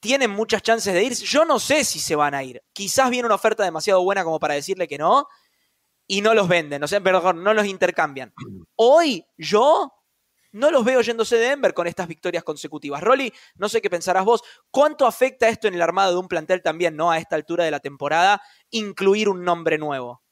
tienen 0.00 0.30
muchas 0.30 0.62
chances 0.62 0.94
de 0.94 1.02
irse. 1.02 1.24
Yo 1.24 1.44
no 1.44 1.58
sé 1.58 1.84
si 1.84 1.98
se 1.98 2.16
van 2.16 2.34
a 2.34 2.42
ir. 2.42 2.62
Quizás 2.72 3.10
viene 3.10 3.26
una 3.26 3.34
oferta 3.34 3.64
demasiado 3.64 4.02
buena 4.02 4.24
como 4.24 4.38
para 4.38 4.54
decirle 4.54 4.88
que 4.88 4.98
no 4.98 5.26
y 6.06 6.22
no 6.22 6.34
los 6.34 6.48
venden, 6.48 6.82
o 6.82 6.88
sea, 6.88 7.00
perdón, 7.00 7.44
no 7.44 7.52
los 7.52 7.66
intercambian. 7.66 8.32
Hoy 8.76 9.24
yo 9.36 9.92
no 10.52 10.70
los 10.70 10.84
veo 10.84 11.00
yéndose 11.02 11.36
de 11.36 11.48
Denver 11.48 11.74
con 11.74 11.86
estas 11.86 12.08
victorias 12.08 12.42
consecutivas. 12.42 13.02
Rolly, 13.02 13.32
no 13.56 13.68
sé 13.68 13.82
qué 13.82 13.90
pensarás 13.90 14.24
vos. 14.24 14.42
¿Cuánto 14.70 15.06
afecta 15.06 15.48
esto 15.48 15.68
en 15.68 15.74
el 15.74 15.82
armado 15.82 16.12
de 16.12 16.18
un 16.18 16.28
plantel 16.28 16.62
también, 16.62 16.96
no? 16.96 17.10
A 17.10 17.18
esta 17.18 17.36
altura 17.36 17.64
de 17.64 17.70
la 17.70 17.80
temporada, 17.80 18.40
incluir 18.70 19.28
un 19.28 19.44
nombre 19.44 19.78
nuevo. 19.78 20.22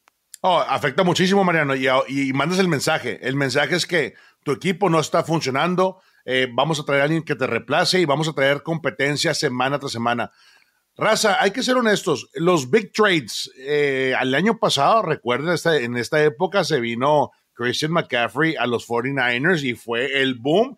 Oh, 0.41 0.59
afecta 0.59 1.03
muchísimo, 1.03 1.45
Mariano, 1.45 1.75
y, 1.75 2.33
mandas 2.33 2.59
el 2.59 2.69
mensaje. 2.69 3.19
El 3.27 3.37
mensaje 3.37 3.75
es 3.75 3.87
que 3.87 4.15
tu 4.43 4.53
equipo 4.53 4.89
no 4.89 5.01
está 5.01 5.25
funcionando, 5.25 6.01
eh, 6.29 6.49
vamos 6.53 6.81
a 6.81 6.85
traer 6.85 7.03
a 7.03 7.05
alguien 7.05 7.23
que 7.23 7.37
te 7.37 7.47
reemplace 7.47 8.01
y 8.01 8.05
vamos 8.05 8.27
a 8.27 8.33
traer 8.33 8.65
competencia 8.65 9.33
semana 9.33 9.79
tras 9.79 9.93
semana. 9.93 10.33
Raza, 10.97 11.37
hay 11.41 11.53
que 11.53 11.63
ser 11.63 11.77
honestos. 11.77 12.29
Los 12.35 12.69
big 12.69 12.93
trades, 12.93 13.49
eh, 13.59 14.13
al 14.19 14.35
año 14.35 14.59
pasado, 14.59 15.03
recuerden, 15.03 15.57
en 15.81 15.97
esta 15.97 16.25
época 16.25 16.65
se 16.65 16.81
vino 16.81 17.31
Christian 17.55 17.93
McCaffrey 17.93 18.57
a 18.57 18.67
los 18.67 18.89
49ers 18.89 19.63
y 19.63 19.75
fue 19.75 20.21
el 20.21 20.35
boom. 20.35 20.77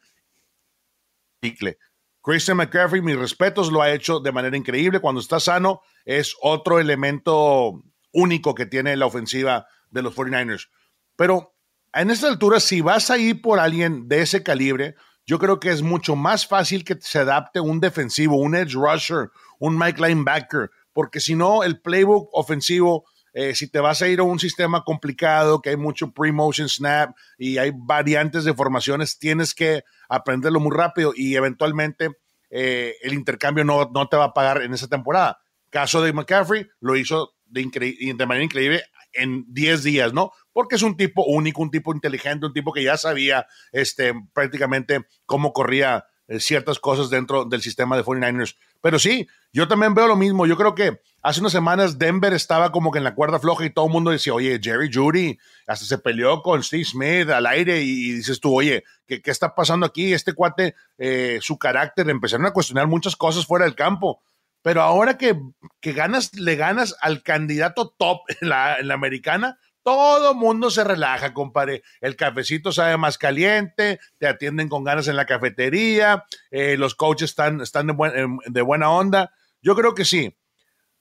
Christian 2.20 2.58
McCaffrey, 2.58 3.00
mis 3.00 3.16
respetos, 3.16 3.72
lo 3.72 3.80
ha 3.80 3.90
hecho 3.90 4.20
de 4.20 4.32
manera 4.32 4.56
increíble. 4.56 5.00
Cuando 5.00 5.22
está 5.22 5.40
sano, 5.40 5.80
es 6.04 6.36
otro 6.42 6.78
elemento 6.78 7.82
único 8.12 8.54
que 8.54 8.66
tiene 8.66 8.96
la 8.96 9.06
ofensiva 9.06 9.66
de 9.90 10.02
los 10.02 10.14
49ers. 10.14 10.68
Pero 11.16 11.54
en 11.94 12.10
esta 12.10 12.28
altura, 12.28 12.60
si 12.60 12.82
vas 12.82 13.10
a 13.10 13.16
ir 13.16 13.40
por 13.40 13.60
alguien 13.60 14.08
de 14.08 14.20
ese 14.20 14.42
calibre, 14.42 14.94
yo 15.28 15.38
creo 15.38 15.60
que 15.60 15.70
es 15.70 15.82
mucho 15.82 16.16
más 16.16 16.46
fácil 16.46 16.84
que 16.84 16.96
se 17.02 17.18
adapte 17.18 17.60
un 17.60 17.80
defensivo, 17.80 18.36
un 18.38 18.54
edge 18.54 18.72
rusher, 18.72 19.28
un 19.58 19.76
Mike 19.78 20.00
linebacker, 20.00 20.70
porque 20.94 21.20
si 21.20 21.34
no, 21.34 21.64
el 21.64 21.82
playbook 21.82 22.30
ofensivo, 22.32 23.04
eh, 23.34 23.54
si 23.54 23.68
te 23.68 23.78
vas 23.78 24.00
a 24.00 24.08
ir 24.08 24.20
a 24.20 24.22
un 24.22 24.38
sistema 24.38 24.84
complicado, 24.84 25.60
que 25.60 25.68
hay 25.68 25.76
mucho 25.76 26.12
pre-motion 26.12 26.66
snap 26.66 27.14
y 27.36 27.58
hay 27.58 27.72
variantes 27.74 28.44
de 28.44 28.54
formaciones, 28.54 29.18
tienes 29.18 29.52
que 29.52 29.84
aprenderlo 30.08 30.60
muy 30.60 30.74
rápido 30.74 31.12
y 31.14 31.36
eventualmente 31.36 32.08
eh, 32.48 32.94
el 33.02 33.12
intercambio 33.12 33.64
no, 33.64 33.90
no 33.92 34.08
te 34.08 34.16
va 34.16 34.24
a 34.24 34.32
pagar 34.32 34.62
en 34.62 34.72
esa 34.72 34.88
temporada. 34.88 35.42
Caso 35.68 36.00
de 36.00 36.14
McCaffrey, 36.14 36.66
lo 36.80 36.96
hizo 36.96 37.34
de, 37.44 38.14
de 38.16 38.26
manera 38.26 38.44
increíble 38.44 38.82
en 39.12 39.44
10 39.52 39.82
días, 39.82 40.14
¿no? 40.14 40.32
Porque 40.58 40.74
es 40.74 40.82
un 40.82 40.96
tipo 40.96 41.22
único, 41.24 41.62
un 41.62 41.70
tipo 41.70 41.94
inteligente, 41.94 42.44
un 42.44 42.52
tipo 42.52 42.72
que 42.72 42.82
ya 42.82 42.96
sabía 42.96 43.46
este, 43.70 44.12
prácticamente 44.34 45.06
cómo 45.24 45.52
corría 45.52 46.06
eh, 46.26 46.40
ciertas 46.40 46.80
cosas 46.80 47.10
dentro 47.10 47.44
del 47.44 47.62
sistema 47.62 47.96
de 47.96 48.02
49ers. 48.02 48.56
Pero 48.80 48.98
sí, 48.98 49.28
yo 49.52 49.68
también 49.68 49.94
veo 49.94 50.08
lo 50.08 50.16
mismo. 50.16 50.46
Yo 50.46 50.56
creo 50.56 50.74
que 50.74 51.00
hace 51.22 51.38
unas 51.38 51.52
semanas 51.52 51.96
Denver 52.00 52.32
estaba 52.32 52.72
como 52.72 52.90
que 52.90 52.98
en 52.98 53.04
la 53.04 53.14
cuerda 53.14 53.38
floja 53.38 53.66
y 53.66 53.70
todo 53.70 53.86
el 53.86 53.92
mundo 53.92 54.10
decía, 54.10 54.34
oye, 54.34 54.58
Jerry 54.60 54.92
Judy 54.92 55.38
hasta 55.68 55.86
se 55.86 55.98
peleó 55.98 56.42
con 56.42 56.60
Steve 56.64 56.84
Smith 56.84 57.30
al 57.30 57.46
aire 57.46 57.80
y, 57.80 58.14
dices 58.14 58.40
tú, 58.40 58.52
oye, 58.52 58.82
¿qué, 59.06 59.22
¿qué, 59.22 59.30
está 59.30 59.54
pasando 59.54 59.86
aquí? 59.86 60.12
Este 60.12 60.32
cuate, 60.32 60.74
eh, 60.98 61.38
su 61.40 61.56
carácter, 61.56 62.10
empezaron 62.10 62.46
a 62.46 62.52
cuestionar 62.52 62.88
muchas 62.88 63.14
cosas 63.14 63.46
fuera 63.46 63.64
del 63.64 63.76
campo. 63.76 64.20
Pero 64.62 64.82
ahora 64.82 65.16
que, 65.18 65.40
que 65.80 65.92
ganas, 65.92 66.34
le 66.34 66.56
ganas 66.56 66.96
al 67.00 67.22
candidato 67.22 67.94
top 67.96 68.22
en 68.40 68.48
la, 68.48 68.78
en 68.78 68.88
la 68.88 68.94
americana, 68.94 69.56
todo 69.88 70.34
mundo 70.34 70.70
se 70.70 70.84
relaja, 70.84 71.32
compadre. 71.32 71.82
El 72.02 72.14
cafecito 72.14 72.72
sabe 72.72 72.98
más 72.98 73.16
caliente, 73.16 73.98
te 74.18 74.26
atienden 74.26 74.68
con 74.68 74.84
ganas 74.84 75.08
en 75.08 75.16
la 75.16 75.24
cafetería, 75.24 76.26
eh, 76.50 76.76
los 76.76 76.94
coaches 76.94 77.30
están, 77.30 77.62
están 77.62 77.86
de, 77.86 78.36
de, 78.44 78.60
buena 78.60 78.90
onda. 78.90 79.32
Yo 79.62 79.74
creo 79.74 79.94
que 79.94 80.04
sí. 80.04 80.36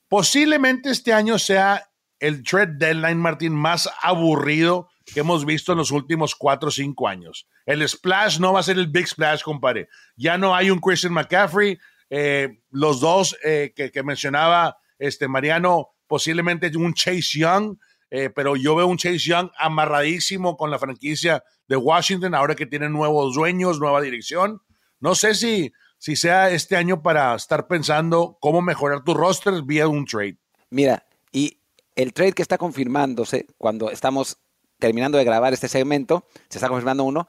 Posiblemente 0.08 0.90
este 0.90 1.12
año 1.12 1.38
sea 1.38 1.90
el 2.22 2.44
trade 2.44 2.76
deadline, 2.78 3.18
Martín, 3.18 3.54
más 3.54 3.90
aburrido 4.02 4.88
que 5.06 5.20
hemos 5.20 5.44
visto 5.44 5.74
en 5.74 5.80
los 5.80 5.92
últimos 5.92 6.34
cuatro 6.34 6.70
o 6.70 6.72
cinco 6.72 7.10
años. 7.10 7.46
El 7.66 7.86
splash 7.86 8.40
no 8.40 8.54
va 8.54 8.62
a 8.62 8.64
ser 8.64 8.78
el 8.78 8.88
big 8.88 9.06
splash, 9.06 9.42
compadre. 9.42 9.90
Ya 10.16 10.38
no 10.38 10.56
hay 10.56 10.70
un 10.70 10.80
Christian 10.80 11.12
McCaffrey, 11.12 11.78
eh, 12.10 12.62
los 12.72 13.02
dos 13.02 13.38
eh, 13.44 13.74
que, 13.76 14.04
mencionaba 14.04 14.78
este 14.98 15.28
Mariano, 15.28 15.90
posiblemente 16.08 16.72
un 16.78 16.94
Chase 16.94 17.38
Young, 17.40 17.76
eh, 18.10 18.30
pero 18.30 18.56
yo 18.56 18.76
veo 18.76 18.88
un 18.88 18.98
Chase 18.98 19.20
Young 19.20 19.50
amarradísimo 19.58 20.56
con 20.58 20.72
la 20.72 20.80
franquicia 20.80 21.44
de 21.68 21.76
Washington, 21.76 22.36
ahora 22.36 22.56
que 22.56 22.66
tiene 22.66 22.90
nuevos 22.90 23.36
dueños, 23.36 23.80
nueva 23.80 24.02
dirección. 24.02 24.62
No 25.00 25.16
sé 25.16 25.36
si, 25.36 25.74
si 25.98 26.16
sea 26.16 26.50
este 26.50 26.76
año 26.76 27.02
para 27.02 27.36
estar 27.36 27.68
pensando 27.68 28.38
cómo 28.40 28.62
mejorar 28.62 29.04
tu 29.04 29.14
roster 29.14 29.62
vía 29.64 29.88
un 29.88 30.06
trade. 30.06 30.38
Mira, 30.70 31.06
y 31.32 31.62
el 31.96 32.14
trade 32.14 32.34
que 32.34 32.42
está 32.42 32.58
confirmándose 32.58 33.48
cuando 33.58 33.92
estamos 33.92 34.38
terminando 34.80 35.18
de 35.18 35.24
grabar 35.24 35.54
este 35.54 35.68
segmento, 35.68 36.26
se 36.50 36.60
está 36.60 36.70
confirmando 36.70 37.04
uno, 37.04 37.28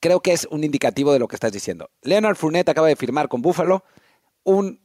creo 0.00 0.20
que 0.20 0.32
es 0.32 0.46
un 0.50 0.64
indicativo 0.64 1.12
de 1.12 1.18
lo 1.18 1.28
que 1.28 1.36
estás 1.36 1.52
diciendo. 1.52 1.90
Leonard 2.02 2.36
Fournette 2.36 2.68
acaba 2.68 2.88
de 2.88 2.96
firmar 2.96 3.28
con 3.28 3.42
Buffalo 3.42 3.84
un 4.44 4.80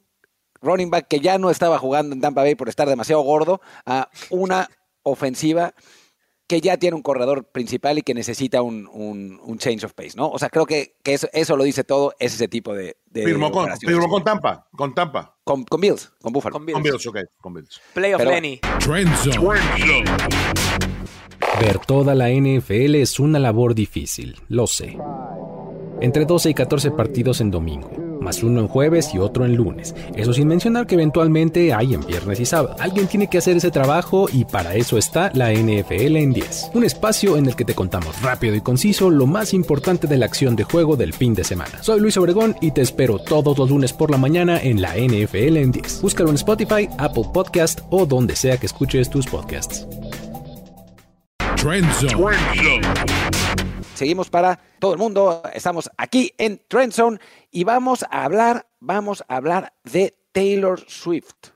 running 0.62 0.90
back 0.90 1.08
que 1.08 1.20
ya 1.20 1.38
no 1.38 1.50
estaba 1.50 1.78
jugando 1.80 2.16
en 2.16 2.22
Tampa 2.22 2.42
Bay 2.42 2.56
por 2.56 2.70
estar 2.70 2.88
demasiado 2.88 3.22
gordo 3.22 3.62
a 3.86 4.10
una 4.30 4.70
ofensiva 5.04 5.74
que 6.48 6.62
ya 6.62 6.78
tiene 6.78 6.96
un 6.96 7.02
corredor 7.02 7.50
principal 7.52 7.98
y 7.98 8.02
que 8.02 8.13
necesita 8.13 8.62
un, 8.62 8.88
un, 8.92 9.58
change 9.58 9.86
of 9.86 9.94
pace, 9.94 10.12
¿no? 10.16 10.30
O 10.30 10.38
sea, 10.38 10.50
creo 10.50 10.66
que, 10.66 10.98
que 11.04 11.13
eso, 11.13 11.28
eso, 11.32 11.56
lo 11.56 11.63
dice 11.63 11.84
todo, 11.84 12.13
es 12.20 12.34
ese 12.34 12.48
tipo 12.48 12.74
de... 12.74 12.98
de 13.06 13.24
firmó, 13.24 13.52
con, 13.52 13.70
firmó 13.78 14.10
con, 14.10 14.24
Tampa, 14.24 14.68
con 14.76 14.94
Tampa. 14.94 15.38
Con, 15.44 15.63
con 15.63 15.80
Bills, 15.80 16.12
con 16.22 16.34
Buffalo. 16.34 16.54
Con 16.54 16.66
Bills, 16.66 16.76
con 16.76 16.84
Bills 16.84 17.08
ok, 17.08 17.18
con 17.39 17.54
Bills. 17.54 17.82
Play 17.94 18.13
of 18.13 18.24
Lenny. 18.24 18.60
Ver 21.60 21.80
toda 21.80 22.13
la 22.13 22.30
NFL 22.30 22.96
es 22.96 23.20
una 23.20 23.39
labor 23.39 23.74
difícil, 23.74 24.36
lo 24.50 24.68
sé. 24.68 24.98
Entre 26.02 26.26
12 26.26 26.50
y 26.50 26.54
14 26.54 26.92
partidos 26.92 27.39
en 27.39 27.52
domingo 27.52 28.03
más 28.24 28.42
uno 28.42 28.62
en 28.62 28.68
jueves 28.68 29.14
y 29.14 29.20
otro 29.20 29.46
en 29.46 29.56
lunes. 29.56 29.94
Eso 30.16 30.34
sin 30.34 30.48
mencionar 30.48 30.88
que 30.88 30.96
eventualmente 30.96 31.74
hay 31.74 31.94
en 31.94 32.06
viernes 32.06 32.40
y 32.40 32.46
sábado. 32.46 32.76
Alguien 32.80 33.08
tiene 33.08 33.28
que 33.28 33.38
hacer 33.38 33.58
ese 33.58 33.70
trabajo 33.70 34.28
y 34.32 34.46
para 34.46 34.76
eso 34.76 34.98
está 34.98 35.32
la 35.34 35.54
NFL 35.54 36.16
en 36.16 36.34
10. 36.34 36.72
Un 36.74 36.84
espacio 36.84 37.38
en 37.38 37.46
el 37.46 37.56
que 37.56 37.66
te 37.66 37.76
contamos 37.76 38.22
rápido 38.22 38.56
y 38.56 38.62
conciso 38.62 39.10
lo 39.10 39.28
más 39.28 39.54
importante 39.54 40.08
de 40.08 40.18
la 40.18 40.26
acción 40.26 40.56
de 40.56 40.64
juego 40.64 40.96
del 40.96 41.14
fin 41.14 41.34
de 41.34 41.44
semana. 41.44 41.84
Soy 41.84 42.00
Luis 42.00 42.18
Obregón 42.18 42.56
y 42.62 42.72
te 42.72 42.82
espero 42.82 43.20
todos 43.20 43.58
los 43.58 43.70
lunes 43.70 43.94
por 43.94 44.10
la 44.10 44.18
mañana 44.18 44.60
en 44.62 44.82
la 44.82 44.96
NFL 44.96 45.58
en 45.58 45.72
10. 45.72 46.02
Búscalo 46.02 46.30
en 46.30 46.36
Spotify, 46.36 46.90
Apple 46.98 47.26
Podcast 47.34 47.82
o 47.90 48.06
donde 48.06 48.36
sea 48.36 48.58
que 48.58 48.66
escuches 48.66 49.10
tus 49.10 49.28
podcasts. 49.28 49.86
Seguimos 53.96 54.30
para 54.30 54.60
todo 54.80 54.94
el 54.94 55.00
mundo. 55.00 55.44
Estamos 55.54 55.90
aquí 55.98 56.34
en 56.38 56.60
Trend 56.68 56.94
Zone 56.94 57.20
y 57.52 57.64
vamos 57.64 58.04
a 58.10 58.24
hablar, 58.24 58.68
vamos 58.80 59.24
a 59.28 59.36
hablar 59.36 59.74
de 59.84 60.16
Taylor 60.32 60.84
Swift. 60.88 61.52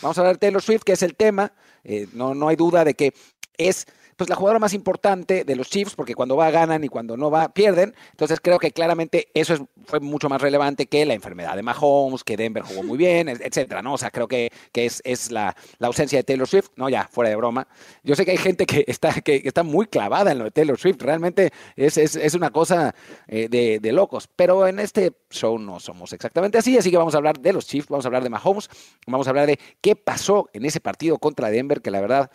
Vamos 0.00 0.16
a 0.16 0.22
hablar 0.22 0.36
de 0.36 0.40
Taylor 0.40 0.62
Swift, 0.62 0.82
que 0.82 0.92
es 0.92 1.02
el 1.02 1.14
tema. 1.16 1.52
Eh, 1.84 2.08
no, 2.14 2.34
no 2.34 2.48
hay 2.48 2.56
duda 2.56 2.84
de 2.84 2.94
que 2.94 3.12
es 3.58 3.86
pues 4.16 4.30
la 4.30 4.36
jugadora 4.36 4.58
más 4.58 4.72
importante 4.72 5.44
de 5.44 5.56
los 5.56 5.68
Chiefs, 5.68 5.94
porque 5.94 6.14
cuando 6.14 6.36
va 6.36 6.50
ganan 6.50 6.82
y 6.82 6.88
cuando 6.88 7.16
no 7.16 7.30
va 7.30 7.50
pierden. 7.50 7.94
Entonces 8.12 8.40
creo 8.40 8.58
que 8.58 8.72
claramente 8.72 9.28
eso 9.34 9.68
fue 9.84 10.00
mucho 10.00 10.28
más 10.28 10.40
relevante 10.40 10.86
que 10.86 11.04
la 11.04 11.14
enfermedad 11.14 11.54
de 11.54 11.62
Mahomes, 11.62 12.24
que 12.24 12.36
Denver 12.36 12.62
jugó 12.62 12.82
muy 12.82 12.96
bien, 12.96 13.28
etcétera, 13.28 13.82
¿no? 13.82 13.94
O 13.94 13.98
sea, 13.98 14.10
creo 14.10 14.26
que, 14.26 14.50
que 14.72 14.86
es, 14.86 15.02
es 15.04 15.30
la, 15.30 15.54
la, 15.78 15.86
ausencia 15.86 16.18
de 16.18 16.24
Taylor 16.24 16.48
Swift, 16.48 16.70
no, 16.76 16.88
ya, 16.88 17.08
fuera 17.10 17.30
de 17.30 17.36
broma. 17.36 17.68
Yo 18.02 18.14
sé 18.14 18.24
que 18.24 18.30
hay 18.32 18.38
gente 18.38 18.66
que 18.66 18.84
está, 18.86 19.20
que 19.20 19.42
está 19.44 19.62
muy 19.62 19.86
clavada 19.86 20.32
en 20.32 20.38
lo 20.38 20.44
de 20.44 20.50
Taylor 20.50 20.78
Swift, 20.78 21.00
realmente 21.00 21.50
es, 21.76 21.98
es, 21.98 22.16
es 22.16 22.34
una 22.34 22.50
cosa 22.50 22.94
eh, 23.28 23.48
de, 23.48 23.78
de 23.80 23.92
locos, 23.92 24.28
pero 24.34 24.66
en 24.66 24.78
este 24.78 25.12
show 25.30 25.58
no 25.58 25.78
somos 25.78 26.12
exactamente 26.12 26.58
así, 26.58 26.78
así 26.78 26.90
que 26.90 26.96
vamos 26.96 27.14
a 27.14 27.18
hablar 27.18 27.38
de 27.38 27.52
los 27.52 27.66
Chiefs, 27.66 27.88
vamos 27.88 28.04
a 28.04 28.08
hablar 28.08 28.22
de 28.22 28.30
Mahomes, 28.30 28.68
vamos 29.06 29.26
a 29.26 29.30
hablar 29.30 29.46
de 29.46 29.58
qué 29.80 29.94
pasó 29.94 30.48
en 30.52 30.64
ese 30.64 30.80
partido 30.80 31.18
contra 31.18 31.50
Denver, 31.50 31.82
que 31.82 31.90
la 31.90 32.00
verdad 32.00 32.30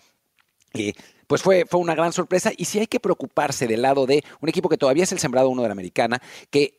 eh, 0.73 0.93
pues 1.31 1.43
fue, 1.43 1.63
fue 1.65 1.79
una 1.79 1.95
gran 1.95 2.11
sorpresa. 2.11 2.51
Y 2.57 2.65
si 2.65 2.79
hay 2.79 2.87
que 2.87 2.99
preocuparse 2.99 3.65
del 3.65 3.83
lado 3.83 4.05
de 4.05 4.21
un 4.41 4.49
equipo 4.49 4.67
que 4.67 4.75
todavía 4.75 5.05
es 5.05 5.13
el 5.13 5.19
sembrado 5.19 5.47
uno 5.47 5.61
de 5.61 5.69
la 5.69 5.71
americana, 5.71 6.21
que 6.49 6.75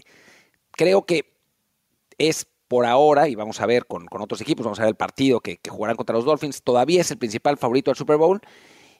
creo 0.73 1.07
que 1.07 1.39
es 2.19 2.47
por 2.69 2.85
ahora, 2.85 3.29
y 3.29 3.35
vamos 3.35 3.63
a 3.63 3.67
ver 3.67 3.87
con, 3.87 4.07
otros 4.11 4.43
equipos, 4.43 4.67
vamos 4.67 4.79
a 4.79 4.83
ver 4.83 4.91
el 4.91 4.95
partido 4.95 5.41
que, 5.41 5.59
jugarán 5.67 5.97
contra 5.97 6.15
los 6.15 6.27
Dolphins, 6.27 6.63
todavía 6.63 7.01
es 7.01 7.11
el 7.11 7.17
principal 7.17 7.57
favorito 7.57 7.91
al 7.91 7.97
Super 7.97 8.19
Bowl, 8.19 8.43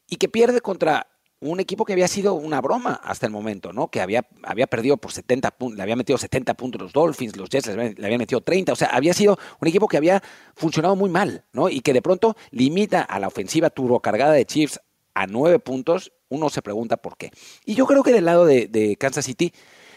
y 0.09 0.17
que 0.17 0.31
pierde 0.31 0.63
contra 0.63 1.07
un 1.41 1.61
equipo 1.61 1.85
que 1.85 1.93
había 1.93 2.09
sido 2.09 2.33
una 2.33 2.63
broma 2.63 2.99
hasta 3.05 3.27
el 3.27 3.33
momento, 3.33 3.75
¿no? 3.75 3.89
Que 3.89 4.01
había, 4.01 4.27
había 4.45 4.67
perdido 4.67 4.97
por 4.97 5.13
70 5.13 5.51
puntos, 5.51 5.77
le 5.77 5.83
había 5.83 5.97
metido 5.97 6.17
70 6.17 6.55
puntos 6.55 6.81
los 6.81 6.95
Dolphins, 6.95 7.37
los 7.37 7.51
Jets 7.51 7.67
le 7.67 8.07
habían, 8.07 8.19
metido 8.19 8.41
30, 8.41 8.73
o 8.73 8.77
sea, 8.77 8.89
había 8.89 9.13
sido 9.13 9.39
un 9.61 9.69
equipo 9.69 9.87
que 9.87 9.99
había 9.99 10.23
funcionado 10.55 10.97
muy 10.97 11.11
mal, 11.11 11.45
¿no? 11.53 11.69
Y 11.69 11.83
que 11.83 11.93
de 11.93 12.01
pronto 12.01 12.37
limita 12.53 13.03
a 13.03 13.21
la 13.21 13.29
ofensiva 13.29 13.69
turbocargada 13.69 14.33
de 14.33 14.47
Chiefs 14.47 14.81
a 15.15 15.27
9 15.27 15.59
puntos, 15.59 16.13
uno 16.29 16.49
se 16.51 16.63
pregunta 16.63 16.97
por 16.97 17.17
qué. 17.17 17.31
Y 17.65 17.75
yo 17.75 17.87
creo 17.87 18.03
que 18.03 18.13
del 18.13 18.25
lado 18.25 18.45
de, 18.47 18.97
Kansas 18.99 19.25
City 19.25 19.53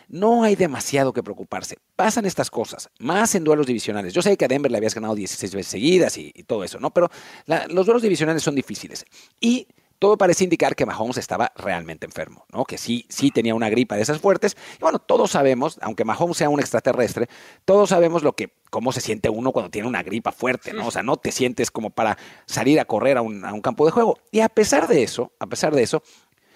no 0.07 0.43
hay 0.43 0.55
demasiado 0.55 1.13
que 1.13 1.23
preocuparse. 1.23 1.77
Pasan 1.95 2.25
estas 2.25 2.51
cosas, 2.51 2.89
más 2.99 3.33
en 3.35 3.43
duelos 3.43 3.65
divisionales. 3.65 4.13
Yo 4.13 4.21
sé 4.21 4.37
que 4.37 4.45
a 4.45 4.47
Denver 4.47 4.71
le 4.71 4.77
habías 4.77 4.93
ganado 4.93 5.15
16 5.15 5.55
veces 5.55 5.71
seguidas 5.71 6.17
y, 6.17 6.31
todo 6.45 6.63
eso, 6.63 6.79
¿no? 6.79 6.91
Pero 6.91 7.09
los 7.69 7.85
duelos 7.85 8.03
divisionales 8.03 8.43
son 8.43 8.55
difíciles. 8.55 9.05
Y 9.39 9.67
todo 9.99 10.17
parece 10.17 10.43
indicar 10.43 10.75
que 10.75 10.85
Mahomes 10.85 11.17
estaba 11.17 11.51
realmente 11.55 12.05
enfermo, 12.05 12.45
¿no? 12.51 12.65
Que 12.65 12.77
sí, 12.77 13.05
sí 13.09 13.31
tenía 13.31 13.55
una 13.55 13.69
gripa 13.69 13.95
de 13.95 14.01
esas 14.01 14.19
fuertes. 14.19 14.57
Y 14.77 14.81
bueno, 14.81 14.99
todos 14.99 15.31
sabemos, 15.31 15.77
aunque 15.81 16.05
Mahomes 16.05 16.37
sea 16.37 16.49
un 16.49 16.59
extraterrestre, 16.59 17.27
todos 17.65 17.89
sabemos 17.89 18.23
lo 18.23 18.33
que, 18.33 18.53
cómo 18.69 18.91
se 18.91 19.01
siente 19.01 19.29
uno 19.29 19.51
cuando 19.51 19.69
tiene 19.71 19.87
una 19.87 20.03
gripa 20.03 20.31
fuerte, 20.31 20.73
¿no? 20.73 20.87
O 20.87 20.91
sea, 20.91 21.03
no 21.03 21.17
te 21.17 21.31
sientes 21.31 21.71
como 21.71 21.89
para 21.89 22.17
salir 22.45 22.79
a 22.79 22.85
correr 22.85 23.17
a 23.17 23.21
un, 23.21 23.61
campo 23.61 23.85
de 23.85 23.91
juego. 23.91 24.19
Y 24.31 24.41
a 24.41 24.49
pesar 24.49 24.87
de 24.87 25.03
eso, 25.03 25.31
a 25.39 25.47
pesar 25.47 25.73
de 25.73 25.83
eso, 25.83 26.03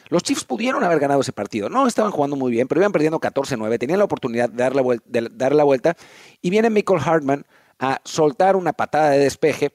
los 0.10 0.24
Chiefs 0.24 0.44
pudieron 0.44 0.84
haber 0.84 1.00
ganado 1.00 1.22
ese 1.22 1.32
partido. 1.32 1.70
No 1.70 1.88
estaban 1.88 2.12
jugando 2.12 2.36
muy 2.36 2.52
bien, 2.52 2.68
pero 2.68 2.82
iban 2.82 2.92
perdiendo 2.92 3.20
14-9. 3.20 3.80
Tenían 3.80 4.00
la 4.00 4.06
oportunidad 4.06 4.50
de 4.50 4.64
darle, 4.64 5.00
de 5.06 5.30
darle 5.32 5.58
la 5.58 5.64
vuelta. 5.64 5.96
Y 6.42 6.50
viene 6.50 6.70
Michael 6.70 7.00
Hartman 7.04 7.46
a 7.80 8.02
soltar 8.04 8.56
una 8.56 8.74
patada 8.74 9.12
de 9.12 9.20
despeje 9.20 9.72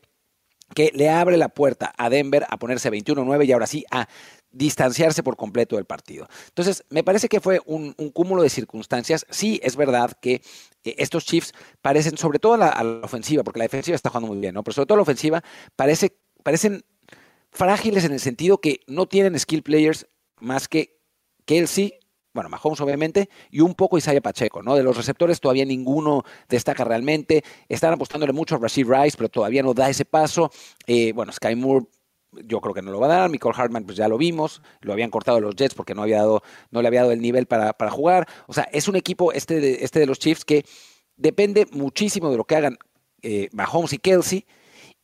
que 0.75 0.91
le 0.95 1.09
abre 1.09 1.37
la 1.37 1.49
puerta 1.49 1.93
a 1.97 2.11
Denver 2.11 2.47
a 2.49 2.59
ponerse 2.59 2.91
21-9 2.91 3.47
y 3.47 3.53
ahora 3.53 3.67
sí 3.67 3.85
a 3.91 4.09
distanciarse 4.55 5.23
por 5.23 5.37
completo 5.37 5.77
del 5.77 5.85
partido. 5.85 6.29
Entonces, 6.49 6.85
me 6.89 7.03
parece 7.03 7.29
que 7.29 7.41
fue 7.41 7.61
un, 7.67 7.93
cúmulo 8.13 8.43
de 8.43 8.51
circunstancias. 8.51 9.27
Sí, 9.31 9.61
es 9.63 9.77
verdad 9.77 10.13
que 10.21 10.43
eh, 10.85 10.95
estos 10.99 11.25
Chiefs 11.25 11.53
parecen, 11.83 12.17
sobre 12.17 12.39
todo 12.39 12.55
a 12.55 12.59
la, 12.59 13.01
ofensiva, 13.03 13.43
porque 13.43 13.59
la 13.59 13.65
defensiva 13.65 13.97
está 13.97 14.11
jugando 14.11 14.29
muy 14.29 14.39
bien, 14.39 14.55
¿no? 14.55 14.63
Pero 14.63 14.75
sobre 14.75 14.87
todo 14.87 14.97
la 14.97 15.03
ofensiva, 15.03 15.43
parece, 15.77 16.17
parecen 16.43 16.85
frágiles 17.51 18.05
en 18.05 18.13
el 18.13 18.21
sentido 18.21 18.59
que 18.59 18.81
no 18.87 19.07
tienen 19.07 19.39
skill 19.39 19.63
players 19.63 20.07
más 20.41 20.69
que 20.69 21.01
Kelsey, 21.45 21.99
bueno, 22.35 22.51
Mahomes 22.51 22.81
obviamente, 22.81 23.31
y 23.51 23.61
un 23.61 23.75
poco 23.75 23.97
Isaiah 23.97 24.21
Pacheco, 24.21 24.63
¿no? 24.63 24.75
De 24.75 24.83
los 24.83 24.97
receptores 24.97 25.41
todavía 25.41 25.65
ninguno 25.65 26.25
destaca 26.49 26.85
realmente. 26.85 27.45
Están 27.69 27.93
apostándole 27.93 28.33
mucho 28.33 28.57
a 28.57 28.59
Rashid 28.59 28.89
Rice, 28.89 29.17
pero 29.17 29.29
todavía 29.29 29.63
no 29.63 29.73
da 29.73 29.89
ese 29.89 30.05
paso. 30.05 30.51
Eh, 30.87 31.13
bueno, 31.13 31.33
Sky 31.33 31.55
Moore 31.55 31.87
yo 32.45 32.61
creo 32.61 32.75
que 32.75 32.83
no 32.83 32.91
lo 32.91 32.99
va 32.99 33.07
a 33.07 33.19
dar. 33.21 33.31
Michael 33.31 33.55
Hartman, 33.57 33.85
pues 33.85 33.97
ya 33.97 34.09
lo 34.09 34.19
vimos, 34.19 34.63
lo 34.81 34.93
habían 34.93 35.11
cortado 35.11 35.41
los 35.41 35.55
Jets 35.55 35.75
porque 35.75 35.95
no, 35.95 36.03
había 36.03 36.19
dado, 36.19 36.43
no 36.73 36.83
le 36.83 36.89
había 36.89 37.01
dado 37.03 37.13
el 37.13 37.21
nivel 37.21 37.47
para, 37.47 37.73
para 37.73 37.93
jugar. 37.93 38.27
O 38.49 38.53
sea, 38.53 38.65
es 38.73 38.89
un 38.89 38.97
equipo, 38.97 39.33
este 39.33 39.61
de, 39.61 39.79
este 39.85 40.01
de 40.01 40.07
los 40.07 40.19
Chiefs, 40.19 40.45
que 40.45 40.65
depende 41.17 41.69
muchísimo 41.71 42.31
de 42.31 42.37
lo 42.37 42.45
que 42.45 42.57
hagan 42.57 42.79
eh, 43.23 43.49
Mahomes 43.53 43.93
y 43.93 43.99
Kelsey 43.99 44.45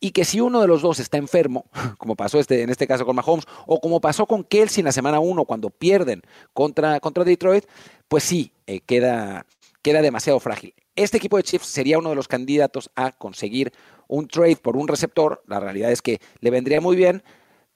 y 0.03 0.11
que 0.11 0.25
si 0.25 0.41
uno 0.41 0.59
de 0.59 0.67
los 0.67 0.81
dos 0.81 0.99
está 0.99 1.17
enfermo, 1.17 1.65
como 1.97 2.15
pasó 2.15 2.39
este, 2.39 2.63
en 2.63 2.69
este 2.69 2.87
caso 2.87 3.05
con 3.05 3.15
Mahomes, 3.15 3.45
o 3.67 3.79
como 3.79 4.01
pasó 4.01 4.25
con 4.25 4.43
Kelsey 4.43 4.81
en 4.81 4.85
la 4.85 4.91
semana 4.91 5.21
1 5.21 5.45
cuando 5.45 5.69
pierden 5.69 6.23
contra, 6.51 6.99
contra 6.99 7.23
Detroit, 7.23 7.65
pues 8.09 8.23
sí, 8.23 8.51
eh, 8.65 8.81
queda, 8.81 9.45
queda 9.81 10.01
demasiado 10.01 10.39
frágil. 10.39 10.73
Este 10.95 11.17
equipo 11.17 11.37
de 11.37 11.43
Chiefs 11.43 11.67
sería 11.67 11.99
uno 11.99 12.09
de 12.09 12.15
los 12.15 12.27
candidatos 12.27 12.89
a 12.95 13.11
conseguir 13.11 13.71
un 14.07 14.27
trade 14.27 14.57
por 14.57 14.75
un 14.75 14.87
receptor. 14.89 15.41
La 15.47 15.59
realidad 15.59 15.91
es 15.91 16.01
que 16.01 16.19
le 16.39 16.49
vendría 16.49 16.81
muy 16.81 16.95
bien, 16.97 17.23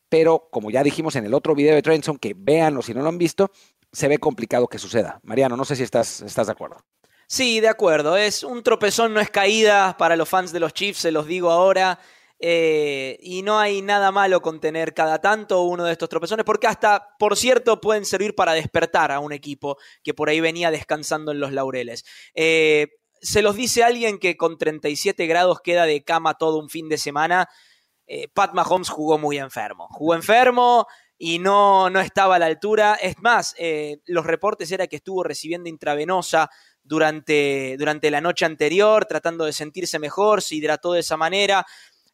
pero 0.10 0.50
como 0.52 0.72
ya 0.72 0.84
dijimos 0.84 1.16
en 1.16 1.26
el 1.26 1.34
otro 1.34 1.56
video 1.56 1.76
de 1.76 1.82
Trenson, 1.82 2.18
que 2.18 2.34
véanlo 2.36 2.82
si 2.82 2.94
no 2.94 3.02
lo 3.02 3.08
han 3.10 3.18
visto, 3.18 3.52
se 3.92 4.08
ve 4.08 4.18
complicado 4.18 4.68
que 4.68 4.80
suceda. 4.80 5.20
Mariano, 5.24 5.56
no 5.56 5.64
sé 5.64 5.76
si 5.76 5.84
estás, 5.84 6.22
estás 6.22 6.48
de 6.48 6.54
acuerdo. 6.54 6.78
Sí, 7.28 7.60
de 7.60 7.70
acuerdo. 7.70 8.18
Es 8.18 8.44
un 8.44 8.62
tropezón, 8.62 9.14
no 9.14 9.20
es 9.20 9.30
caída 9.30 9.98
para 9.98 10.16
los 10.16 10.30
fans 10.30 10.52
de 10.52 10.60
los 10.60 10.74
Chiefs, 10.74 11.00
se 11.00 11.12
los 11.12 11.26
digo 11.26 11.50
ahora. 11.52 12.00
Eh, 12.38 13.18
y 13.22 13.42
no 13.42 13.58
hay 13.58 13.82
nada 13.82 14.12
malo 14.12 14.42
con 14.42 14.60
tener 14.60 14.94
cada 14.94 15.20
tanto 15.20 15.64
uno 15.64 15.86
de 15.86 15.94
estos 15.94 16.10
tropezones, 16.10 16.46
porque 16.46 16.68
hasta, 16.68 17.16
por 17.18 17.38
cierto, 17.38 17.80
pueden 17.80 18.06
servir 18.06 18.36
para 18.36 18.54
despertar 18.54 19.12
a 19.12 19.20
un 19.20 19.32
equipo 19.32 19.78
que 20.04 20.14
por 20.14 20.30
ahí 20.30 20.42
venía 20.42 20.70
descansando 20.70 21.32
en 21.32 21.40
los 21.40 21.54
laureles. 21.54 22.06
Eh, 22.36 22.88
se 23.22 23.42
los 23.42 23.56
dice 23.56 23.84
alguien 23.84 24.20
que 24.20 24.38
con 24.38 24.58
37 24.58 25.26
grados 25.28 25.62
queda 25.62 25.86
de 25.86 26.04
cama 26.04 26.36
todo 26.36 26.60
un 26.60 26.70
fin 26.70 26.90
de 26.90 26.98
semana. 26.98 27.50
Eh, 28.06 28.28
Pat 28.28 28.54
Mahomes 28.54 28.90
jugó 28.90 29.18
muy 29.18 29.38
enfermo. 29.40 29.88
Jugó 29.90 30.14
enfermo 30.14 30.86
y 31.18 31.40
no, 31.40 31.90
no 31.90 32.02
estaba 32.02 32.36
a 32.36 32.40
la 32.40 32.46
altura. 32.46 32.96
Es 33.02 33.18
más, 33.20 33.56
los 34.06 34.26
reportes 34.26 34.72
era 34.72 34.86
que 34.86 34.98
estuvo 34.98 35.24
recibiendo 35.24 35.70
intravenosa 35.70 36.52
durante, 36.86 37.76
durante 37.78 38.10
la 38.10 38.22
noche 38.22 38.46
anterior, 38.46 39.06
tratando 39.06 39.44
de 39.44 39.52
sentirse 39.52 40.00
mejor, 40.00 40.42
se 40.42 40.56
hidrató 40.56 40.94
de 40.94 41.02
esa 41.02 41.18
manera 41.18 41.66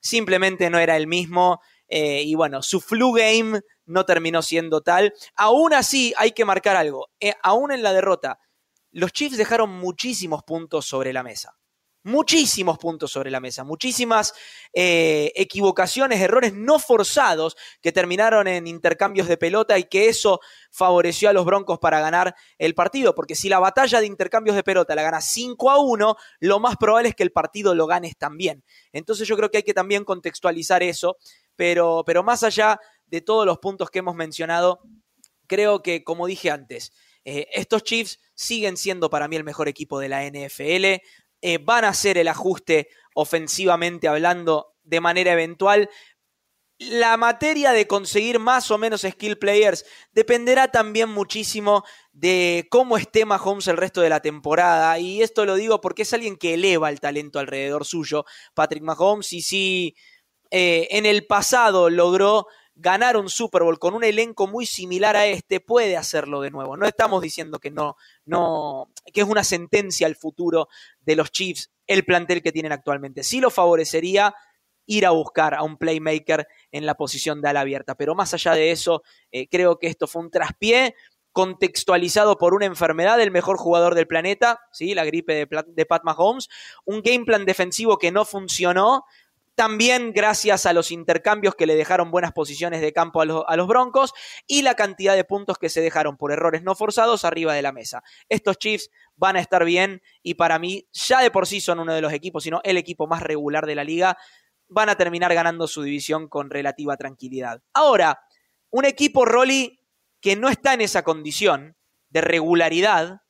simplemente 0.01 0.69
no 0.69 0.79
era 0.79 0.97
el 0.97 1.07
mismo. 1.07 1.61
Eh, 1.87 2.23
y 2.23 2.35
bueno, 2.35 2.61
su 2.61 2.81
flu 2.81 3.13
game 3.13 3.61
no 3.85 4.05
terminó 4.05 4.41
siendo 4.41 4.81
tal. 4.81 5.13
Aún 5.35 5.73
así, 5.73 6.13
hay 6.17 6.31
que 6.31 6.45
marcar 6.45 6.75
algo. 6.75 7.09
Eh, 7.19 7.33
aún 7.43 7.71
en 7.71 7.83
la 7.83 7.93
derrota, 7.93 8.39
los 8.91 9.13
Chiefs 9.13 9.37
dejaron 9.37 9.69
muchísimos 9.69 10.43
puntos 10.43 10.85
sobre 10.85 11.13
la 11.13 11.23
mesa 11.23 11.55
muchísimos 12.03 12.77
puntos 12.77 13.11
sobre 13.11 13.31
la 13.31 13.39
mesa, 13.39 13.63
muchísimas 13.63 14.33
eh, 14.73 15.31
equivocaciones, 15.35 16.19
errores 16.19 16.53
no 16.53 16.79
forzados 16.79 17.55
que 17.81 17.91
terminaron 17.91 18.47
en 18.47 18.67
intercambios 18.67 19.27
de 19.27 19.37
pelota 19.37 19.77
y 19.77 19.85
que 19.85 20.09
eso 20.09 20.39
favoreció 20.71 21.29
a 21.29 21.33
los 21.33 21.45
Broncos 21.45 21.79
para 21.79 21.99
ganar 21.99 22.35
el 22.57 22.73
partido, 22.73 23.13
porque 23.13 23.35
si 23.35 23.49
la 23.49 23.59
batalla 23.59 23.99
de 23.99 24.07
intercambios 24.07 24.55
de 24.55 24.63
pelota 24.63 24.95
la 24.95 25.03
ganas 25.03 25.25
5 25.31 25.69
a 25.69 25.79
1, 25.79 26.15
lo 26.39 26.59
más 26.59 26.77
probable 26.77 27.09
es 27.09 27.15
que 27.15 27.23
el 27.23 27.31
partido 27.31 27.75
lo 27.75 27.87
ganes 27.87 28.17
también. 28.17 28.63
Entonces 28.91 29.27
yo 29.27 29.37
creo 29.37 29.51
que 29.51 29.57
hay 29.57 29.63
que 29.63 29.73
también 29.73 30.03
contextualizar 30.03 30.83
eso, 30.83 31.17
pero, 31.55 32.03
pero 32.05 32.23
más 32.23 32.43
allá 32.43 32.79
de 33.05 33.21
todos 33.21 33.45
los 33.45 33.59
puntos 33.59 33.89
que 33.89 33.99
hemos 33.99 34.15
mencionado, 34.15 34.79
creo 35.47 35.83
que, 35.83 36.03
como 36.03 36.27
dije 36.27 36.49
antes, 36.49 36.93
eh, 37.25 37.47
estos 37.53 37.83
Chiefs 37.83 38.19
siguen 38.33 38.77
siendo 38.77 39.09
para 39.09 39.27
mí 39.27 39.35
el 39.35 39.43
mejor 39.43 39.67
equipo 39.67 39.99
de 39.99 40.09
la 40.09 40.25
NFL. 40.25 41.03
Eh, 41.41 41.57
van 41.57 41.85
a 41.85 41.89
hacer 41.89 42.17
el 42.17 42.27
ajuste 42.27 42.89
ofensivamente 43.15 44.07
hablando 44.07 44.75
de 44.83 45.01
manera 45.01 45.33
eventual. 45.33 45.89
La 46.77 47.15
materia 47.17 47.73
de 47.73 47.85
conseguir 47.85 48.39
más 48.39 48.71
o 48.71 48.77
menos 48.77 49.01
skill 49.01 49.37
players 49.37 49.85
dependerá 50.13 50.69
también 50.69 51.09
muchísimo 51.09 51.83
de 52.11 52.67
cómo 52.71 52.97
esté 52.97 53.23
Mahomes 53.25 53.67
el 53.67 53.77
resto 53.77 54.01
de 54.01 54.09
la 54.09 54.19
temporada. 54.19 54.97
Y 54.97 55.21
esto 55.21 55.45
lo 55.45 55.55
digo 55.55 55.79
porque 55.79 56.01
es 56.03 56.13
alguien 56.13 56.37
que 56.37 56.55
eleva 56.55 56.89
el 56.89 56.99
talento 56.99 57.37
alrededor 57.39 57.85
suyo, 57.85 58.25
Patrick 58.55 58.83
Mahomes. 58.83 59.31
Y 59.33 59.41
si 59.41 59.95
eh, 60.49 60.87
en 60.91 61.05
el 61.05 61.25
pasado 61.27 61.89
logró 61.89 62.47
ganar 62.81 63.15
un 63.15 63.29
Super 63.29 63.63
Bowl 63.63 63.79
con 63.79 63.93
un 63.93 64.03
elenco 64.03 64.47
muy 64.47 64.65
similar 64.65 65.15
a 65.15 65.27
este, 65.27 65.59
puede 65.59 65.95
hacerlo 65.95 66.41
de 66.41 66.51
nuevo. 66.51 66.75
No 66.75 66.85
estamos 66.85 67.21
diciendo 67.21 67.59
que 67.59 67.71
no, 67.71 67.95
no, 68.25 68.89
que 69.13 69.21
es 69.21 69.27
una 69.27 69.43
sentencia 69.43 70.07
al 70.07 70.15
futuro 70.15 70.67
de 70.99 71.15
los 71.15 71.31
Chiefs, 71.31 71.71
el 71.87 72.03
plantel 72.03 72.41
que 72.41 72.51
tienen 72.51 72.71
actualmente. 72.71 73.23
Sí 73.23 73.39
lo 73.39 73.49
favorecería 73.49 74.33
ir 74.87 75.05
a 75.05 75.11
buscar 75.11 75.53
a 75.53 75.63
un 75.63 75.77
playmaker 75.77 76.47
en 76.71 76.85
la 76.85 76.95
posición 76.95 77.41
de 77.41 77.49
ala 77.49 77.61
abierta, 77.61 77.95
pero 77.95 78.15
más 78.15 78.33
allá 78.33 78.53
de 78.53 78.71
eso, 78.71 79.03
eh, 79.31 79.47
creo 79.47 79.77
que 79.77 79.87
esto 79.87 80.07
fue 80.07 80.23
un 80.23 80.31
traspié 80.31 80.95
contextualizado 81.31 82.37
por 82.37 82.53
una 82.53 82.65
enfermedad 82.65 83.17
del 83.17 83.31
mejor 83.31 83.57
jugador 83.57 83.95
del 83.95 84.07
planeta, 84.07 84.59
¿sí? 84.71 84.93
la 84.93 85.05
gripe 85.05 85.33
de, 85.33 85.63
de 85.67 85.85
Pat 85.85 86.03
Mahomes, 86.03 86.49
un 86.83 87.01
game 87.01 87.23
plan 87.23 87.45
defensivo 87.45 87.97
que 87.97 88.11
no 88.11 88.25
funcionó 88.25 89.05
también 89.55 90.13
gracias 90.13 90.65
a 90.65 90.73
los 90.73 90.91
intercambios 90.91 91.55
que 91.55 91.65
le 91.65 91.75
dejaron 91.75 92.11
buenas 92.11 92.31
posiciones 92.31 92.81
de 92.81 92.93
campo 92.93 93.21
a, 93.21 93.25
los 93.25 93.67
Broncos 93.67 94.13
y 94.47 94.61
la 94.61 94.75
cantidad 94.75 95.15
de 95.15 95.23
puntos 95.23 95.57
que 95.57 95.69
se 95.69 95.81
dejaron 95.81 96.17
por 96.17 96.31
errores 96.31 96.63
no 96.63 96.75
forzados 96.75 97.25
arriba 97.25 97.53
de 97.53 97.61
la 97.61 97.71
mesa. 97.71 98.01
Estos 98.29 98.57
Chiefs 98.57 98.89
van 99.15 99.35
a 99.35 99.39
estar 99.39 99.65
bien 99.65 100.01
y 100.23 100.35
para 100.35 100.57
mí 100.57 100.87
ya 100.93 101.21
de 101.21 101.31
por 101.31 101.47
sí 101.47 101.61
son 101.61 101.79
uno 101.79 101.93
de 101.93 102.01
los 102.01 102.13
equipos, 102.13 102.43
sino 102.43 102.61
el 102.63 102.77
equipo 102.77 103.07
más 103.07 103.21
regular 103.21 103.65
de 103.65 103.75
la 103.75 103.83
liga. 103.83 104.17
Van 104.67 104.89
a 104.89 104.95
terminar 104.95 105.33
ganando 105.33 105.67
su 105.67 105.83
división 105.83 106.29
con 106.29 106.49
relativa 106.49 106.95
tranquilidad. 106.95 107.61
Ahora, 107.73 108.21
un 108.69 108.85
equipo, 108.85 109.25
Rolly, 109.25 109.79
que 110.21 110.35
no 110.37 110.47
está 110.49 110.73
en 110.73 110.81
esa 110.81 111.03
condición 111.03 111.75
de 112.09 112.21
regularidad, 112.21 113.21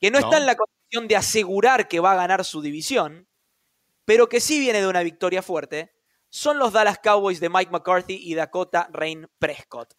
que 0.00 0.10
no. 0.10 0.18
está 0.18 0.38
en 0.38 0.46
la 0.46 0.56
condición 0.56 1.08
de 1.08 1.16
asegurar 1.16 1.88
que 1.88 2.00
va 2.00 2.12
a 2.12 2.16
ganar 2.16 2.44
su 2.44 2.62
división, 2.62 3.28
pero 4.04 4.28
que 4.28 4.40
sí 4.40 4.58
viene 4.60 4.80
de 4.80 4.88
una 4.88 5.02
victoria 5.02 5.42
fuerte, 5.42 5.92
son 6.28 6.58
los 6.58 6.72
Dallas 6.72 6.98
Cowboys 6.98 7.40
de 7.40 7.50
Mike 7.50 7.70
McCarthy 7.70 8.18
y 8.22 8.34
Dakota 8.34 8.88
Rain 8.92 9.28
Prescott. 9.38 9.94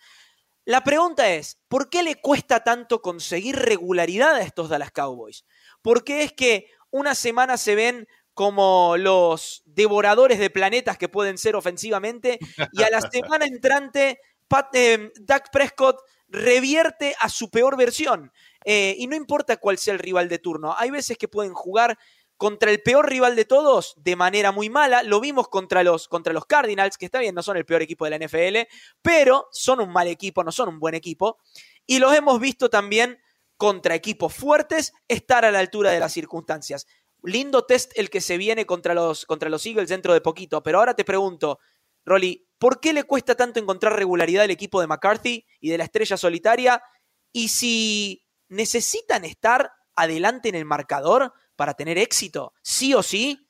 La 0.65 0.83
pregunta 0.83 1.29
es, 1.29 1.59
¿por 1.67 1.89
qué 1.89 2.03
le 2.03 2.15
cuesta 2.15 2.63
tanto 2.63 3.01
conseguir 3.01 3.57
regularidad 3.57 4.35
a 4.35 4.41
estos 4.41 4.69
Dallas 4.69 4.91
Cowboys? 4.91 5.45
¿Por 5.81 6.03
qué 6.03 6.23
es 6.23 6.31
que 6.33 6.71
una 6.89 7.15
semana 7.15 7.57
se 7.57 7.75
ven 7.75 8.07
como 8.33 8.95
los 8.97 9.61
devoradores 9.65 10.39
de 10.39 10.49
planetas 10.49 10.97
que 10.97 11.09
pueden 11.09 11.37
ser 11.37 11.55
ofensivamente 11.55 12.39
y 12.71 12.81
a 12.81 12.89
la 12.89 13.01
semana 13.11 13.45
entrante 13.45 14.19
Pat, 14.47 14.73
eh, 14.73 15.11
Dak 15.19 15.51
Prescott 15.51 15.99
revierte 16.29 17.15
a 17.19 17.29
su 17.29 17.49
peor 17.49 17.77
versión? 17.77 18.31
Eh, 18.65 18.95
y 18.97 19.07
no 19.07 19.15
importa 19.15 19.57
cuál 19.57 19.77
sea 19.77 19.93
el 19.93 19.99
rival 19.99 20.29
de 20.29 20.39
turno, 20.39 20.73
hay 20.77 20.89
veces 20.89 21.17
que 21.17 21.27
pueden 21.27 21.53
jugar 21.53 21.97
contra 22.37 22.71
el 22.71 22.81
peor 22.81 23.09
rival 23.09 23.35
de 23.35 23.45
todos 23.45 23.93
de 23.97 24.15
manera 24.15 24.51
muy 24.51 24.69
mala. 24.69 25.03
Lo 25.03 25.19
vimos 25.19 25.47
contra 25.47 25.83
los, 25.83 26.07
contra 26.07 26.33
los 26.33 26.45
Cardinals, 26.45 26.97
que 26.97 27.05
está 27.05 27.19
bien, 27.19 27.35
no 27.35 27.43
son 27.43 27.57
el 27.57 27.65
peor 27.65 27.81
equipo 27.81 28.05
de 28.05 28.11
la 28.11 28.25
NFL, 28.25 28.69
pero 29.01 29.47
son 29.51 29.79
un 29.79 29.91
mal 29.91 30.07
equipo, 30.07 30.43
no 30.43 30.51
son 30.51 30.69
un 30.69 30.79
buen 30.79 30.95
equipo. 30.95 31.37
Y 31.85 31.99
los 31.99 32.13
hemos 32.13 32.39
visto 32.39 32.69
también 32.69 33.19
contra 33.57 33.95
equipos 33.95 34.33
fuertes 34.33 34.93
estar 35.07 35.45
a 35.45 35.51
la 35.51 35.59
altura 35.59 35.91
de 35.91 35.99
las 35.99 36.11
circunstancias. 36.11 36.85
Lindo 37.23 37.65
test 37.65 37.91
el 37.95 38.09
que 38.09 38.19
se 38.19 38.37
viene 38.37 38.65
contra 38.65 38.93
los, 38.93 39.25
contra 39.25 39.49
los 39.49 39.65
Eagles 39.65 39.89
dentro 39.89 40.13
de 40.13 40.21
poquito, 40.21 40.61
pero 40.61 40.79
ahora 40.79 40.95
te 40.95 41.05
pregunto, 41.05 41.59
Rolly, 42.05 42.45
¿por 42.57 42.79
qué 42.81 42.91
le 42.91 43.05
cuesta 43.05 43.35
tanto 43.35 43.59
encontrar 43.59 43.95
regularidad 43.95 44.43
al 44.43 44.51
equipo 44.51 44.81
de 44.81 44.87
McCarthy 44.87 45.45
y 45.61 45.69
de 45.69 45.77
la 45.77 45.85
estrella 45.85 46.17
solitaria? 46.17 46.83
Y 47.31 47.47
si 47.47 48.25
necesitan 48.49 49.23
estar 49.23 49.71
adelante 49.95 50.49
en 50.49 50.55
el 50.55 50.65
marcador, 50.65 51.33
para 51.55 51.73
tener 51.73 51.97
éxito? 51.97 52.53
¿Sí 52.61 52.93
o 52.93 53.03
sí? 53.03 53.49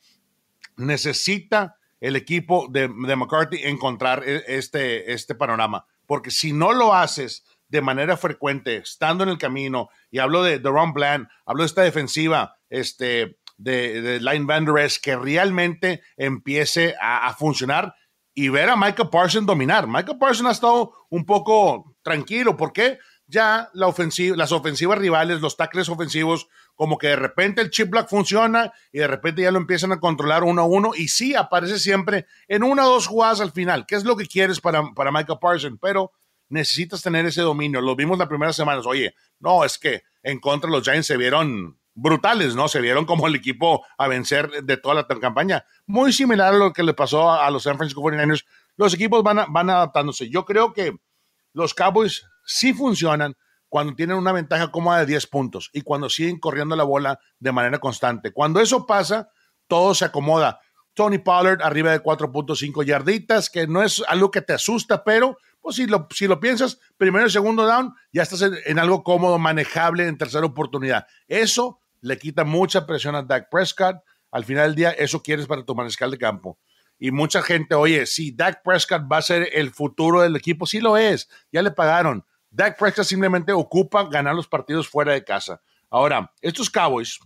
necesita 0.77 1.77
el 1.99 2.15
equipo 2.15 2.67
de, 2.69 2.87
McCarthy 2.87 3.61
encontrar 3.63 4.23
e, 4.25 4.43
este, 4.47 5.13
este 5.13 5.35
panorama, 5.35 5.85
porque 6.05 6.31
si 6.31 6.53
no 6.53 6.73
lo 6.73 6.93
haces 6.93 7.45
de 7.69 7.81
manera 7.81 8.17
frecuente, 8.17 8.77
estando 8.77 9.23
en 9.23 9.29
el 9.29 9.37
camino, 9.37 9.89
y 10.11 10.19
hablo 10.19 10.43
de, 10.43 10.59
de 10.59 10.69
Ron 10.69 10.93
Bland, 10.93 11.27
hablo 11.45 11.63
de 11.63 11.67
esta 11.67 11.81
defensiva, 11.81 12.57
este, 12.69 13.37
de, 13.57 14.01
de 14.01 14.19
Line 14.19 14.45
Vanderest 14.45 15.03
que 15.03 15.15
realmente 15.15 16.01
empiece 16.17 16.95
a, 17.01 17.33
funcionar 17.33 17.95
y 18.33 18.49
ver 18.49 18.69
a 18.69 18.75
Michael 18.75 19.09
Parsons 19.09 19.45
dominar. 19.45 19.87
Michael 19.87 20.17
Parsons 20.17 20.49
ha 20.49 20.51
estado 20.51 20.93
un 21.09 21.25
poco 21.25 21.95
tranquilo. 22.01 22.57
¿Por 22.57 22.73
qué? 22.73 22.99
Ya 23.27 23.69
la 23.73 23.87
ofensiva, 23.87 24.35
las 24.35 24.51
ofensivas 24.51 24.97
rivales, 24.97 25.41
los 25.41 25.55
tackles 25.55 25.89
ofensivos, 25.89 26.47
como 26.75 26.97
que 26.97 27.07
de 27.07 27.15
repente 27.15 27.61
el 27.61 27.69
chip 27.69 27.89
block 27.89 28.09
funciona 28.09 28.71
y 28.91 28.99
de 28.99 29.07
repente 29.07 29.41
ya 29.41 29.51
lo 29.51 29.59
empiezan 29.59 29.91
a 29.91 29.99
controlar 29.99 30.43
uno 30.43 30.61
a 30.63 30.65
uno 30.65 30.91
y 30.95 31.07
sí 31.07 31.35
aparece 31.35 31.79
siempre 31.79 32.25
en 32.47 32.63
una 32.63 32.85
o 32.87 32.93
dos 32.93 33.07
jugadas 33.07 33.41
al 33.41 33.51
final, 33.51 33.85
¿Qué 33.85 33.95
es 33.95 34.03
lo 34.03 34.15
que 34.15 34.25
quieres 34.25 34.59
para, 34.59 34.83
para 34.95 35.11
Michael 35.11 35.39
Parsons, 35.39 35.77
pero 35.81 36.11
necesitas 36.49 37.01
tener 37.01 37.25
ese 37.25 37.41
dominio. 37.41 37.81
Lo 37.81 37.95
vimos 37.95 38.17
las 38.17 38.27
primeras 38.27 38.55
semanas. 38.55 38.85
Oye, 38.85 39.15
no, 39.39 39.65
es 39.65 39.77
que 39.77 40.03
en 40.21 40.39
contra 40.39 40.69
los 40.69 40.83
Giants 40.83 41.07
se 41.07 41.17
vieron 41.17 41.79
brutales, 41.95 42.55
¿no? 42.55 42.67
Se 42.67 42.81
vieron 42.81 43.05
como 43.05 43.27
el 43.27 43.35
equipo 43.35 43.85
a 43.97 44.07
vencer 44.07 44.63
de 44.63 44.77
toda 44.77 44.95
la 44.95 45.07
campaña. 45.19 45.65
Muy 45.85 46.13
similar 46.13 46.53
a 46.53 46.57
lo 46.57 46.73
que 46.73 46.83
le 46.83 46.93
pasó 46.93 47.31
a, 47.31 47.49
los 47.51 47.63
San 47.63 47.77
Francisco 47.77 48.01
49ers. 48.01 48.45
Los 48.77 48.93
equipos 48.93 49.23
van, 49.23 49.51
van 49.51 49.69
adaptándose. 49.69 50.29
Yo 50.29 50.45
creo 50.45 50.73
que 50.73 50.95
los 51.53 51.73
Cowboys 51.73 52.25
sí 52.45 52.73
funcionan 52.73 53.35
cuando 53.73 53.95
tienen 53.95 54.17
una 54.17 54.31
ventaja 54.31 54.69
cómoda 54.69 54.99
de 54.99 55.07
10 55.07 55.25
puntos 55.25 55.71
y 55.73 55.81
cuando 55.81 56.07
siguen 56.07 56.37
corriendo 56.37 56.75
la 56.75 56.83
bola 56.83 57.19
de 57.39 57.51
manera 57.51 57.79
constante. 57.79 58.31
Cuando 58.31 58.59
eso 58.59 58.85
pasa, 58.85 59.31
todo 59.67 59.95
se 59.95 60.05
acomoda. 60.05 60.59
Tony 60.93 61.17
Pollard 61.17 61.59
arriba 61.63 61.89
de 61.89 61.99
4.5 61.99 62.85
yarditas, 62.85 63.49
que 63.49 63.65
no 63.65 63.81
es 63.81 64.03
algo 64.07 64.29
que 64.29 64.43
te 64.43 64.53
asusta, 64.53 65.03
pero 65.03 65.39
pues 65.59 65.77
si 65.77 65.87
lo, 65.87 66.07
si 66.11 66.27
lo 66.27 66.39
piensas, 66.39 66.77
primero 66.97 67.25
y 67.25 67.31
segundo 67.31 67.65
down, 67.65 67.95
ya 68.11 68.21
estás 68.21 68.43
en, 68.43 68.53
en 68.63 68.77
algo 68.77 69.03
cómodo, 69.03 69.39
manejable 69.39 70.07
en 70.07 70.19
tercera 70.19 70.45
oportunidad. 70.45 71.07
Eso 71.27 71.79
le 72.01 72.19
quita 72.19 72.43
mucha 72.43 72.85
presión 72.85 73.15
a 73.15 73.23
Dak 73.23 73.49
Prescott. 73.49 74.03
Al 74.29 74.45
final 74.45 74.67
del 74.67 74.75
día, 74.75 74.91
eso 74.91 75.23
quieres 75.23 75.47
para 75.47 75.65
tu 75.65 75.73
mariscal 75.73 76.11
de 76.11 76.19
campo. 76.19 76.59
Y 76.99 77.09
mucha 77.09 77.41
gente, 77.41 77.73
oye, 77.73 78.05
si 78.05 78.33
Dak 78.33 78.61
Prescott 78.63 79.11
va 79.11 79.17
a 79.17 79.23
ser 79.23 79.49
el 79.51 79.71
futuro 79.71 80.21
del 80.21 80.35
equipo, 80.35 80.67
sí 80.67 80.79
lo 80.79 80.95
es, 80.95 81.27
ya 81.51 81.63
le 81.63 81.71
pagaron. 81.71 82.23
Dak 82.53 82.77
Prescott 82.77 83.05
simplemente 83.05 83.51
ocupa 83.51 84.03
ganar 84.03 84.35
los 84.35 84.47
partidos 84.47 84.87
fuera 84.87 85.13
de 85.13 85.23
casa. 85.23 85.59
Ahora, 85.89 86.31
estos 86.39 86.69
Cowboys, 86.69 87.19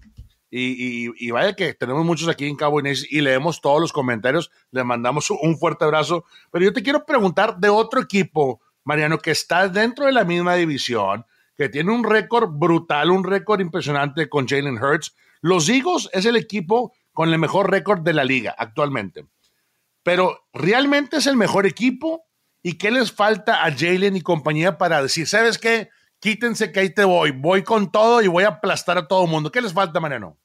y, 0.50 1.30
vaya 1.32 1.54
que 1.54 1.74
tenemos 1.74 2.06
muchos 2.06 2.30
aquí 2.30 2.46
en 2.46 2.56
Cowboys 2.56 3.06
y 3.12 3.20
leemos 3.20 3.60
todos 3.60 3.82
los 3.82 3.92
comentarios, 3.92 4.50
le 4.72 4.86
mandamos 4.86 5.30
un 5.42 5.58
fuerte 5.58 5.84
abrazo, 5.84 6.24
pero 6.50 6.64
yo 6.64 6.72
te 6.72 6.82
quiero 6.82 7.06
preguntar 7.06 7.58
de 7.58 7.68
otro 7.68 8.00
equipo, 8.00 8.62
Mariano, 8.86 9.20
que 9.20 9.32
está 9.32 9.68
dentro 9.68 10.06
de 10.06 10.14
la 10.14 10.24
misma 10.24 10.56
división, 10.56 11.26
que 11.58 11.68
tiene 11.68 11.92
un 11.92 12.06
récord 12.06 12.50
brutal, 12.50 13.12
un 13.12 13.26
récord 13.26 13.60
impresionante 13.60 14.30
con 14.30 14.48
Jalen 14.48 14.82
Hurts. 14.82 15.14
Los 15.42 15.68
Eagles 15.68 16.10
es 16.14 16.26
el 16.26 16.38
equipo 16.38 16.94
con 17.12 17.34
el 17.34 17.40
mejor 17.40 17.70
récord 17.70 18.00
de 18.00 18.14
la 18.14 18.24
liga 18.24 18.56
actualmente. 18.58 19.26
Pero 20.04 20.48
¿realmente 20.54 21.18
es 21.18 21.28
el 21.28 21.36
mejor 21.36 21.66
equipo? 21.66 22.27
¿Y 22.64 22.78
qué 22.78 22.92
les 22.92 23.12
falta 23.12 23.66
a 23.66 23.72
Jalen 23.72 24.16
y 24.16 24.22
compañía 24.22 24.78
para 24.78 25.02
decir, 25.02 25.28
sabes 25.28 25.58
qué? 25.58 25.90
Quítense 26.20 26.72
que 26.72 26.80
ahí 26.80 26.90
te 26.90 27.04
voy, 27.04 27.32
voy 27.32 27.64
con 27.64 27.92
todo 27.92 28.22
y 28.22 28.28
voy 28.28 28.44
a 28.44 28.50
aplastar 28.50 28.98
a 28.98 29.08
todo 29.08 29.24
el 29.26 29.30
mundo. 29.30 29.52
¿Qué 29.52 29.62
les 29.62 29.74
falta, 29.74 30.00
Mariano? 30.00 30.38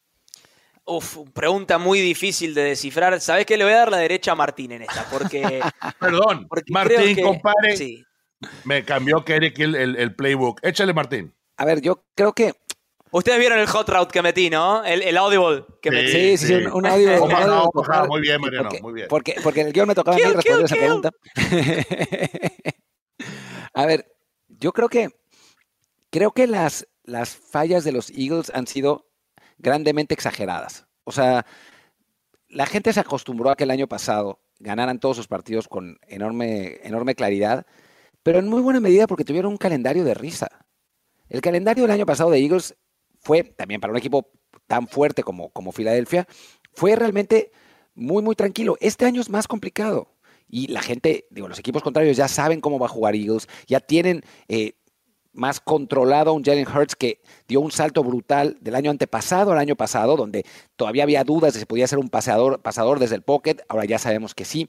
Uf, 0.84 1.18
pregunta 1.32 1.78
muy 1.78 2.00
difícil 2.00 2.54
de 2.54 2.62
descifrar. 2.64 3.20
¿Sabes 3.20 3.46
qué? 3.46 3.56
Le 3.56 3.64
voy 3.64 3.72
a 3.72 3.78
dar 3.78 3.90
la 3.90 3.98
derecha 3.98 4.32
a 4.32 4.34
Martín 4.34 4.72
en 4.72 4.82
esta, 4.82 5.06
porque... 5.10 5.60
Perdón, 6.00 6.48
Martín, 6.68 7.22
compadre. 7.22 7.76
Sí. 7.76 8.04
Me 8.64 8.84
cambió 8.84 9.24
Kerry 9.24 9.54
el, 9.56 9.96
el, 9.96 10.14
playbook. 10.14 10.58
Échale, 10.62 10.92
Martín. 10.92 11.32
A 11.56 11.64
ver, 11.64 11.80
yo 11.80 12.04
creo 12.14 12.32
que 12.32 12.54
Ustedes 13.12 13.38
vieron 13.38 13.58
el 13.58 13.66
hot 13.66 13.88
route 13.88 14.12
que 14.12 14.22
metí, 14.22 14.50
¿no? 14.50 14.84
El, 14.84 15.02
el 15.02 15.16
audible 15.16 15.64
que 15.80 15.90
sí, 15.90 15.96
metí. 15.96 16.38
Sí, 16.38 16.46
sí, 16.46 16.54
un, 16.54 16.86
audio. 16.86 17.26
muy 18.08 18.20
bien, 18.20 18.40
Mariano, 18.40 18.70
muy 18.80 18.94
bien. 18.94 19.08
Porque, 19.08 19.36
porque 19.42 19.60
en 19.60 19.68
el 19.68 19.72
guion 19.72 19.88
me 19.88 19.94
tocaba 19.94 20.16
a 20.16 20.20
mí 20.20 20.24
responder 20.24 20.64
esa 20.64 20.76
pregunta. 20.76 21.10
a 23.74 23.86
ver, 23.86 24.12
yo 24.48 24.72
creo 24.72 24.88
que 24.88 25.10
creo 26.10 26.32
que 26.32 26.46
las, 26.46 26.86
las 27.04 27.36
fallas 27.36 27.84
de 27.84 27.92
los 27.92 28.10
Eagles 28.10 28.50
han 28.54 28.66
sido 28.66 29.08
grandemente 29.58 30.14
exageradas. 30.14 30.86
O 31.04 31.12
sea, 31.12 31.46
la 32.48 32.66
gente 32.66 32.92
se 32.92 33.00
acostumbró 33.00 33.50
a 33.50 33.56
que 33.56 33.64
el 33.64 33.70
año 33.70 33.88
pasado 33.88 34.40
ganaran 34.58 35.00
todos 35.00 35.16
sus 35.16 35.28
partidos 35.28 35.68
con 35.68 35.98
enorme, 36.08 36.80
enorme 36.82 37.14
claridad 37.14 37.66
pero 38.22 38.38
en 38.38 38.48
muy 38.48 38.62
buena 38.62 38.80
medida 38.80 39.06
porque 39.06 39.24
tuvieron 39.24 39.52
un 39.52 39.58
calendario 39.58 40.04
de 40.04 40.14
risa. 40.14 40.48
El 41.28 41.40
calendario 41.40 41.84
del 41.84 41.90
año 41.90 42.06
pasado 42.06 42.30
de 42.30 42.38
Eagles 42.38 42.76
fue, 43.22 43.44
también 43.44 43.80
para 43.80 43.92
un 43.92 43.98
equipo 43.98 44.30
tan 44.66 44.86
fuerte 44.88 45.22
como, 45.22 45.50
como 45.50 45.72
Filadelfia, 45.72 46.26
fue 46.72 46.96
realmente 46.96 47.52
muy, 47.94 48.22
muy 48.22 48.34
tranquilo. 48.34 48.76
Este 48.80 49.04
año 49.04 49.20
es 49.20 49.30
más 49.30 49.46
complicado. 49.46 50.08
Y 50.48 50.66
la 50.68 50.82
gente, 50.82 51.26
digo, 51.30 51.48
los 51.48 51.58
equipos 51.58 51.82
contrarios 51.82 52.16
ya 52.16 52.28
saben 52.28 52.60
cómo 52.60 52.78
va 52.78 52.86
a 52.86 52.90
jugar 52.90 53.14
Eagles, 53.14 53.48
ya 53.66 53.80
tienen 53.80 54.22
eh, 54.48 54.74
más 55.32 55.60
controlado 55.60 56.30
a 56.30 56.34
un 56.34 56.44
Jalen 56.44 56.68
Hurts 56.68 56.94
que 56.94 57.22
dio 57.48 57.60
un 57.60 57.72
salto 57.72 58.04
brutal 58.04 58.58
del 58.60 58.74
año 58.74 58.90
antepasado 58.90 59.52
al 59.52 59.58
año 59.58 59.76
pasado, 59.76 60.16
donde 60.16 60.44
todavía 60.76 61.04
había 61.04 61.24
dudas 61.24 61.54
de 61.54 61.60
si 61.60 61.66
podía 61.66 61.86
ser 61.86 61.98
un 61.98 62.10
pasador, 62.10 62.60
pasador 62.60 62.98
desde 62.98 63.14
el 63.14 63.22
pocket, 63.22 63.56
ahora 63.68 63.86
ya 63.86 63.98
sabemos 63.98 64.34
que 64.34 64.44
sí. 64.44 64.68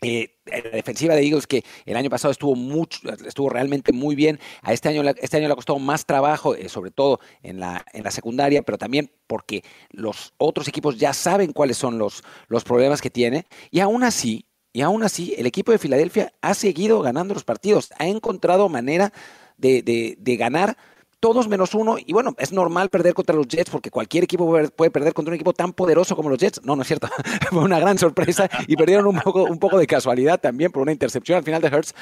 Eh, 0.00 0.36
la 0.46 0.70
defensiva 0.70 1.16
de 1.16 1.22
Eagles 1.22 1.48
que 1.48 1.64
el 1.84 1.96
año 1.96 2.08
pasado 2.08 2.30
estuvo 2.30 2.54
mucho, 2.54 3.00
estuvo 3.26 3.48
realmente 3.48 3.92
muy 3.92 4.14
bien. 4.14 4.38
A 4.62 4.72
este 4.72 4.88
año, 4.88 5.02
este 5.02 5.36
año 5.36 5.48
le 5.48 5.52
ha 5.52 5.56
costado 5.56 5.78
más 5.80 6.06
trabajo, 6.06 6.54
eh, 6.54 6.68
sobre 6.68 6.90
todo 6.90 7.18
en 7.42 7.58
la, 7.58 7.84
en 7.92 8.04
la 8.04 8.10
secundaria, 8.10 8.62
pero 8.62 8.78
también 8.78 9.10
porque 9.26 9.64
los 9.90 10.34
otros 10.38 10.68
equipos 10.68 10.98
ya 10.98 11.12
saben 11.12 11.52
cuáles 11.52 11.76
son 11.76 11.98
los, 11.98 12.22
los 12.46 12.62
problemas 12.64 13.02
que 13.02 13.10
tiene. 13.10 13.46
Y 13.70 13.80
aún 13.80 14.04
así, 14.04 14.46
y 14.72 14.82
aún 14.82 15.02
así, 15.02 15.34
el 15.36 15.46
equipo 15.46 15.72
de 15.72 15.78
Filadelfia 15.78 16.32
ha 16.42 16.54
seguido 16.54 17.00
ganando 17.00 17.34
los 17.34 17.44
partidos, 17.44 17.90
ha 17.98 18.06
encontrado 18.06 18.68
manera 18.68 19.12
de, 19.56 19.82
de, 19.82 20.16
de 20.18 20.36
ganar 20.36 20.76
todos 21.20 21.48
menos 21.48 21.74
uno. 21.74 21.96
Y 21.98 22.12
bueno, 22.12 22.34
es 22.38 22.52
normal 22.52 22.90
perder 22.90 23.14
contra 23.14 23.34
los 23.34 23.48
Jets 23.48 23.70
porque 23.70 23.90
cualquier 23.90 24.24
equipo 24.24 24.46
puede 24.76 24.90
perder 24.90 25.14
contra 25.14 25.30
un 25.30 25.34
equipo 25.34 25.52
tan 25.52 25.72
poderoso 25.72 26.16
como 26.16 26.30
los 26.30 26.38
Jets. 26.38 26.60
No, 26.64 26.76
no 26.76 26.82
es 26.82 26.88
cierto. 26.88 27.08
Fue 27.50 27.62
una 27.62 27.78
gran 27.78 27.98
sorpresa 27.98 28.48
y 28.66 28.76
perdieron 28.76 29.06
un 29.06 29.20
poco, 29.20 29.44
un 29.44 29.58
poco 29.58 29.78
de 29.78 29.86
casualidad 29.86 30.40
también 30.40 30.72
por 30.72 30.82
una 30.82 30.92
intercepción 30.92 31.38
al 31.38 31.44
final 31.44 31.62
de 31.62 31.68
Hertz. 31.68 31.94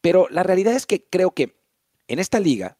Pero 0.00 0.26
la 0.30 0.42
realidad 0.42 0.74
es 0.74 0.86
que 0.86 1.04
creo 1.04 1.32
que 1.32 1.56
en 2.08 2.18
esta 2.18 2.40
liga, 2.40 2.78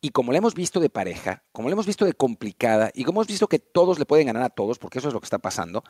y 0.00 0.10
como 0.10 0.32
la 0.32 0.38
hemos 0.38 0.54
visto 0.54 0.80
de 0.80 0.90
pareja, 0.90 1.42
como 1.52 1.68
la 1.68 1.72
hemos 1.72 1.86
visto 1.86 2.04
de 2.04 2.12
complicada, 2.12 2.90
y 2.94 3.04
como 3.04 3.20
hemos 3.20 3.28
visto 3.28 3.48
que 3.48 3.58
todos 3.58 3.98
le 3.98 4.06
pueden 4.06 4.26
ganar 4.26 4.42
a 4.42 4.50
todos, 4.50 4.78
porque 4.78 4.98
eso 4.98 5.08
es 5.08 5.14
lo 5.14 5.20
que 5.20 5.26
está 5.26 5.38
pasando, 5.38 5.82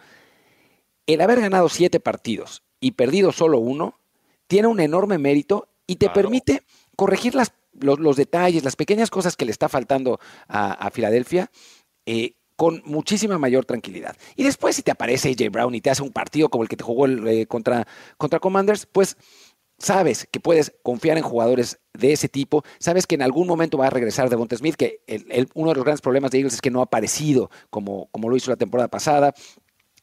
el 1.06 1.20
haber 1.20 1.40
ganado 1.40 1.68
siete 1.68 2.00
partidos 2.00 2.62
y 2.80 2.92
perdido 2.92 3.32
solo 3.32 3.58
uno, 3.58 3.98
tiene 4.46 4.68
un 4.68 4.80
enorme 4.80 5.18
mérito 5.18 5.68
y 5.86 5.96
te 5.96 6.08
permite 6.10 6.62
corregir 6.96 7.34
las 7.34 7.52
los, 7.80 8.16
detalles, 8.16 8.64
las 8.64 8.76
pequeñas 8.76 9.10
cosas 9.10 9.36
que 9.36 9.44
le 9.44 9.50
está 9.50 9.68
faltando 9.68 10.20
a, 10.48 10.90
Filadelfia. 10.90 11.50
Eh, 12.06 12.34
con 12.56 12.80
muchísima 12.86 13.38
mayor 13.38 13.66
tranquilidad. 13.66 14.16
Y 14.34 14.42
después, 14.42 14.76
si 14.76 14.82
te 14.82 14.90
aparece 14.90 15.28
AJ 15.28 15.50
Brown 15.50 15.74
y 15.74 15.82
te 15.82 15.90
hace 15.90 16.02
un 16.02 16.10
partido 16.10 16.48
como 16.48 16.62
el 16.62 16.70
que 16.70 16.76
te 16.76 16.84
jugó 16.84 17.06
eh, 17.06 17.46
contra, 17.46 17.86
contra 18.16 18.40
Commanders, 18.40 18.86
pues 18.86 19.18
sabes 19.78 20.26
que 20.30 20.40
puedes 20.40 20.74
confiar 20.82 21.18
en 21.18 21.22
jugadores 21.22 21.80
de 21.92 22.12
ese 22.12 22.28
tipo, 22.28 22.64
sabes 22.78 23.06
que 23.06 23.14
en 23.14 23.22
algún 23.22 23.46
momento 23.46 23.78
va 23.78 23.88
a 23.88 23.90
regresar 23.90 24.30
Devonta 24.30 24.56
Smith, 24.56 24.76
que 24.76 25.00
uno 25.54 25.70
de 25.70 25.74
los 25.74 25.84
grandes 25.84 26.00
problemas 26.00 26.30
de 26.30 26.38
Eagles 26.38 26.54
es 26.54 26.60
que 26.60 26.70
no 26.70 26.80
ha 26.80 26.84
aparecido 26.84 27.50
como, 27.70 28.08
como 28.10 28.28
lo 28.28 28.36
hizo 28.36 28.50
la 28.50 28.56
temporada 28.56 28.88
pasada. 28.88 29.34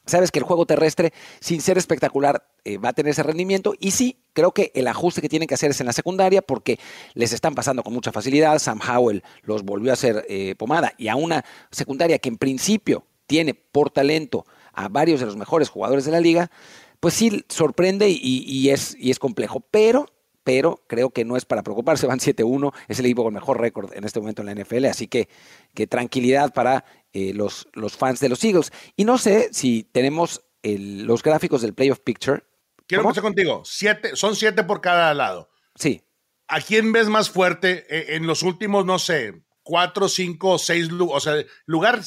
Sabes 0.05 0.31
que 0.31 0.39
el 0.39 0.45
juego 0.45 0.65
terrestre, 0.65 1.13
sin 1.39 1.61
ser 1.61 1.77
espectacular, 1.77 2.47
eh, 2.63 2.77
va 2.77 2.89
a 2.89 2.93
tener 2.93 3.11
ese 3.11 3.23
rendimiento. 3.23 3.73
Y 3.79 3.91
sí, 3.91 4.17
creo 4.33 4.51
que 4.51 4.71
el 4.75 4.87
ajuste 4.87 5.21
que 5.21 5.29
tienen 5.29 5.47
que 5.47 5.55
hacer 5.55 5.71
es 5.71 5.79
en 5.79 5.87
la 5.87 5.93
secundaria 5.93 6.41
porque 6.41 6.79
les 7.13 7.33
están 7.33 7.55
pasando 7.55 7.83
con 7.83 7.93
mucha 7.93 8.11
facilidad. 8.11 8.59
Sam 8.59 8.79
Howell 8.81 9.23
los 9.43 9.63
volvió 9.63 9.91
a 9.91 9.93
hacer 9.93 10.25
eh, 10.29 10.55
pomada 10.57 10.93
y 10.97 11.07
a 11.07 11.15
una 11.15 11.43
secundaria 11.71 12.19
que 12.19 12.29
en 12.29 12.37
principio 12.37 13.05
tiene 13.27 13.53
por 13.53 13.89
talento 13.89 14.45
a 14.73 14.89
varios 14.89 15.19
de 15.19 15.25
los 15.25 15.37
mejores 15.37 15.69
jugadores 15.69 16.05
de 16.05 16.11
la 16.11 16.19
liga, 16.19 16.51
pues 16.99 17.13
sí 17.13 17.45
sorprende 17.49 18.09
y, 18.09 18.69
es, 18.69 18.95
y 18.99 19.11
es 19.11 19.19
complejo. 19.19 19.61
Pero 19.71 20.07
pero 20.43 20.81
creo 20.87 21.09
que 21.09 21.23
no 21.23 21.37
es 21.37 21.45
para 21.45 21.63
preocuparse. 21.63 22.05
Van 22.05 22.19
7-1, 22.19 22.73
es 22.87 22.99
el 22.99 23.05
equipo 23.05 23.23
con 23.23 23.33
mejor 23.33 23.59
récord 23.61 23.93
en 23.93 24.03
este 24.03 24.19
momento 24.19 24.41
en 24.41 24.47
la 24.47 24.61
NFL, 24.61 24.85
así 24.85 25.07
que, 25.07 25.29
que 25.73 25.87
tranquilidad 25.87 26.53
para 26.53 26.83
eh, 27.13 27.33
los, 27.33 27.67
los, 27.73 27.95
fans 27.95 28.19
de 28.19 28.29
los 28.29 28.43
Eagles. 28.43 28.71
Y 28.95 29.05
no 29.05 29.17
sé 29.17 29.49
si 29.51 29.83
tenemos 29.83 30.43
los 30.63 31.21
gráficos 31.21 31.61
del 31.61 31.73
Playoff 31.73 31.99
Picture. 31.99 32.43
Quiero 32.87 33.03
empezar 33.03 33.23
contigo. 33.23 33.61
Siete, 33.65 34.15
son 34.15 34.35
siete 34.35 34.63
por 34.63 34.81
cada 34.81 35.13
lado. 35.13 35.49
Sí. 35.75 36.01
¿A 36.47 36.59
quién 36.61 36.91
ves 36.91 37.07
más 37.07 37.29
fuerte 37.29 37.85
eh, 37.89 38.15
en 38.15 38.27
los 38.27 38.43
últimos, 38.43 38.85
no 38.85 38.99
sé, 38.99 39.43
cuatro, 39.63 40.09
cinco, 40.09 40.57
seis, 40.57 40.89
o 40.91 41.19
sea, 41.19 41.43
lugar 41.65 42.01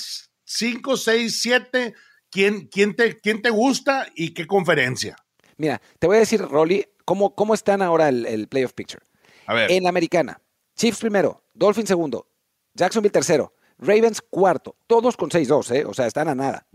cinco, 0.45 0.97
seis, 0.97 1.41
siete? 1.41 1.95
¿Quién, 2.31 2.67
quién, 2.67 2.95
te, 2.95 3.19
¿Quién 3.19 3.41
te 3.41 3.51
gusta 3.51 4.09
y 4.15 4.35
qué 4.35 4.47
conferencia? 4.47 5.17
Mira, 5.57 5.81
te 5.99 6.07
voy 6.07 6.17
a 6.17 6.21
decir, 6.21 6.41
Rolly, 6.43 6.87
cómo, 7.05 7.35
cómo 7.35 7.55
están 7.55 7.81
ahora 7.81 8.09
el, 8.09 8.47
playoff 8.49 8.73
picture. 8.73 9.03
A 9.47 9.55
ver. 9.55 9.71
En 9.71 9.85
la 9.85 9.89
americana, 9.89 10.41
Chiefs 10.75 10.99
primero, 10.99 11.45
Dolphins 11.55 11.89
segundo, 11.89 12.29
Jacksonville 12.75 13.13
tercero, 13.13 13.55
Ravens 13.79 14.23
cuarto, 14.23 14.77
todos 14.87 15.17
con 15.17 15.31
6-2, 15.31 15.75
¿eh? 15.75 15.85
o 15.85 15.95
sea, 15.95 16.07
están 16.07 16.29
a 16.29 16.35
nada. 16.35 16.67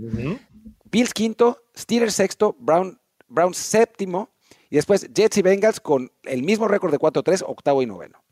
Bills 0.85 1.13
quinto, 1.13 1.63
Steelers 1.75 2.13
sexto, 2.13 2.55
Brown, 2.59 2.99
Browns 3.27 3.57
séptimo, 3.57 4.29
y 4.69 4.75
después 4.75 5.09
Jets 5.13 5.37
y 5.37 5.41
Bengals 5.41 5.79
con 5.79 6.11
el 6.23 6.43
mismo 6.43 6.67
récord 6.67 6.91
de 6.91 6.99
4-3, 6.99 7.43
octavo 7.45 7.81
y 7.81 7.85
noveno. 7.85 8.23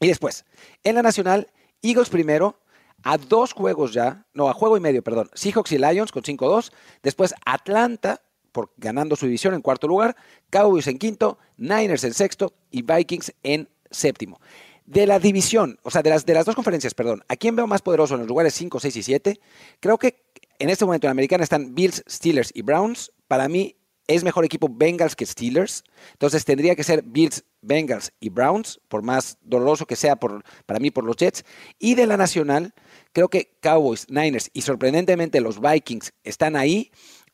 Y 0.00 0.08
después, 0.08 0.44
en 0.84 0.96
la 0.96 1.02
nacional, 1.02 1.50
Eagles 1.82 2.10
primero, 2.10 2.60
a 3.02 3.18
dos 3.18 3.52
juegos 3.52 3.92
ya, 3.92 4.26
no, 4.34 4.48
a 4.48 4.52
juego 4.52 4.76
y 4.76 4.80
medio, 4.80 5.02
perdón, 5.02 5.30
Seahawks 5.34 5.72
y 5.72 5.78
Lions 5.78 6.12
con 6.12 6.22
5-2, 6.22 6.72
después 7.02 7.34
Atlanta 7.44 8.20
por, 8.52 8.72
ganando 8.78 9.16
su 9.16 9.26
división 9.26 9.52
en 9.52 9.60
cuarto 9.60 9.86
lugar, 9.86 10.16
Cowboys 10.48 10.86
en 10.86 10.98
quinto, 10.98 11.38
Niners 11.58 12.04
en 12.04 12.14
sexto 12.14 12.54
y 12.70 12.82
Vikings 12.82 13.34
en 13.42 13.68
séptimo. 13.90 14.40
De 14.86 15.06
la 15.06 15.18
división, 15.18 15.78
o 15.82 15.90
sea, 15.90 16.02
de 16.02 16.10
las, 16.10 16.24
de 16.24 16.34
las 16.34 16.46
dos 16.46 16.54
conferencias, 16.54 16.94
perdón, 16.94 17.24
¿a 17.28 17.36
quién 17.36 17.56
veo 17.56 17.66
más 17.66 17.82
poderoso 17.82 18.14
en 18.14 18.20
los 18.20 18.28
lugares 18.28 18.54
5, 18.54 18.78
6 18.78 18.96
y 18.96 19.02
7? 19.02 19.40
Creo 19.80 19.98
que 19.98 20.22
en 20.58 20.70
este 20.70 20.84
momento 20.84 21.06
en 21.06 21.08
la 21.08 21.12
americana 21.12 21.44
están 21.44 21.74
Bills, 21.74 22.04
Steelers 22.08 22.50
y 22.54 22.62
Browns. 22.62 23.12
Para 23.26 23.48
mí 23.48 23.76
es 24.06 24.24
mejor 24.24 24.44
equipo 24.44 24.68
Bengals 24.70 25.16
que 25.16 25.26
Steelers. 25.26 25.84
Entonces 26.12 26.44
tendría 26.44 26.74
que 26.76 26.84
ser 26.84 27.02
Bills, 27.02 27.44
Bengals 27.62 28.12
y 28.20 28.28
Browns, 28.28 28.80
por 28.88 29.02
más 29.02 29.38
doloroso 29.42 29.86
que 29.86 29.96
sea 29.96 30.16
por, 30.16 30.44
para 30.66 30.80
mí 30.80 30.90
por 30.90 31.04
los 31.04 31.16
Jets. 31.16 31.44
Y 31.78 31.94
de 31.94 32.06
la 32.06 32.16
nacional, 32.16 32.74
creo 33.12 33.28
que 33.28 33.56
Cowboys, 33.60 34.06
Niners 34.08 34.50
y 34.52 34.62
sorprendentemente 34.62 35.40
los 35.40 35.60
Vikings 35.60 36.12
están 36.24 36.56
ahí. 36.56 36.92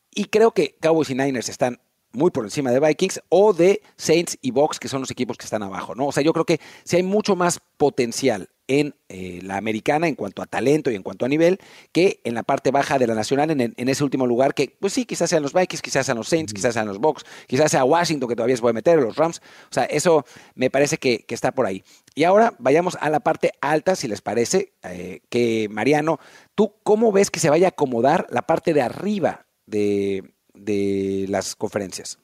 Y 0.09 0.25
creo 0.25 0.51
que 0.51 0.75
Cowboys 0.81 1.09
y 1.09 1.15
Niners 1.15 1.49
están 1.49 1.79
muy 2.13 2.31
por 2.31 2.45
encima 2.45 2.71
de 2.71 2.79
Vikings 2.79 3.21
o 3.29 3.53
de 3.53 3.81
Saints 3.97 4.37
y 4.41 4.51
Bucks, 4.51 4.79
que 4.79 4.87
son 4.87 5.01
los 5.01 5.11
equipos 5.11 5.37
que 5.37 5.45
están 5.45 5.63
abajo, 5.63 5.95
¿no? 5.95 6.07
O 6.07 6.11
sea, 6.11 6.23
yo 6.23 6.31
creo 6.31 6.45
que 6.45 6.59
si 6.83 6.95
hay 6.95 7.03
mucho 7.03 7.35
más 7.35 7.59
potencial 7.77 8.49
en 8.67 8.95
eh, 9.09 9.39
la 9.43 9.57
americana 9.57 10.07
en 10.07 10.15
cuanto 10.15 10.41
a 10.41 10.45
talento 10.45 10.89
y 10.89 10.95
en 10.95 11.03
cuanto 11.03 11.25
a 11.25 11.27
nivel 11.27 11.59
que 11.91 12.21
en 12.23 12.33
la 12.33 12.43
parte 12.43 12.71
baja 12.71 12.97
de 12.97 13.07
la 13.07 13.15
nacional, 13.15 13.51
en, 13.51 13.73
ese 13.89 14.03
último 14.03 14.25
lugar 14.25 14.53
que, 14.53 14.75
pues 14.79 14.93
sí, 14.93 15.05
quizás 15.05 15.29
sean 15.29 15.43
los 15.43 15.53
Vikings, 15.53 15.81
quizás 15.81 16.05
sean 16.05 16.17
los 16.17 16.29
Saints, 16.29 16.53
quizás 16.53 16.73
sean 16.73 16.87
los 16.87 16.99
Bucks, 16.99 17.25
quizás 17.47 17.71
sea 17.71 17.83
Washington 17.83 18.29
que 18.29 18.35
todavía 18.35 18.55
se 18.55 18.61
puede 18.61 18.73
meter, 18.73 18.99
los 18.99 19.15
Rams. 19.15 19.41
O 19.65 19.73
sea, 19.73 19.83
eso 19.85 20.25
me 20.55 20.69
parece 20.69 20.97
que, 20.97 21.25
está 21.27 21.51
por 21.51 21.65
ahí. 21.65 21.83
Y 22.15 22.23
ahora 22.25 22.53
vayamos 22.59 22.95
a 23.01 23.09
la 23.09 23.19
parte 23.19 23.53
alta, 23.59 23.95
si 23.95 24.07
les 24.07 24.21
parece, 24.21 24.73
eh, 24.83 25.21
que 25.29 25.67
Mariano, 25.69 26.19
¿tú 26.55 26.75
cómo 26.83 27.11
ves 27.11 27.31
que 27.31 27.39
se 27.39 27.49
vaya 27.49 27.67
a 27.67 27.69
acomodar 27.69 28.27
la 28.29 28.43
parte 28.43 28.73
de 28.73 28.81
arriba 28.81 29.47
de, 29.65 30.33
las 30.53 31.55
conferencias? 31.55 32.19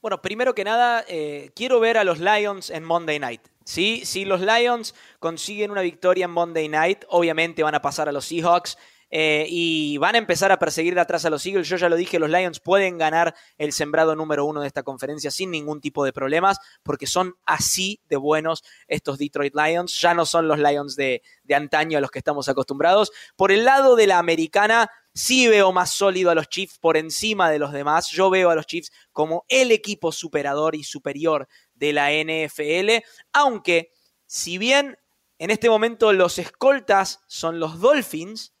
Bueno, 0.00 0.22
primero 0.22 0.54
que 0.54 0.64
nada, 0.64 1.04
eh, 1.08 1.50
quiero 1.54 1.78
ver 1.78 1.98
a 1.98 2.04
los 2.04 2.18
Lions 2.20 2.70
en 2.70 2.84
Monday 2.84 3.18
Night. 3.18 3.42
Si 3.64 4.24
los 4.24 4.40
Lions 4.40 4.94
consiguen 5.18 5.70
una 5.70 5.82
victoria 5.82 6.24
en 6.24 6.30
Monday 6.30 6.68
Night, 6.68 7.04
obviamente 7.08 7.62
van 7.62 7.74
a 7.74 7.82
pasar 7.82 8.08
a 8.08 8.12
los 8.12 8.24
Seahawks. 8.24 8.76
Eh, 9.12 9.46
y 9.48 9.98
van 9.98 10.14
a 10.14 10.18
empezar 10.18 10.52
a 10.52 10.58
perseguir 10.58 10.94
de 10.94 11.00
atrás 11.00 11.24
a 11.24 11.30
los 11.30 11.44
Eagles. 11.44 11.68
Yo 11.68 11.76
ya 11.76 11.88
lo 11.88 11.96
dije, 11.96 12.20
los 12.20 12.30
Lions 12.30 12.60
pueden 12.60 12.96
ganar 12.96 13.34
el 13.58 13.72
sembrado 13.72 14.14
número 14.14 14.44
uno 14.44 14.60
de 14.60 14.68
esta 14.68 14.84
conferencia 14.84 15.32
sin 15.32 15.50
ningún 15.50 15.80
tipo 15.80 16.04
de 16.04 16.12
problemas, 16.12 16.58
porque 16.84 17.06
son 17.06 17.34
así 17.44 18.00
de 18.08 18.16
buenos 18.16 18.62
estos 18.86 19.18
Detroit 19.18 19.54
Lions. 19.54 20.00
Ya 20.00 20.14
no 20.14 20.24
son 20.26 20.46
los 20.46 20.58
Lions 20.58 20.94
de, 20.94 21.22
de 21.42 21.54
antaño 21.54 21.98
a 21.98 22.00
los 22.00 22.10
que 22.12 22.20
estamos 22.20 22.48
acostumbrados. 22.48 23.10
Por 23.34 23.50
el 23.50 23.64
lado 23.64 23.96
de 23.96 24.06
la 24.06 24.18
americana, 24.18 24.90
sí 25.14 25.48
veo 25.48 25.72
más 25.72 25.90
sólido 25.90 26.30
a 26.30 26.34
los 26.34 26.48
Chiefs 26.48 26.78
por 26.78 26.96
encima 26.96 27.50
de 27.50 27.58
los 27.58 27.72
demás. 27.72 28.10
Yo 28.10 28.30
veo 28.30 28.50
a 28.50 28.54
los 28.54 28.66
Chiefs 28.66 28.92
como 29.12 29.44
el 29.48 29.72
equipo 29.72 30.12
superador 30.12 30.74
y 30.74 30.84
superior 30.84 31.48
de 31.74 31.92
la 31.92 32.12
NFL, 32.12 33.04
aunque 33.32 33.92
si 34.26 34.58
bien 34.58 34.98
en 35.38 35.50
este 35.50 35.70
momento 35.70 36.12
los 36.12 36.38
escoltas 36.38 37.20
son 37.26 37.58
los 37.58 37.80
Dolphins, 37.80 38.54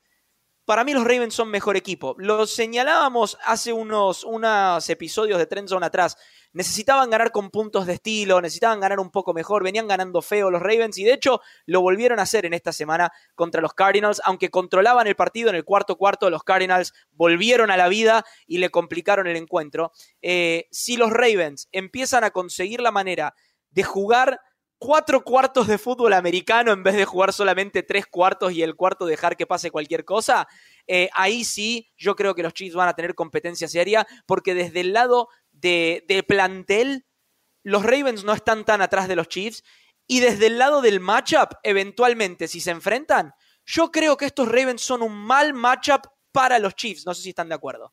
para 0.64 0.84
mí 0.84 0.94
los 0.94 1.04
Ravens 1.04 1.34
son 1.34 1.50
mejor 1.50 1.76
equipo. 1.76 2.14
Lo 2.18 2.46
señalábamos 2.46 3.36
hace 3.44 3.72
unos, 3.72 4.24
unos 4.24 4.88
episodios 4.88 5.38
de 5.38 5.46
Trend 5.46 5.68
Zone 5.68 5.84
atrás. 5.84 6.16
Necesitaban 6.52 7.10
ganar 7.10 7.30
con 7.30 7.50
puntos 7.50 7.86
de 7.86 7.94
estilo, 7.94 8.40
necesitaban 8.40 8.80
ganar 8.80 8.98
un 8.98 9.10
poco 9.10 9.32
mejor, 9.32 9.62
venían 9.62 9.86
ganando 9.86 10.20
feo 10.20 10.50
los 10.50 10.60
Ravens 10.60 10.98
y 10.98 11.04
de 11.04 11.12
hecho 11.12 11.40
lo 11.66 11.80
volvieron 11.80 12.18
a 12.18 12.22
hacer 12.22 12.44
en 12.44 12.54
esta 12.54 12.72
semana 12.72 13.12
contra 13.34 13.60
los 13.60 13.74
Cardinals, 13.74 14.20
aunque 14.24 14.50
controlaban 14.50 15.06
el 15.06 15.14
partido 15.14 15.50
en 15.50 15.56
el 15.56 15.64
cuarto 15.64 15.96
cuarto, 15.96 16.28
los 16.28 16.42
Cardinals 16.42 16.92
volvieron 17.12 17.70
a 17.70 17.76
la 17.76 17.88
vida 17.88 18.24
y 18.46 18.58
le 18.58 18.70
complicaron 18.70 19.26
el 19.26 19.36
encuentro. 19.36 19.92
Eh, 20.22 20.66
si 20.70 20.96
los 20.96 21.10
Ravens 21.10 21.68
empiezan 21.72 22.24
a 22.24 22.30
conseguir 22.30 22.80
la 22.80 22.90
manera 22.90 23.34
de 23.70 23.84
jugar 23.84 24.40
cuatro 24.80 25.22
cuartos 25.22 25.66
de 25.66 25.76
fútbol 25.76 26.14
americano 26.14 26.72
en 26.72 26.82
vez 26.82 26.96
de 26.96 27.04
jugar 27.04 27.34
solamente 27.34 27.82
tres 27.82 28.06
cuartos 28.06 28.52
y 28.52 28.62
el 28.62 28.76
cuarto 28.76 29.04
dejar 29.04 29.36
que 29.36 29.46
pase 29.46 29.70
cualquier 29.70 30.06
cosa, 30.06 30.48
eh, 30.86 31.10
ahí 31.12 31.44
sí 31.44 31.92
yo 31.98 32.16
creo 32.16 32.34
que 32.34 32.42
los 32.42 32.54
Chiefs 32.54 32.74
van 32.74 32.88
a 32.88 32.94
tener 32.94 33.14
competencia 33.14 33.68
seria 33.68 34.06
porque 34.24 34.54
desde 34.54 34.80
el 34.80 34.94
lado 34.94 35.28
de, 35.60 36.04
de 36.08 36.22
plantel 36.22 37.06
los 37.62 37.82
Ravens 37.82 38.24
no 38.24 38.32
están 38.32 38.64
tan 38.64 38.82
atrás 38.82 39.08
de 39.08 39.16
los 39.16 39.28
Chiefs 39.28 39.62
y 40.06 40.20
desde 40.20 40.46
el 40.46 40.58
lado 40.58 40.82
del 40.82 41.00
matchup, 41.00 41.54
eventualmente 41.62 42.48
si 42.48 42.60
se 42.60 42.70
enfrentan, 42.70 43.32
yo 43.64 43.90
creo 43.90 44.16
que 44.16 44.26
estos 44.26 44.48
Ravens 44.48 44.82
son 44.82 45.02
un 45.02 45.12
mal 45.12 45.54
matchup 45.54 46.06
para 46.32 46.58
los 46.58 46.74
Chiefs. 46.74 47.06
No 47.06 47.14
sé 47.14 47.22
si 47.22 47.28
están 47.30 47.48
de 47.48 47.54
acuerdo. 47.54 47.92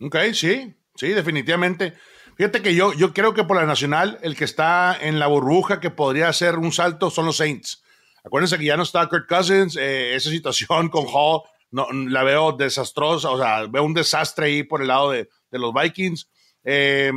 Ok, 0.00 0.16
sí, 0.34 0.74
sí, 0.94 1.08
definitivamente. 1.08 1.94
Fíjate 2.36 2.62
que 2.62 2.74
yo, 2.74 2.92
yo 2.92 3.12
creo 3.12 3.34
que 3.34 3.44
por 3.44 3.56
la 3.56 3.66
nacional, 3.66 4.18
el 4.22 4.36
que 4.36 4.44
está 4.44 4.96
en 5.00 5.18
la 5.18 5.26
burbuja 5.26 5.80
que 5.80 5.90
podría 5.90 6.28
hacer 6.28 6.56
un 6.58 6.72
salto 6.72 7.10
son 7.10 7.26
los 7.26 7.36
Saints. 7.36 7.82
Acuérdense 8.24 8.58
que 8.58 8.64
ya 8.64 8.76
no 8.76 8.84
está 8.84 9.08
Kirk 9.08 9.26
Cousins, 9.28 9.76
eh, 9.76 10.14
esa 10.14 10.30
situación 10.30 10.88
con 10.88 11.06
Hall 11.08 11.42
no, 11.72 11.88
la 11.90 12.22
veo 12.22 12.52
desastrosa, 12.52 13.30
o 13.30 13.38
sea, 13.38 13.66
veo 13.66 13.82
un 13.82 13.94
desastre 13.94 14.46
ahí 14.46 14.62
por 14.62 14.82
el 14.82 14.88
lado 14.88 15.10
de, 15.10 15.28
los 15.50 15.72
Vikings. 15.74 16.28
Eh, 16.64 17.12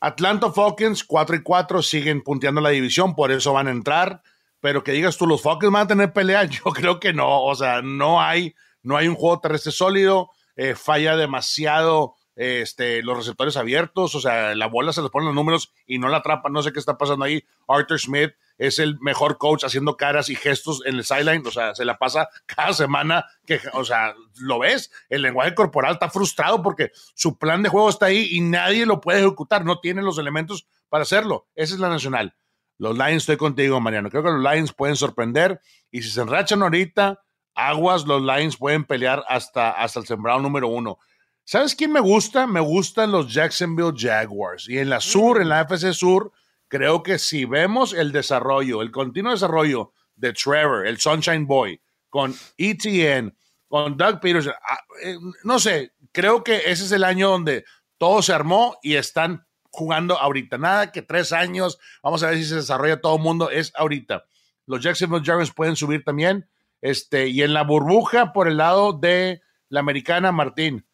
Atlanta 0.00 0.50
Falcons 0.50 1.04
4 1.04 1.36
y 1.36 1.42
4 1.42 1.82
siguen 1.82 2.22
punteando 2.22 2.60
la 2.60 2.70
división, 2.70 3.14
por 3.14 3.30
eso 3.30 3.52
van 3.52 3.68
a 3.68 3.72
entrar. 3.72 4.22
Pero 4.60 4.84
que 4.84 4.92
digas 4.92 5.16
tú, 5.16 5.26
los 5.26 5.42
Falcons 5.42 5.72
van 5.72 5.84
a 5.84 5.88
tener 5.88 6.12
pelea, 6.12 6.44
yo 6.44 6.64
creo 6.64 7.00
que 7.00 7.12
no. 7.12 7.42
O 7.42 7.54
sea, 7.54 7.82
no 7.82 8.20
hay, 8.20 8.54
no 8.82 8.96
hay 8.96 9.08
un 9.08 9.14
juego 9.14 9.40
terrestre 9.40 9.72
sólido, 9.72 10.30
eh, 10.56 10.74
falla 10.74 11.16
demasiado 11.16 12.14
este, 12.34 13.02
los 13.02 13.16
receptores 13.16 13.56
abiertos, 13.56 14.14
o 14.14 14.20
sea, 14.20 14.54
la 14.54 14.66
bola 14.66 14.92
se 14.92 15.02
les 15.02 15.10
ponen 15.10 15.26
los 15.26 15.34
números 15.34 15.72
y 15.86 15.98
no 15.98 16.08
la 16.08 16.18
atrapan, 16.18 16.52
no 16.52 16.62
sé 16.62 16.72
qué 16.72 16.78
está 16.78 16.96
pasando 16.96 17.24
ahí. 17.24 17.44
Arthur 17.68 18.00
Smith 18.00 18.32
es 18.58 18.78
el 18.78 18.98
mejor 19.00 19.38
coach 19.38 19.64
haciendo 19.64 19.96
caras 19.96 20.28
y 20.28 20.36
gestos 20.36 20.82
en 20.84 20.96
el 20.96 21.04
sideline, 21.04 21.46
o 21.46 21.50
sea, 21.50 21.74
se 21.74 21.84
la 21.84 21.98
pasa 21.98 22.28
cada 22.46 22.72
semana 22.72 23.24
que, 23.46 23.60
o 23.72 23.84
sea, 23.84 24.14
lo 24.36 24.58
ves, 24.60 24.90
el 25.08 25.22
lenguaje 25.22 25.54
corporal 25.54 25.94
está 25.94 26.10
frustrado 26.10 26.62
porque 26.62 26.90
su 27.14 27.38
plan 27.38 27.62
de 27.62 27.68
juego 27.68 27.88
está 27.88 28.06
ahí 28.06 28.28
y 28.30 28.40
nadie 28.40 28.86
lo 28.86 29.00
puede 29.00 29.20
ejecutar, 29.20 29.64
no 29.64 29.80
tiene 29.80 30.02
los 30.02 30.18
elementos 30.18 30.66
para 30.88 31.02
hacerlo. 31.02 31.48
Esa 31.54 31.74
es 31.74 31.80
la 31.80 31.88
nacional. 31.88 32.36
Los 32.78 32.96
Lions, 32.96 33.22
estoy 33.22 33.36
contigo, 33.36 33.80
Mariano. 33.80 34.10
Creo 34.10 34.22
que 34.22 34.30
los 34.30 34.42
Lions 34.42 34.72
pueden 34.72 34.96
sorprender 34.96 35.60
y 35.90 36.02
si 36.02 36.10
se 36.10 36.20
enrachan 36.20 36.62
ahorita, 36.62 37.22
aguas, 37.54 38.06
los 38.06 38.22
Lions 38.22 38.56
pueden 38.56 38.84
pelear 38.84 39.24
hasta, 39.28 39.70
hasta 39.70 40.00
el 40.00 40.06
sembrado 40.06 40.40
número 40.40 40.68
uno. 40.68 40.98
¿Sabes 41.44 41.74
quién 41.74 41.92
me 41.92 42.00
gusta? 42.00 42.46
Me 42.46 42.60
gustan 42.60 43.10
los 43.10 43.32
Jacksonville 43.32 43.94
Jaguars. 43.96 44.68
Y 44.68 44.78
en 44.78 44.90
la 44.90 45.00
sur, 45.00 45.40
en 45.40 45.48
la 45.48 45.62
FC 45.62 45.92
Sur, 45.92 46.32
creo 46.72 47.02
que 47.02 47.18
si 47.18 47.44
vemos 47.44 47.92
el 47.92 48.12
desarrollo, 48.12 48.80
el 48.80 48.90
continuo 48.90 49.32
desarrollo 49.32 49.92
de 50.16 50.32
Trevor, 50.32 50.86
el 50.86 50.98
Sunshine 50.98 51.46
Boy, 51.46 51.78
con 52.08 52.34
ETN, 52.56 53.36
con 53.68 53.94
Doug 53.98 54.20
Peterson, 54.20 54.54
ah, 54.66 54.78
eh, 55.04 55.18
no 55.44 55.58
sé, 55.58 55.92
creo 56.12 56.42
que 56.42 56.56
ese 56.56 56.84
es 56.84 56.92
el 56.92 57.04
año 57.04 57.28
donde 57.28 57.66
todo 57.98 58.22
se 58.22 58.32
armó 58.32 58.78
y 58.82 58.94
están 58.94 59.46
jugando 59.64 60.18
ahorita. 60.18 60.56
Nada 60.56 60.90
que 60.92 61.02
tres 61.02 61.34
años, 61.34 61.78
vamos 62.02 62.22
a 62.22 62.30
ver 62.30 62.38
si 62.38 62.46
se 62.46 62.54
desarrolla 62.54 63.02
todo 63.02 63.16
el 63.16 63.22
mundo, 63.22 63.50
es 63.50 63.70
ahorita. 63.76 64.24
Los 64.64 64.82
Jacksonville 64.82 65.26
Jaguars 65.26 65.52
pueden 65.52 65.76
subir 65.76 66.02
también. 66.04 66.48
Este, 66.80 67.28
y 67.28 67.42
en 67.42 67.52
la 67.52 67.64
burbuja 67.64 68.32
por 68.32 68.48
el 68.48 68.56
lado 68.56 68.94
de 68.94 69.42
la 69.68 69.80
americana, 69.80 70.32
Martín, 70.32 70.86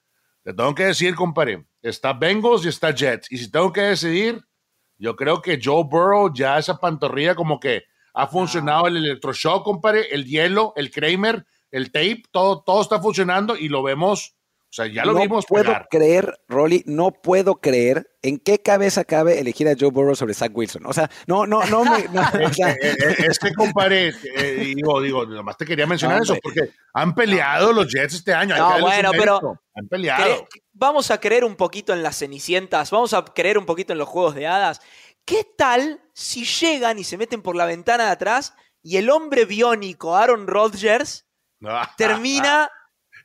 te 0.42 0.52
tengo 0.52 0.74
que 0.74 0.86
decir, 0.86 1.14
compadre, 1.14 1.68
está 1.82 2.14
Bengals 2.14 2.64
y 2.64 2.68
está 2.68 2.92
Jets. 2.92 3.30
Y 3.30 3.38
si 3.38 3.48
tengo 3.48 3.72
que 3.72 3.82
decidir, 3.82 4.44
yo 4.98 5.16
creo 5.16 5.40
que 5.40 5.60
Joe 5.62 5.84
Burrow 5.84 6.32
ya 6.32 6.58
esa 6.58 6.78
pantorrilla 6.78 7.34
como 7.34 7.58
que 7.60 7.84
ha 8.14 8.26
funcionado 8.26 8.86
el 8.88 8.96
electroshock, 8.96 9.64
compadre, 9.64 10.08
el 10.10 10.24
hielo, 10.24 10.72
el 10.76 10.90
Kramer, 10.90 11.46
el 11.70 11.92
tape, 11.92 12.22
todo, 12.30 12.62
todo 12.62 12.82
está 12.82 13.00
funcionando 13.00 13.56
y 13.56 13.68
lo 13.68 13.82
vemos 13.82 14.34
o 14.70 14.72
sea, 14.72 14.86
ya 14.86 15.02
lo 15.06 15.14
no 15.14 15.20
vimos. 15.20 15.44
No 15.44 15.48
puedo 15.48 15.74
creer, 15.90 16.40
Rolly, 16.46 16.82
no 16.84 17.10
puedo 17.10 17.56
creer 17.56 18.10
en 18.20 18.38
qué 18.38 18.60
cabeza 18.60 19.02
cabe 19.04 19.40
elegir 19.40 19.66
a 19.66 19.74
Joe 19.78 19.90
Burrow 19.90 20.14
sobre 20.14 20.34
Zach 20.34 20.52
Wilson. 20.54 20.84
O 20.84 20.92
sea, 20.92 21.10
no, 21.26 21.46
no, 21.46 21.64
no 21.66 21.84
me. 21.84 22.04
o 22.46 22.52
sea. 22.52 22.72
Eh, 22.72 22.78
eh, 22.82 23.16
es 23.30 23.38
que 23.38 23.54
comparé, 23.54 24.12
eh, 24.36 24.74
digo, 24.76 25.00
digo, 25.00 25.24
nomás 25.24 25.56
te 25.56 25.64
quería 25.64 25.86
mencionar 25.86 26.20
eso, 26.20 26.36
porque 26.42 26.70
han 26.92 27.14
peleado 27.14 27.72
los 27.72 27.90
Jets 27.90 28.14
este 28.14 28.34
año. 28.34 28.56
No, 28.56 28.80
bueno, 28.80 29.10
pero. 29.12 29.58
Han 29.74 29.88
peleado. 29.88 30.46
Vamos 30.74 31.10
a 31.10 31.18
creer 31.18 31.44
un 31.44 31.56
poquito 31.56 31.94
en 31.94 32.02
las 32.02 32.18
cenicientas, 32.18 32.90
vamos 32.90 33.14
a 33.14 33.24
creer 33.24 33.56
un 33.56 33.64
poquito 33.64 33.94
en 33.94 33.98
los 33.98 34.08
juegos 34.08 34.34
de 34.34 34.46
hadas. 34.46 34.82
¿Qué 35.24 35.44
tal 35.56 36.00
si 36.12 36.44
llegan 36.44 36.98
y 36.98 37.04
se 37.04 37.16
meten 37.16 37.40
por 37.40 37.56
la 37.56 37.64
ventana 37.64 38.04
de 38.04 38.10
atrás 38.10 38.54
y 38.82 38.98
el 38.98 39.08
hombre 39.10 39.44
biónico 39.44 40.14
Aaron 40.14 40.46
Rodgers 40.46 41.26
termina 41.96 42.70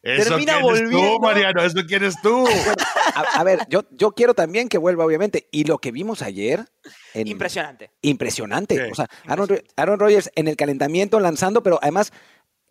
eso 0.03 0.29
termina 0.29 0.59
volviendo. 0.59 0.99
Tú, 0.99 1.19
Mariano, 1.19 1.63
eso 1.63 1.85
quieres 1.87 2.15
tú. 2.21 2.45
a, 3.33 3.43
ver, 3.43 3.65
yo, 3.69 3.85
yo 3.91 4.11
quiero 4.11 4.33
también 4.33 4.69
que 4.69 4.77
vuelva, 4.77 5.05
obviamente. 5.05 5.47
Y 5.49 5.63
lo 5.63 5.79
que 5.79 5.91
vimos 5.91 6.21
ayer. 6.21 6.65
impresionante. 7.13 7.89
Impresionante. 8.01 8.91
O 8.91 8.95
sea, 8.95 9.09
Aaron, 9.25 9.47
Aaron 9.77 9.99
Rodgers 9.99 10.29
en 10.35 10.47
el 10.47 10.57
calentamiento 10.57 11.19
lanzando, 11.19 11.63
pero 11.63 11.79
además 11.81 12.11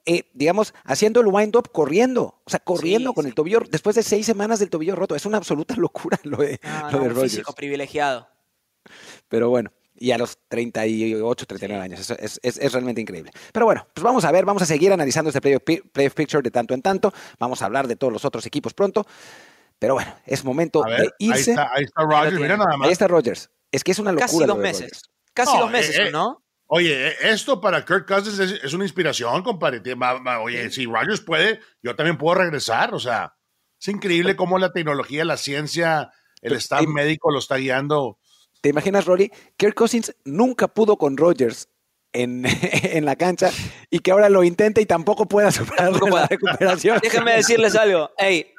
eh, 0.04 0.24
digamos, 0.34 0.74
haciendo 0.84 1.20
el 1.20 1.28
wind-up 1.28 1.70
corriendo, 1.70 2.40
o 2.44 2.50
sea, 2.50 2.58
corriendo 2.58 3.12
con 3.12 3.24
el 3.24 3.34
tobillo, 3.34 3.60
después 3.70 3.94
de 3.94 4.02
seis 4.02 4.26
semanas 4.26 4.58
del 4.58 4.68
tobillo 4.68 4.96
roto. 4.96 5.14
Es 5.14 5.26
una 5.26 5.36
absoluta 5.38 5.76
locura 5.76 6.18
lo 6.24 6.38
de, 6.38 6.60
lo 6.90 6.98
de 6.98 7.08
Rodgers. 7.08 7.32
Físico 7.32 7.54
privilegiado. 7.54 8.28
Pero 9.28 9.48
bueno, 9.48 9.72
y 10.02 10.10
a 10.10 10.18
los 10.18 10.36
38, 10.48 11.46
39 11.46 11.84
años. 11.84 12.10
Es, 12.10 12.40
es, 12.42 12.72
realmente 12.72 13.00
increíble. 13.00 13.30
Pero 13.52 13.66
bueno, 13.66 13.86
pues 13.94 14.02
vamos 14.02 14.24
a 14.24 14.32
ver, 14.32 14.44
vamos 14.44 14.60
a 14.60 14.66
seguir 14.66 14.92
analizando 14.92 15.30
este 15.30 15.40
playoff, 15.40 16.14
picture 16.14 16.42
de 16.42 16.50
tanto 16.50 16.74
en 16.74 16.82
tanto. 16.82 17.14
Vamos 17.38 17.62
a 17.62 17.66
hablar 17.66 17.86
de 17.86 17.94
todos 17.94 18.12
los 18.12 18.24
otros 18.24 18.44
equipos 18.44 18.74
pronto. 18.74 19.06
Pero 19.78 19.94
bueno, 19.94 20.12
es 20.26 20.44
momento 20.44 20.82
de 20.82 21.12
irse. 21.20 21.54
Ahí 21.72 21.84
está, 21.84 22.02
Rogers, 22.02 22.34
mira 22.34 22.56
nada 22.56 22.76
más. 22.76 22.86
Ahí 22.86 22.92
está 22.92 23.06
Rogers. 23.06 23.48
Es 23.70 23.84
que 23.84 23.92
es 23.92 24.00
una 24.00 24.10
locura. 24.10 24.26
Casi 24.26 24.44
dos 24.44 24.58
meses. 24.58 25.02
Casi 25.32 25.56
dos 25.56 25.70
meses, 25.70 25.96
eh, 25.96 26.08
eh, 26.08 26.10
¿no? 26.10 26.44
Oye, 26.66 27.08
eh, 27.08 27.14
esto 27.22 27.60
para 27.60 27.84
Kirk 27.84 28.04
Cousins 28.04 28.40
es, 28.40 28.74
una 28.74 28.84
inspiración, 28.84 29.44
compadre. 29.44 29.80
Oye, 30.42 30.68
si 30.70 30.84
Rogers 30.86 31.20
puede, 31.20 31.60
yo 31.80 31.94
también 31.94 32.18
puedo 32.18 32.34
regresar. 32.34 32.92
O 32.92 32.98
sea, 32.98 33.36
es 33.80 33.86
increíble 33.86 34.34
cómo 34.34 34.58
la 34.58 34.72
tecnología, 34.72 35.24
la 35.24 35.36
ciencia, 35.36 36.10
el 36.40 36.54
staff 36.54 36.88
médico 36.88 37.30
lo 37.30 37.38
está 37.38 37.56
guiando 37.56 38.18
¿Te 38.62 38.68
imaginas, 38.68 39.06
Rory? 39.06 39.32
Kirk 39.56 39.74
Cousins 39.74 40.14
nunca 40.24 40.68
pudo 40.68 40.96
con 40.96 41.16
Rodgers 41.16 41.68
en, 42.12 42.44
en, 42.82 43.04
la 43.04 43.16
cancha 43.16 43.50
y 43.90 44.00
que 44.00 44.10
ahora 44.10 44.28
lo 44.28 44.44
intente 44.44 44.80
y 44.80 44.86
tampoco 44.86 45.26
pueda 45.26 45.50
superar 45.50 45.92
la 45.92 46.26
recuperación. 46.26 46.98
Déjenme 47.02 47.34
decirles 47.34 47.74
algo. 47.74 48.10
Hey, 48.18 48.52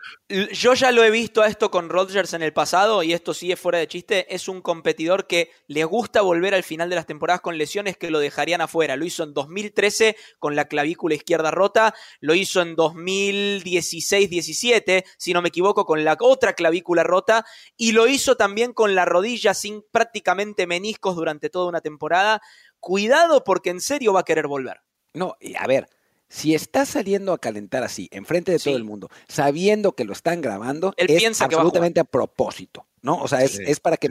yo 0.51 0.73
ya 0.73 0.91
lo 0.91 1.03
he 1.03 1.11
visto 1.11 1.41
a 1.41 1.47
esto 1.47 1.69
con 1.69 1.89
Rodgers 1.89 2.33
en 2.33 2.41
el 2.41 2.53
pasado 2.53 3.03
y 3.03 3.13
esto 3.13 3.33
sí 3.33 3.51
es 3.51 3.59
fuera 3.59 3.77
de 3.77 3.87
chiste. 3.87 4.33
Es 4.33 4.47
un 4.47 4.61
competidor 4.61 5.27
que 5.27 5.51
le 5.67 5.83
gusta 5.83 6.21
volver 6.21 6.55
al 6.55 6.63
final 6.63 6.89
de 6.89 6.95
las 6.95 7.05
temporadas 7.05 7.41
con 7.41 7.57
lesiones 7.57 7.97
que 7.97 8.09
lo 8.09 8.19
dejarían 8.19 8.61
afuera. 8.61 8.95
Lo 8.95 9.05
hizo 9.05 9.23
en 9.23 9.33
2013 9.33 10.15
con 10.39 10.55
la 10.55 10.65
clavícula 10.65 11.15
izquierda 11.15 11.51
rota, 11.51 11.93
lo 12.19 12.35
hizo 12.35 12.61
en 12.61 12.75
2016-17, 12.75 15.03
si 15.17 15.33
no 15.33 15.41
me 15.41 15.49
equivoco, 15.49 15.85
con 15.85 16.03
la 16.03 16.17
otra 16.19 16.53
clavícula 16.53 17.03
rota 17.03 17.45
y 17.77 17.91
lo 17.91 18.07
hizo 18.07 18.35
también 18.35 18.73
con 18.73 18.95
la 18.95 19.05
rodilla 19.05 19.53
sin 19.53 19.83
prácticamente 19.91 20.67
meniscos 20.67 21.15
durante 21.15 21.49
toda 21.49 21.67
una 21.67 21.81
temporada. 21.81 22.41
Cuidado 22.83 23.45
porque 23.45 23.69
en 23.69 23.79
serio 23.79 24.11
va 24.11 24.19
a 24.19 24.25
querer 24.25 24.45
volver. 24.45 24.81
No, 25.13 25.37
a 25.57 25.67
ver, 25.67 25.87
si 26.27 26.53
está 26.53 26.85
saliendo 26.85 27.31
a 27.31 27.37
calentar 27.37 27.81
así, 27.81 28.09
enfrente 28.11 28.51
de 28.51 28.59
todo 28.59 28.75
el 28.75 28.83
mundo, 28.83 29.09
sabiendo 29.29 29.95
que 29.95 30.03
lo 30.03 30.11
están 30.11 30.41
grabando, 30.41 30.93
es 30.97 31.41
absolutamente 31.41 32.01
a, 32.01 32.03
propósito, 32.03 32.85
¿no? 33.01 33.15
O 33.21 33.29
sea, 33.29 33.41
es, 33.41 33.79
para 33.79 33.95
que 33.95 34.09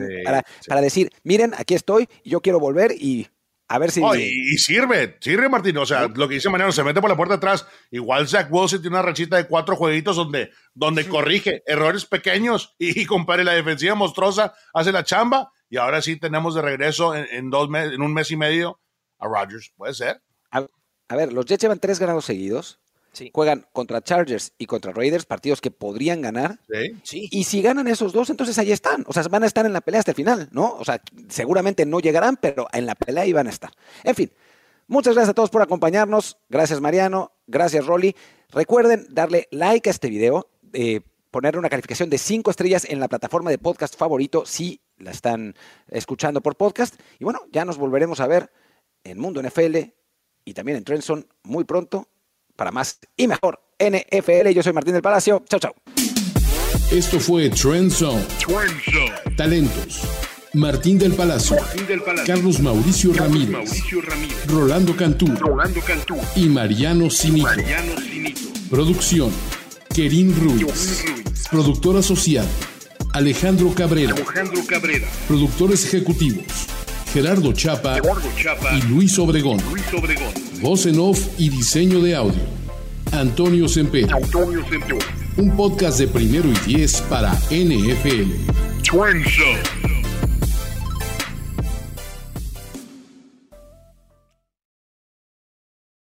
para, 0.67 0.81
decir, 0.81 1.11
miren, 1.23 1.53
aquí 1.55 1.75
estoy, 1.75 2.09
yo 2.25 2.41
quiero 2.41 2.59
volver 2.59 2.93
y 2.93 3.27
a 3.67 3.77
ver 3.77 3.91
si. 3.91 4.01
y, 4.01 4.57
sirve, 4.57 5.17
sirve, 5.21 5.49
Martín. 5.49 5.77
O 5.77 5.85
sea, 5.85 6.07
lo 6.07 6.27
que 6.27 6.33
dice 6.33 6.49
Mariano, 6.49 6.71
se 6.71 6.83
mete 6.83 6.99
por 6.99 7.11
la 7.11 7.15
puerta 7.15 7.35
atrás. 7.35 7.67
Igual 7.91 8.27
Zach 8.27 8.47
Wilson 8.49 8.81
tiene 8.81 8.95
una 8.95 9.05
rachita 9.05 9.37
de 9.37 9.45
cuatro 9.45 9.75
jueguitos 9.75 10.15
donde, 10.15 10.49
donde 10.73 11.07
corrige 11.07 11.61
errores 11.67 12.05
pequeños 12.05 12.73
y, 12.79 12.99
y 12.99 13.05
compare 13.05 13.43
la 13.43 13.53
defensiva 13.53 13.93
monstruosa, 13.93 14.55
hace 14.73 14.91
la 14.91 15.03
chamba. 15.03 15.51
Y 15.73 15.77
ahora 15.77 16.03
sí 16.03 16.17
tenemos 16.17 16.53
de 16.53 16.61
regreso 16.61 17.15
en, 17.15 17.49
dos 17.49 17.67
en 17.73 17.99
un 18.03 18.13
mes 18.13 18.29
y 18.29 18.37
medio 18.37 18.79
a 19.17 19.27
Rodgers. 19.27 19.73
Puede 19.75 19.95
ser. 19.95 20.21
A 20.51 21.15
ver, 21.15 21.33
los 21.33 21.47
Jets 21.47 21.63
llevan 21.63 21.79
tres 21.79 21.97
ganados 21.97 22.25
seguidos. 22.25 22.79
Juegan 23.33 23.65
contra 23.73 24.03
Chargers 24.03 24.53
y 24.59 24.67
contra 24.67 24.91
Raiders, 24.91 25.25
partidos 25.25 25.61
que 25.61 25.71
podrían 25.71 26.21
ganar. 26.21 26.59
Sí. 27.01 27.27
Y 27.31 27.45
si 27.45 27.63
ganan 27.63 27.87
esos 27.87 28.13
dos, 28.13 28.29
entonces 28.29 28.59
ahí 28.59 28.71
están. 28.71 29.03
O 29.07 29.13
sea, 29.13 29.23
van 29.23 29.41
a 29.41 29.47
estar 29.47 29.65
en 29.65 29.73
la 29.73 29.81
pelea 29.81 29.97
hasta 29.97 30.11
el 30.11 30.15
final, 30.15 30.47
¿no? 30.51 30.75
O 30.75 30.85
sea, 30.85 31.01
seguramente 31.27 31.87
no 31.87 31.99
llegarán, 31.99 32.37
pero 32.37 32.67
en 32.71 32.85
la 32.85 32.93
pelea 32.93 33.23
ahí 33.23 33.33
van 33.33 33.47
a 33.47 33.49
estar. 33.49 33.71
En 34.03 34.13
fin, 34.13 34.31
muchas 34.85 35.15
gracias 35.15 35.31
a 35.31 35.33
todos 35.33 35.49
por 35.49 35.63
acompañarnos. 35.63 36.37
Gracias, 36.49 36.81
Mariano. 36.81 37.31
Gracias, 37.47 37.83
Rolly. 37.83 38.15
Recuerden 38.51 39.07
darle 39.09 39.47
like 39.49 39.89
a 39.89 39.91
este 39.91 40.09
video, 40.09 40.51
eh, 40.71 41.01
ponerle 41.33 41.59
una 41.59 41.69
calificación 41.69 42.09
de 42.11 42.19
cinco 42.19 42.51
estrellas 42.51 42.85
en 42.87 42.99
la 42.99 43.09
plataforma 43.09 43.49
de 43.49 43.57
podcast 43.57 43.97
favorito 43.97 44.45
si 44.45 44.79
la 44.97 45.09
están 45.11 45.55
escuchando 45.87 46.41
por 46.41 46.55
podcast. 46.55 46.95
Y 47.19 47.23
bueno, 47.25 47.41
ya 47.51 47.65
nos 47.65 47.77
volveremos 47.77 48.19
a 48.19 48.27
ver 48.27 48.51
en 49.03 49.19
Mundo 49.19 49.41
NFL 49.41 49.77
y 50.45 50.53
también 50.53 50.77
en 50.77 50.83
Trenson 50.83 51.27
muy 51.43 51.63
pronto 51.63 52.07
para 52.55 52.71
más 52.71 52.99
y 53.17 53.27
mejor 53.27 53.59
NFL. 53.79 54.49
Yo 54.49 54.61
soy 54.61 54.73
Martín 54.73 54.93
del 54.93 55.01
Palacio. 55.01 55.43
Chao, 55.49 55.59
chao. 55.59 55.73
Esto 56.91 57.19
fue 57.19 57.49
Trend 57.49 57.91
Zone. 57.91 58.23
Talentos. 59.35 60.03
Martín 60.53 60.99
del, 60.99 61.13
Palacio, 61.13 61.57
Carlos 62.27 62.59
Mauricio, 62.59 63.11
Ramírez, 63.11 63.71
Rolando, 64.45 64.95
Cantú, 64.95 65.25
y 66.35 66.47
Mariano 66.47 67.09
Sinito. 67.09 67.49
Producción, 68.69 69.31
Kerin 69.93 70.35
Ruiz. 70.35 71.03
Productor 71.51 71.97
asociado, 71.97 72.47
Alejandro 73.13 73.73
Cabrera. 73.75 74.15
Cabrera. 74.67 75.07
Productores 75.27 75.85
ejecutivos, 75.85 76.45
Gerardo 77.13 77.53
Chapa, 77.53 77.99
y 78.75 78.81
Luis 78.87 79.19
Obregón. 79.19 79.59
Voz 80.61 80.87
en 80.87 80.99
off 80.99 81.19
y 81.37 81.49
diseño 81.49 82.01
de 82.01 82.15
audio. 82.15 82.41
Antonio 83.11 83.67
Semper. 83.67 84.07
Un 85.37 85.55
podcast 85.55 85.99
de 85.99 86.07
primero 86.07 86.49
y 86.49 86.55
diez 86.67 86.99
para 87.01 87.31
NFL. 87.51 88.31